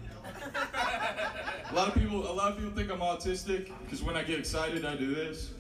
A 1.70 1.74
lot 1.74 1.88
of 1.88 1.94
people, 1.94 2.28
a 2.28 2.32
lot 2.32 2.50
of 2.50 2.58
people 2.58 2.72
think 2.72 2.90
I'm 2.90 2.98
autistic 2.98 3.70
because 3.84 4.02
when 4.02 4.16
I 4.16 4.24
get 4.24 4.40
excited, 4.40 4.84
I 4.84 4.96
do 4.96 5.14
this. 5.14 5.52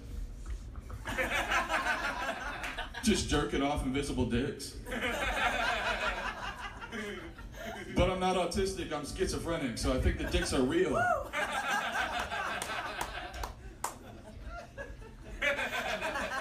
Just 3.02 3.28
jerking 3.28 3.62
off 3.62 3.84
invisible 3.84 4.26
dicks. 4.26 4.74
But 7.94 8.10
I'm 8.10 8.18
not 8.20 8.36
autistic. 8.36 8.92
I'm 8.92 9.04
schizophrenic, 9.06 9.78
so 9.78 9.92
I 9.92 10.00
think 10.00 10.18
the 10.18 10.24
dicks 10.24 10.52
are 10.52 10.62
real. 10.62 11.00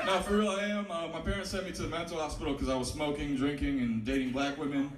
No, 0.06 0.20
for 0.22 0.38
real, 0.38 0.50
I 0.50 0.64
am. 0.66 0.90
Uh, 0.92 1.08
my 1.08 1.20
parents 1.22 1.50
sent 1.50 1.66
me 1.66 1.72
to 1.72 1.82
the 1.84 1.88
mental 1.88 2.18
hospital 2.20 2.54
because 2.54 2.70
I 2.70 2.76
was 2.76 2.92
smoking, 2.92 3.36
drinking, 3.36 3.80
and 3.80 4.04
dating 4.06 4.32
black 4.32 4.58
women. 4.58 4.92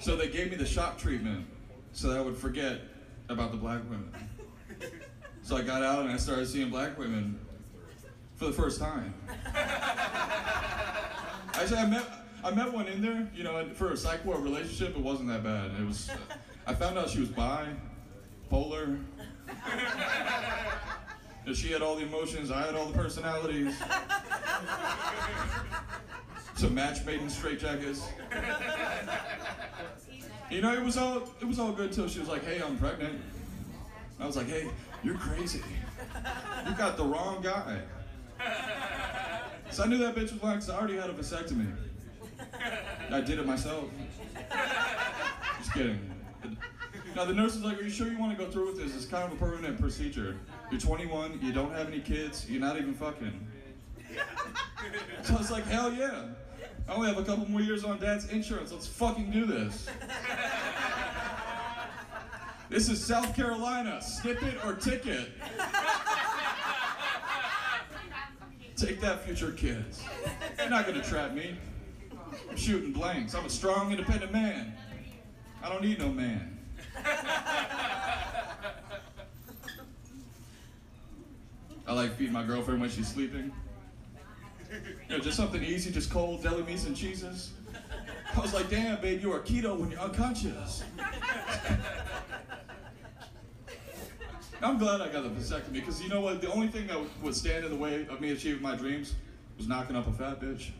So 0.00 0.16
they 0.16 0.28
gave 0.28 0.50
me 0.50 0.56
the 0.56 0.66
shock 0.66 0.98
treatment 0.98 1.46
so 1.92 2.08
that 2.08 2.18
I 2.18 2.20
would 2.20 2.36
forget 2.36 2.80
about 3.28 3.50
the 3.50 3.56
black 3.56 3.82
women. 3.84 4.12
So 5.42 5.56
I 5.56 5.62
got 5.62 5.82
out 5.82 6.02
and 6.04 6.12
I 6.12 6.16
started 6.16 6.46
seeing 6.46 6.70
black 6.70 6.98
women 6.98 7.38
for 8.36 8.44
the 8.44 8.52
first 8.52 8.78
time. 8.78 9.14
Actually, 11.54 11.78
I 11.78 11.86
met 11.86 12.04
I 12.44 12.50
met 12.52 12.72
one 12.72 12.86
in 12.86 13.02
there, 13.02 13.28
you 13.34 13.42
know, 13.42 13.68
for 13.74 13.90
a 13.90 13.96
psych 13.96 14.24
ward 14.24 14.40
relationship. 14.40 14.94
It 14.96 15.02
wasn't 15.02 15.28
that 15.28 15.42
bad. 15.42 15.72
It 15.80 15.86
was. 15.86 16.10
I 16.66 16.74
found 16.74 16.96
out 16.98 17.10
she 17.10 17.20
was 17.20 17.30
bi, 17.30 17.66
polar. 18.48 18.98
She 21.54 21.70
had 21.70 21.80
all 21.80 21.94
the 21.94 22.02
emotions. 22.02 22.50
I 22.50 22.62
had 22.62 22.74
all 22.74 22.86
the 22.86 22.98
personalities. 22.98 23.72
A 26.64 26.68
match 26.68 27.04
made 27.04 27.20
in 27.20 27.28
straitjackets. 27.28 28.02
You 30.50 30.60
know, 30.62 30.74
it 30.74 30.82
was 30.82 30.96
all 30.96 31.22
it 31.40 31.44
was 31.44 31.60
all 31.60 31.70
good 31.70 31.90
until 31.90 32.08
she 32.08 32.18
was 32.18 32.28
like, 32.28 32.44
"Hey, 32.44 32.60
I'm 32.60 32.76
pregnant." 32.76 33.20
I 34.18 34.26
was 34.26 34.36
like, 34.36 34.48
"Hey, 34.48 34.68
you're 35.04 35.18
crazy. 35.18 35.62
You 36.66 36.74
got 36.74 36.96
the 36.96 37.04
wrong 37.04 37.40
guy." 37.42 37.80
So 39.70 39.84
I 39.84 39.86
knew 39.88 39.98
that 39.98 40.14
bitch 40.14 40.32
was 40.32 40.42
lying 40.42 40.58
'cause 40.58 40.70
I 40.70 40.76
already 40.76 40.96
had 40.96 41.10
a 41.10 41.12
vasectomy. 41.12 41.74
I 43.10 43.20
did 43.20 43.38
it 43.38 43.46
myself. 43.46 43.84
Just 45.58 45.72
kidding. 45.72 46.12
Now 47.14 47.24
the 47.24 47.34
nurse 47.34 47.54
was 47.54 47.62
like, 47.64 47.78
"Are 47.78 47.82
you 47.82 47.90
sure 47.90 48.08
you 48.08 48.18
want 48.18 48.36
to 48.36 48.44
go 48.44 48.50
through 48.50 48.66
with 48.66 48.78
this? 48.78 48.94
It's 48.94 49.06
kind 49.06 49.24
of 49.24 49.32
a 49.32 49.36
permanent 49.36 49.80
procedure. 49.80 50.36
You're 50.70 50.80
21. 50.80 51.40
You 51.42 51.52
don't 51.52 51.72
have 51.72 51.88
any 51.88 52.00
kids. 52.00 52.46
You're 52.48 52.60
not 52.60 52.76
even 52.76 52.94
fucking." 52.94 53.48
So 55.24 55.34
I 55.34 55.38
was 55.38 55.50
like, 55.50 55.66
"Hell 55.66 55.92
yeah! 55.92 56.24
I 56.88 56.92
only 56.92 57.08
have 57.08 57.18
a 57.18 57.24
couple 57.24 57.48
more 57.50 57.60
years 57.60 57.84
on 57.84 57.98
Dad's 57.98 58.28
insurance. 58.28 58.70
Let's 58.72 58.86
fucking 58.86 59.30
do 59.30 59.44
this." 59.46 59.88
This 62.68 62.88
is 62.88 63.04
South 63.04 63.34
Carolina. 63.34 64.00
Snip 64.02 64.42
it 64.42 64.64
or 64.64 64.74
ticket. 64.74 65.32
Take 68.76 69.00
that, 69.00 69.24
future 69.24 69.52
kids. 69.52 70.02
You're 70.58 70.68
not 70.68 70.86
gonna 70.86 71.02
trap 71.02 71.32
me. 71.32 71.56
I'm 72.50 72.56
shooting 72.56 72.92
blanks. 72.92 73.34
I'm 73.34 73.46
a 73.46 73.50
strong, 73.50 73.90
independent 73.90 74.32
man. 74.32 74.74
I 75.62 75.70
don't 75.70 75.82
need 75.82 75.98
no 75.98 76.10
man. 76.10 76.58
I 81.86 81.92
like 81.92 82.16
feeding 82.16 82.34
my 82.34 82.44
girlfriend 82.44 82.80
when 82.80 82.90
she's 82.90 83.08
sleeping. 83.08 83.50
You 85.08 85.16
know, 85.16 85.18
just 85.20 85.38
something 85.38 85.62
easy, 85.62 85.90
just 85.90 86.10
cold 86.10 86.42
deli 86.42 86.62
meats 86.64 86.84
and 86.84 86.94
cheeses. 86.94 87.52
I 88.34 88.40
was 88.40 88.52
like, 88.52 88.68
damn, 88.68 89.00
babe, 89.00 89.22
you 89.22 89.32
are 89.32 89.40
keto 89.40 89.78
when 89.78 89.90
you're 89.90 90.00
unconscious. 90.00 90.82
I'm 94.62 94.78
glad 94.78 95.00
I 95.00 95.08
got 95.08 95.22
the 95.22 95.28
vasectomy 95.28 95.74
because 95.74 96.02
you 96.02 96.08
know 96.08 96.20
what? 96.20 96.40
The 96.40 96.50
only 96.50 96.68
thing 96.68 96.86
that 96.86 96.98
would 97.22 97.34
stand 97.34 97.64
in 97.64 97.70
the 97.70 97.76
way 97.76 98.06
of 98.08 98.20
me 98.20 98.30
achieving 98.32 98.62
my 98.62 98.74
dreams 98.74 99.14
was 99.58 99.68
knocking 99.68 99.96
up 99.96 100.06
a 100.06 100.12
fat 100.12 100.40
bitch. 100.40 100.70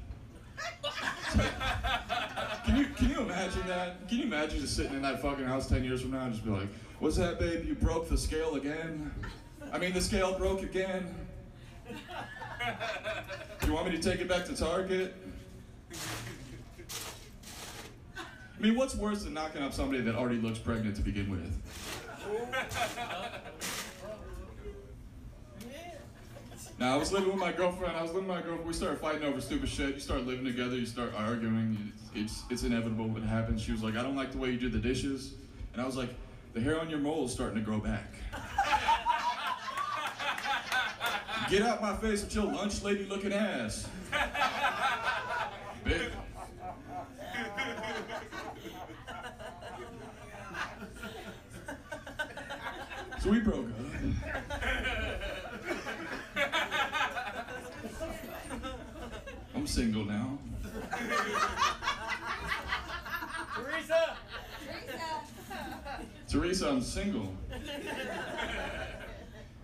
Can 2.64 2.76
you 2.76 2.86
can 2.96 3.10
you 3.10 3.20
imagine 3.20 3.66
that? 3.66 4.08
Can 4.08 4.18
you 4.18 4.24
imagine 4.24 4.60
just 4.60 4.74
sitting 4.74 4.94
in 4.94 5.02
that 5.02 5.20
fucking 5.20 5.44
house 5.44 5.68
ten 5.68 5.84
years 5.84 6.00
from 6.00 6.12
now 6.12 6.24
and 6.24 6.32
just 6.32 6.44
be 6.44 6.50
like, 6.50 6.68
"What's 6.98 7.16
that, 7.16 7.38
babe? 7.38 7.64
You 7.66 7.74
broke 7.74 8.08
the 8.08 8.16
scale 8.16 8.54
again? 8.54 9.12
I 9.72 9.78
mean, 9.78 9.92
the 9.92 10.00
scale 10.00 10.38
broke 10.38 10.62
again. 10.62 11.14
You 13.66 13.72
want 13.72 13.86
me 13.86 13.96
to 13.96 14.02
take 14.02 14.20
it 14.20 14.28
back 14.28 14.46
to 14.46 14.56
Target?" 14.56 15.14
I 18.18 18.62
mean, 18.62 18.74
what's 18.74 18.94
worse 18.94 19.24
than 19.24 19.34
knocking 19.34 19.62
up 19.62 19.74
somebody 19.74 20.00
that 20.00 20.14
already 20.14 20.40
looks 20.40 20.58
pregnant 20.58 20.96
to 20.96 21.02
begin 21.02 21.30
with? 21.30 21.52
Now 26.78 26.94
I 26.94 26.96
was 26.98 27.10
living 27.10 27.30
with 27.30 27.38
my 27.38 27.52
girlfriend. 27.52 27.96
I 27.96 28.02
was 28.02 28.12
living 28.12 28.28
with 28.28 28.36
my 28.36 28.42
girlfriend. 28.42 28.66
We 28.66 28.74
started 28.74 29.00
fighting 29.00 29.22
over 29.22 29.40
stupid 29.40 29.68
shit. 29.68 29.94
You 29.94 30.00
start 30.00 30.26
living 30.26 30.44
together. 30.44 30.76
You 30.76 30.84
start 30.84 31.14
arguing. 31.16 31.92
It's 32.14 32.42
it's 32.50 32.64
inevitable. 32.64 33.08
What 33.08 33.22
happens? 33.22 33.62
She 33.62 33.72
was 33.72 33.82
like, 33.82 33.96
"I 33.96 34.02
don't 34.02 34.16
like 34.16 34.32
the 34.32 34.38
way 34.38 34.50
you 34.50 34.58
do 34.58 34.68
the 34.68 34.78
dishes," 34.78 35.32
and 35.72 35.80
I 35.80 35.86
was 35.86 35.96
like, 35.96 36.10
"The 36.52 36.60
hair 36.60 36.78
on 36.78 36.90
your 36.90 36.98
mole 36.98 37.24
is 37.24 37.32
starting 37.32 37.56
to 37.56 37.62
grow 37.62 37.78
back." 37.78 38.12
Get 41.50 41.62
out 41.62 41.80
my 41.80 41.96
face 41.96 42.22
with 42.22 42.34
your 42.34 42.44
lunch 42.44 42.82
lady 42.82 43.04
looking 43.06 43.32
ass. 43.32 43.88
Big. 45.84 46.10
So 53.22 53.30
we 53.30 53.40
broke 53.40 53.66
up. 53.66 53.72
I'm 59.54 59.65
single 59.76 60.06
now. 60.06 60.38
Teresa! 63.54 64.16
Teresa, 64.64 65.06
Teresa, 66.26 66.70
I'm 66.70 66.80
single. 66.80 67.34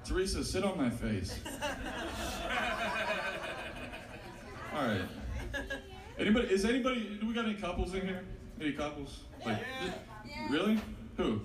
Teresa, 0.05 0.45
sit 0.45 0.65
on 0.65 0.77
my 0.77 0.91
face. 0.91 1.41
All 4.75 4.85
right. 4.87 5.01
Anybody? 6.19 6.49
Is 6.49 6.67
anybody? 6.67 7.17
Do 7.19 7.27
we 7.27 7.33
got 7.33 7.47
any 7.47 7.55
couples 7.55 7.95
in 7.95 8.03
here? 8.03 8.23
Any 8.61 8.73
couples? 8.73 9.21
Like, 9.47 9.65
really? 10.51 10.79
Who? 11.17 11.41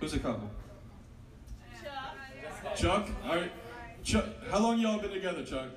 Who's 0.00 0.14
a 0.14 0.18
couple? 0.18 0.50
Chuck. 1.80 2.76
Chuck. 2.76 3.08
All 3.24 3.36
right. 3.36 3.52
Chuck. 4.02 4.24
How 4.50 4.58
long 4.58 4.80
y'all 4.80 4.98
been 4.98 5.12
together, 5.12 5.44
Chuck? 5.44 5.68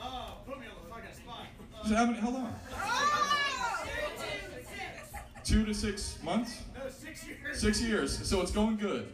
Oh, 0.00 0.34
put 0.46 0.60
me 0.60 0.66
on 0.66 0.72
the 0.82 0.94
fucking 0.94 1.14
spot. 1.14 1.46
So 1.88 1.94
How 1.94 2.04
many? 2.04 2.18
How 2.18 2.28
long? 2.28 2.54
Two 5.42 5.64
to 5.64 5.72
six 5.72 6.18
months. 6.22 6.60
No, 6.74 6.90
six 6.90 7.26
years. 7.26 7.58
Six 7.58 7.80
years. 7.80 8.28
So 8.28 8.42
it's 8.42 8.50
going 8.50 8.76
good. 8.76 9.10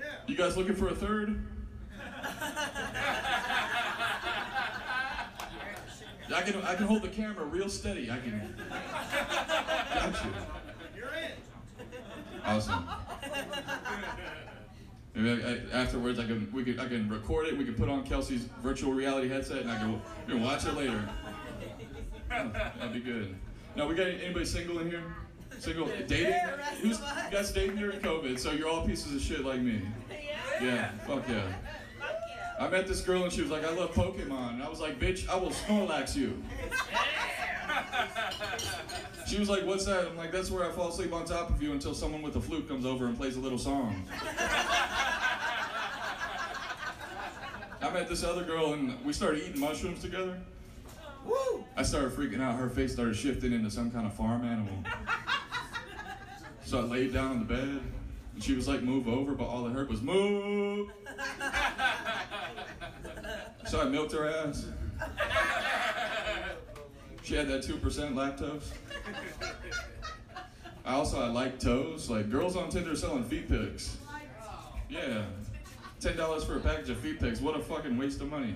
Yeah. 0.00 0.06
You 0.26 0.34
guys 0.34 0.56
looking 0.56 0.74
for 0.74 0.88
a 0.88 0.94
third? 0.94 1.44
I 6.34 6.40
can 6.40 6.62
I 6.62 6.74
can 6.74 6.86
hold 6.86 7.02
the 7.02 7.08
camera 7.08 7.44
real 7.44 7.68
steady. 7.68 8.10
I 8.10 8.16
can. 8.16 8.56
Got 8.70 10.24
you. 10.24 10.30
You're 10.96 11.08
in. 11.08 11.32
Awesome. 12.46 12.88
Maybe 15.14 15.44
I, 15.44 15.48
I, 15.48 15.82
afterwards 15.82 16.18
I 16.18 16.24
can 16.24 16.50
we 16.52 16.64
can 16.64 16.80
I 16.80 16.88
can 16.88 17.10
record 17.10 17.48
it. 17.48 17.58
We 17.58 17.66
can 17.66 17.74
put 17.74 17.90
on 17.90 18.02
Kelsey's 18.02 18.44
virtual 18.62 18.94
reality 18.94 19.28
headset 19.28 19.60
and 19.60 19.70
I 19.70 19.76
can 19.76 20.00
we 20.26 20.32
can 20.32 20.42
watch 20.42 20.64
it 20.64 20.74
later. 20.74 21.06
That'd 22.34 22.92
be 22.92 23.00
good. 23.00 23.34
Now 23.76 23.88
we 23.88 23.94
got 23.94 24.06
anybody 24.08 24.44
single 24.44 24.78
in 24.80 24.90
here? 24.90 25.02
Single 25.58 25.86
dating? 25.86 26.30
Yeah, 26.30 26.56
Who's 26.80 26.98
you 26.98 27.30
guys 27.30 27.52
dating 27.52 27.76
during 27.76 28.00
COVID? 28.00 28.38
So 28.38 28.52
you're 28.52 28.68
all 28.68 28.86
pieces 28.86 29.14
of 29.14 29.20
shit 29.20 29.44
like 29.44 29.60
me. 29.60 29.82
Yeah, 30.60 30.90
fuck 31.06 31.28
yeah. 31.28 31.52
Fuck 31.98 32.16
yeah. 32.28 32.64
I 32.64 32.68
met 32.68 32.86
this 32.86 33.00
girl 33.00 33.24
and 33.24 33.32
she 33.32 33.42
was 33.42 33.50
like, 33.50 33.64
I 33.64 33.70
love 33.70 33.92
Pokemon. 33.92 34.54
And 34.54 34.62
I 34.62 34.68
was 34.68 34.80
like, 34.80 34.98
bitch, 35.00 35.28
I 35.28 35.36
will 35.36 35.50
Snorlax 35.50 36.16
you. 36.16 36.42
She 39.26 39.38
was 39.38 39.48
like, 39.48 39.64
what's 39.64 39.84
that? 39.86 40.06
I'm 40.06 40.16
like, 40.16 40.30
that's 40.30 40.50
where 40.50 40.64
I 40.64 40.70
fall 40.70 40.88
asleep 40.88 41.12
on 41.12 41.24
top 41.24 41.50
of 41.50 41.62
you 41.62 41.72
until 41.72 41.94
someone 41.94 42.22
with 42.22 42.36
a 42.36 42.40
flute 42.40 42.68
comes 42.68 42.84
over 42.84 43.06
and 43.06 43.16
plays 43.16 43.36
a 43.36 43.40
little 43.40 43.58
song. 43.58 44.04
I 47.80 47.90
met 47.92 48.08
this 48.08 48.22
other 48.22 48.44
girl 48.44 48.74
and 48.74 49.02
we 49.04 49.12
started 49.12 49.42
eating 49.42 49.60
mushrooms 49.60 50.00
together. 50.00 50.38
Woo! 51.24 51.64
I 51.76 51.82
started 51.82 52.12
freaking 52.12 52.40
out. 52.40 52.58
Her 52.58 52.68
face 52.68 52.92
started 52.92 53.16
shifting 53.16 53.52
into 53.52 53.70
some 53.70 53.90
kind 53.90 54.06
of 54.06 54.14
farm 54.14 54.44
animal. 54.44 54.74
So 56.66 56.78
I 56.78 56.82
laid 56.82 57.12
down 57.12 57.30
on 57.30 57.38
the 57.40 57.44
bed 57.44 57.80
and 58.34 58.42
she 58.42 58.54
was 58.54 58.66
like, 58.66 58.82
move 58.82 59.06
over, 59.06 59.34
but 59.34 59.44
all 59.44 59.66
I 59.66 59.70
heard 59.70 59.90
was, 59.90 60.00
move. 60.00 60.90
So 63.66 63.80
I 63.80 63.84
milked 63.84 64.12
her 64.12 64.28
ass. 64.28 64.66
She 67.22 67.34
had 67.34 67.48
that 67.48 67.62
2% 67.62 67.80
lactose. 68.14 68.70
I 70.84 70.94
also 70.94 71.20
I 71.20 71.28
like 71.28 71.58
toes. 71.58 72.10
Like 72.10 72.30
girls 72.30 72.56
on 72.56 72.68
Tinder 72.68 72.94
selling 72.94 73.24
feet 73.24 73.48
pics. 73.48 73.96
Oh 74.42 74.76
yeah. 74.90 75.24
Ten 75.98 76.16
dollars 76.16 76.44
for 76.44 76.56
a 76.56 76.60
package 76.60 76.90
of 76.90 76.98
feet 76.98 77.18
pics. 77.18 77.40
What 77.40 77.56
a 77.56 77.60
fucking 77.60 77.96
waste 77.96 78.20
of 78.20 78.30
money. 78.30 78.54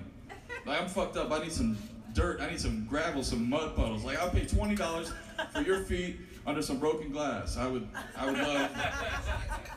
Like 0.65 0.81
I'm 0.81 0.87
fucked 0.87 1.17
up. 1.17 1.31
I 1.31 1.39
need 1.39 1.51
some 1.51 1.77
dirt. 2.13 2.41
I 2.41 2.49
need 2.49 2.59
some 2.59 2.85
gravel, 2.85 3.23
some 3.23 3.49
mud 3.49 3.75
puddles. 3.75 4.03
Like 4.03 4.17
I'll 4.19 4.29
pay 4.29 4.45
twenty 4.45 4.75
dollars 4.75 5.11
for 5.53 5.61
your 5.61 5.81
feet 5.81 6.17
under 6.45 6.61
some 6.61 6.79
broken 6.79 7.11
glass. 7.11 7.57
I 7.57 7.67
would 7.67 7.87
I 8.17 8.25
would 8.25 8.37
love 8.37 8.71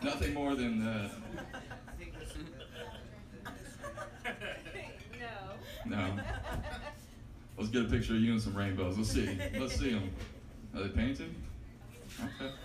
nothing 0.03 0.35
more 0.35 0.55
than 0.55 0.85
that. 0.85 1.11
No. 5.87 5.97
No. 5.97 6.22
Let's 7.59 7.70
get 7.70 7.83
a 7.83 7.89
picture 7.89 8.14
of 8.14 8.20
you 8.20 8.33
and 8.33 8.41
some 8.41 8.57
rainbows. 8.57 8.97
Let's 8.97 9.11
see. 9.11 9.39
Let's 9.59 9.76
see 9.78 9.91
them. 9.91 10.11
Are 10.74 10.83
they 10.83 10.89
painted? 10.89 11.35
Okay. 12.20 12.53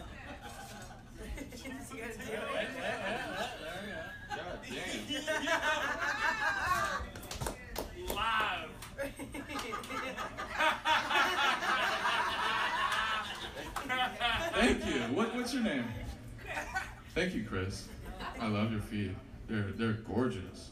God 4.29 4.59
damn. 4.69 5.07
Live. 8.15 8.56
Thank 14.57 14.85
you. 14.87 15.01
What, 15.15 15.35
what's 15.35 15.53
your 15.53 15.61
name? 15.61 15.85
Thank 17.13 17.35
you, 17.35 17.43
Chris. 17.43 17.87
I 18.39 18.47
love 18.47 18.71
your 18.71 18.81
feet. 18.81 19.11
They're 19.47 19.71
they're 19.75 19.93
gorgeous. 19.93 20.71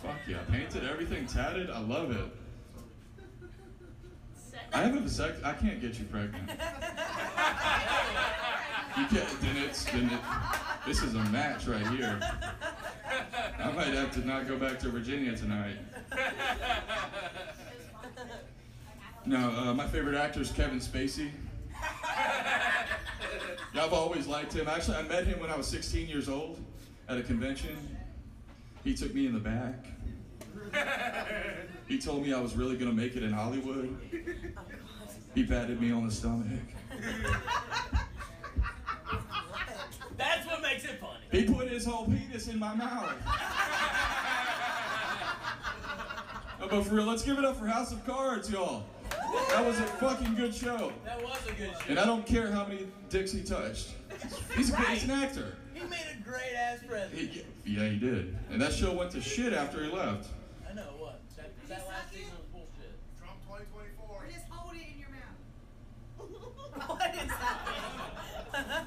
Fuck 0.00 0.16
yeah. 0.28 0.38
Painted, 0.50 0.84
everything 0.88 1.26
tatted. 1.26 1.68
I 1.68 1.80
love 1.80 2.12
it. 2.12 2.30
I 4.72 4.82
have 4.82 4.94
a 4.94 5.00
vasect. 5.00 5.44
I 5.44 5.52
can't 5.52 5.80
get 5.80 5.98
you 5.98 6.04
pregnant. 6.06 6.50
You 8.96 9.06
can't. 9.06 9.40
Then 9.40 9.56
it's 9.56 9.84
then 9.86 10.08
it. 10.08 10.20
This 10.86 11.02
is 11.02 11.16
a 11.16 11.24
match 11.24 11.66
right 11.66 11.84
here. 11.88 12.16
I 13.58 13.72
might 13.72 13.88
have 13.88 14.12
to 14.12 14.24
not 14.24 14.46
go 14.46 14.56
back 14.56 14.78
to 14.80 14.88
Virginia 14.88 15.36
tonight. 15.36 15.76
No, 19.26 19.38
uh, 19.38 19.72
my 19.72 19.86
favorite 19.86 20.16
actor 20.16 20.42
is 20.42 20.52
Kevin 20.52 20.80
Spacey. 20.80 21.30
Yeah, 23.74 23.84
I've 23.84 23.92
always 23.92 24.26
liked 24.28 24.52
him. 24.52 24.68
Actually, 24.68 24.98
I 24.98 25.02
met 25.02 25.26
him 25.26 25.40
when 25.40 25.50
I 25.50 25.56
was 25.56 25.66
16 25.66 26.08
years 26.08 26.28
old 26.28 26.60
at 27.08 27.18
a 27.18 27.22
convention. 27.22 27.76
He 28.84 28.94
took 28.94 29.12
me 29.12 29.26
in 29.26 29.32
the 29.32 29.40
back. 29.40 29.86
He 31.88 31.98
told 31.98 32.22
me 32.22 32.32
I 32.32 32.40
was 32.40 32.54
really 32.54 32.76
gonna 32.76 32.92
make 32.92 33.16
it 33.16 33.24
in 33.24 33.32
Hollywood. 33.32 33.96
He 35.34 35.44
patted 35.44 35.80
me 35.80 35.90
on 35.90 36.06
the 36.06 36.12
stomach. 36.12 36.46
That's 40.16 40.46
what 40.46 40.62
makes 40.62 40.84
it 40.84 41.00
funny. 41.00 41.18
He 41.32 41.44
put 41.52 41.68
his 41.68 41.84
whole 41.84 42.06
penis 42.06 42.46
in 42.46 42.60
my 42.60 42.74
mouth. 42.74 43.12
But 46.60 46.84
for 46.84 46.94
real, 46.94 47.04
let's 47.04 47.22
give 47.22 47.38
it 47.38 47.44
up 47.44 47.56
for 47.56 47.66
House 47.66 47.92
of 47.92 48.06
Cards, 48.06 48.48
y'all. 48.50 48.84
That 49.48 49.64
was 49.66 49.78
a 49.78 49.84
fucking 49.84 50.34
good 50.34 50.54
show. 50.54 50.92
That 51.04 51.22
was 51.22 51.38
a 51.48 51.52
good 51.52 51.70
show. 51.70 51.88
And 51.88 51.98
I 51.98 52.06
don't 52.06 52.26
care 52.26 52.50
how 52.50 52.64
many 52.66 52.86
dicks 53.08 53.32
he 53.32 53.42
touched. 53.42 53.90
He's 54.56 54.70
a 54.70 54.76
great 54.76 54.88
he's 54.88 55.04
an 55.04 55.10
actor. 55.10 55.56
He 55.72 55.80
made 55.84 55.98
a 56.12 56.22
great 56.22 56.54
ass 56.56 56.78
president. 56.88 57.30
He- 57.30 57.44
yeah, 57.66 57.88
he 57.88 57.98
did. 57.98 58.36
And 58.50 58.60
that 58.60 58.72
show 58.72 58.92
went 58.92 59.10
to 59.12 59.20
shit 59.20 59.52
after 59.52 59.82
he 59.84 59.90
left. 59.90 60.28
I 60.70 60.74
know 60.74 60.82
what. 60.98 61.20
That, 61.36 61.50
that 61.68 61.86
last 61.88 62.12
season 62.12 62.30
was 62.38 62.46
bullshit. 62.52 62.94
Trump 63.18 63.40
2024. 63.46 64.06
Or 64.08 64.26
just 64.32 64.46
hold 64.50 64.74
it 64.76 64.82
in 64.92 64.98
your 65.00 65.08
mouth. 65.10 65.38
What 66.88 67.14
is 67.14 67.28
that? 67.28 68.86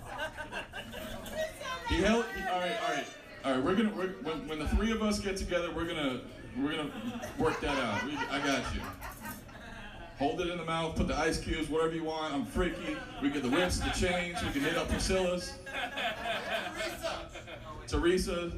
He 1.90 1.96
held. 2.02 2.26
He, 2.36 2.42
all 2.44 2.60
right, 2.60 2.78
all 2.84 2.94
right, 2.94 3.06
all 3.46 3.52
right. 3.54 3.64
We're 3.64 3.76
gonna. 3.76 3.94
We're, 3.96 4.10
when, 4.24 4.48
when 4.48 4.60
the 4.60 4.68
three 4.70 4.92
of 4.92 5.02
us 5.02 5.20
get 5.20 5.38
together, 5.38 5.72
we're 5.74 5.86
gonna. 5.86 6.22
We're 6.58 6.72
gonna 6.72 6.92
work 7.38 7.62
that 7.62 7.78
out. 7.78 8.04
We, 8.06 8.16
I 8.18 8.40
got 8.46 8.64
you. 8.76 8.82
Hold 10.18 10.42
it 10.42 10.50
in 10.50 10.58
the 10.58 10.66
mouth. 10.66 10.96
Put 10.96 11.08
the 11.08 11.16
ice 11.16 11.40
cubes, 11.40 11.70
whatever 11.70 11.94
you 11.94 12.04
want. 12.04 12.34
I'm 12.34 12.46
freaky. 12.46 12.98
We 13.22 13.30
get 13.30 13.44
the 13.44 13.50
whips, 13.50 13.78
the 13.80 13.92
chains. 13.92 14.42
We 14.44 14.50
can 14.52 14.62
hit 14.62 14.76
up 14.76 14.90
Priscilla's. 14.90 15.54
Teresa. 17.88 18.52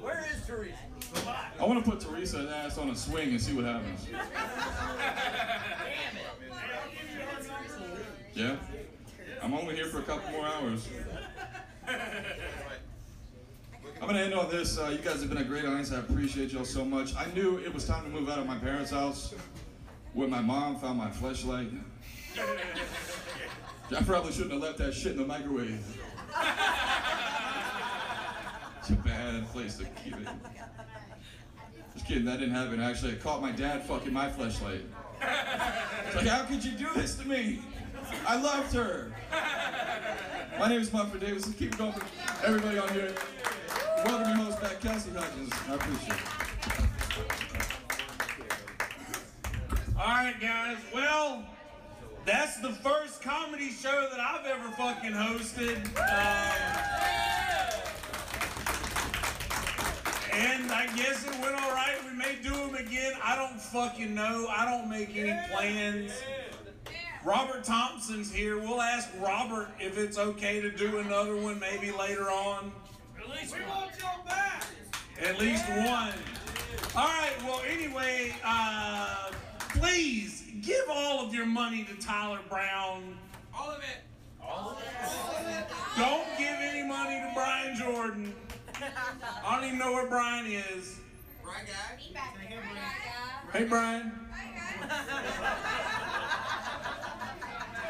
Where 0.00 0.26
is 0.34 0.44
Teresa? 0.46 0.74
I 1.60 1.64
want 1.64 1.84
to 1.84 1.90
put 1.90 2.00
Teresa's 2.00 2.50
ass 2.50 2.76
on 2.76 2.90
a 2.90 2.96
swing 2.96 3.30
and 3.30 3.40
see 3.40 3.54
what 3.54 3.64
happens. 3.64 4.04
Damn 8.34 8.54
it. 8.54 8.56
Yeah. 8.56 8.56
I'm 9.42 9.54
only 9.54 9.76
here 9.76 9.86
for 9.86 10.00
a 10.00 10.02
couple 10.02 10.28
more 10.32 10.46
hours. 10.46 10.88
I'm 11.86 12.00
gonna 14.08 14.18
end 14.18 14.34
on 14.34 14.50
this. 14.50 14.76
Uh, 14.76 14.88
you 14.88 14.98
guys 14.98 15.20
have 15.20 15.28
been 15.28 15.38
a 15.38 15.44
great 15.44 15.64
audience. 15.64 15.92
I 15.92 16.00
appreciate 16.00 16.50
y'all 16.50 16.64
so 16.64 16.84
much. 16.84 17.14
I 17.14 17.26
knew 17.32 17.58
it 17.58 17.72
was 17.72 17.86
time 17.86 18.02
to 18.04 18.10
move 18.10 18.28
out 18.28 18.40
of 18.40 18.46
my 18.46 18.58
parents' 18.58 18.90
house 18.90 19.34
when 20.14 20.30
my 20.30 20.40
mom 20.40 20.76
found 20.76 20.96
my 20.98 21.10
flashlight. 21.10 21.68
I 23.94 24.02
probably 24.02 24.32
shouldn't 24.32 24.52
have 24.52 24.62
left 24.62 24.78
that 24.78 24.94
shit 24.94 25.12
in 25.12 25.18
the 25.18 25.26
microwave. 25.26 26.00
It's 28.78 28.90
a 28.90 28.94
bad 28.94 29.46
place 29.48 29.76
to 29.76 29.84
keep 29.84 30.14
it. 30.14 30.28
Just 31.94 32.06
kidding, 32.06 32.24
that 32.24 32.38
didn't 32.38 32.54
happen. 32.54 32.80
Actually, 32.80 33.12
I 33.12 33.16
caught 33.16 33.42
my 33.42 33.52
dad 33.52 33.84
fucking 33.84 34.12
my 34.12 34.28
flashlight. 34.30 34.82
It's 36.06 36.16
like, 36.16 36.26
how 36.26 36.44
could 36.44 36.64
you 36.64 36.72
do 36.72 36.88
this 36.94 37.16
to 37.16 37.28
me? 37.28 37.60
I 38.26 38.40
loved 38.40 38.74
her. 38.74 39.12
My 40.58 40.68
name 40.68 40.80
is 40.80 40.92
Mumford 40.92 41.20
Davis. 41.20 41.52
Keep 41.54 41.74
it 41.74 41.78
going 41.78 41.92
for 41.92 42.46
everybody 42.46 42.78
on 42.78 42.88
here. 42.90 43.14
Welcome 44.04 44.36
your 44.36 44.46
host 44.46 44.60
back, 44.60 44.80
Kelsey 44.80 45.10
Hutchins. 45.10 45.50
I 45.68 45.74
appreciate 45.74 46.18
it. 46.18 46.43
All 50.04 50.10
right, 50.10 50.38
guys. 50.38 50.76
Well, 50.92 51.42
that's 52.26 52.58
the 52.60 52.72
first 52.72 53.22
comedy 53.22 53.70
show 53.70 54.06
that 54.10 54.20
I've 54.20 54.44
ever 54.44 54.68
fucking 54.72 55.12
hosted. 55.12 55.78
Um, 55.96 56.52
and 60.30 60.70
I 60.70 60.94
guess 60.94 61.24
it 61.26 61.30
went 61.40 61.54
all 61.54 61.70
right. 61.70 61.96
We 62.04 62.12
may 62.18 62.36
do 62.42 62.50
them 62.50 62.74
again. 62.74 63.14
I 63.24 63.34
don't 63.34 63.58
fucking 63.58 64.14
know. 64.14 64.46
I 64.50 64.66
don't 64.66 64.90
make 64.90 65.16
any 65.16 65.32
plans. 65.50 66.12
Robert 67.24 67.64
Thompson's 67.64 68.30
here. 68.30 68.58
We'll 68.58 68.82
ask 68.82 69.08
Robert 69.18 69.68
if 69.80 69.96
it's 69.96 70.18
okay 70.18 70.60
to 70.60 70.70
do 70.70 70.98
another 70.98 71.34
one 71.34 71.58
maybe 71.58 71.90
later 71.92 72.30
on. 72.30 72.72
At 73.18 73.30
least 73.30 73.54
we 73.56 73.64
want 73.64 73.92
y'all 73.98 74.22
back. 74.26 74.66
At 75.22 75.40
least 75.40 75.66
one. 75.66 76.12
All 76.94 77.08
right. 77.08 77.32
Well, 77.42 77.62
anyway, 77.66 78.34
uh, 78.44 79.30
please 79.74 80.44
give 80.62 80.84
all 80.88 81.26
of 81.26 81.34
your 81.34 81.46
money 81.46 81.84
to 81.84 81.94
Tyler 81.96 82.40
Brown. 82.48 83.18
All 83.56 83.70
of 83.70 83.78
it. 83.78 84.02
All 84.42 84.70
of 84.70 84.78
it. 84.78 85.66
Don't 85.96 86.26
give 86.38 86.56
any 86.60 86.86
money 86.86 87.20
to 87.20 87.30
Brian 87.34 87.76
Jordan. 87.76 88.34
I 89.44 89.56
don't 89.56 89.64
even 89.66 89.78
know 89.78 89.92
where 89.92 90.08
Brian 90.08 90.46
is. 90.46 90.98
Right, 91.44 91.66
guy? 91.66 93.58
Hey, 93.58 93.64
Brian. 93.64 94.12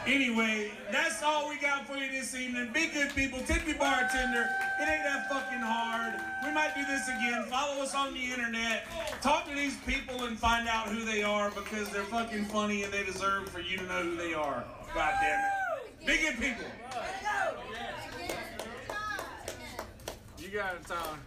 Anyway, 0.07 0.71
that's 0.93 1.23
all 1.23 1.49
we 1.49 1.57
got 1.59 1.87
for 1.87 1.97
you 1.97 2.11
this 2.11 2.35
evening. 2.35 2.69
Be 2.75 2.89
good 2.89 3.15
people. 3.15 3.41
Tip 3.41 3.67
your 3.67 3.79
bartender. 3.79 4.47
It 4.79 4.89
ain't 4.89 5.03
that 5.03 5.31
fucking 5.31 5.61
hard. 5.61 6.21
We 6.45 6.53
might 6.53 6.75
do 6.75 6.85
this 6.85 7.09
again. 7.09 7.45
Follow 7.49 7.83
us 7.83 7.95
on 7.95 8.13
the 8.13 8.23
internet. 8.23 8.85
Talk 9.23 9.49
to 9.49 9.55
these 9.55 9.77
people 9.87 10.25
and 10.25 10.39
find 10.39 10.69
out 10.69 10.89
who 10.89 11.07
they 11.07 11.23
are 11.23 11.51
because 11.51 11.89
they're 11.89 12.03
fucking 12.03 12.45
funny 12.47 12.83
and 12.83 12.93
they 12.93 13.03
deserve 13.03 13.49
for 13.49 13.61
you 13.61 13.79
to 13.79 13.85
know 13.85 14.03
who 14.03 14.17
they 14.17 14.35
are. 14.35 14.65
God 14.95 15.15
damn 15.23 15.41
it. 15.41 16.07
Be 16.07 16.19
good 16.19 16.39
people. 16.39 16.65
You 20.39 20.49
got 20.51 20.75
it, 20.75 20.87
Tyler. 20.87 21.19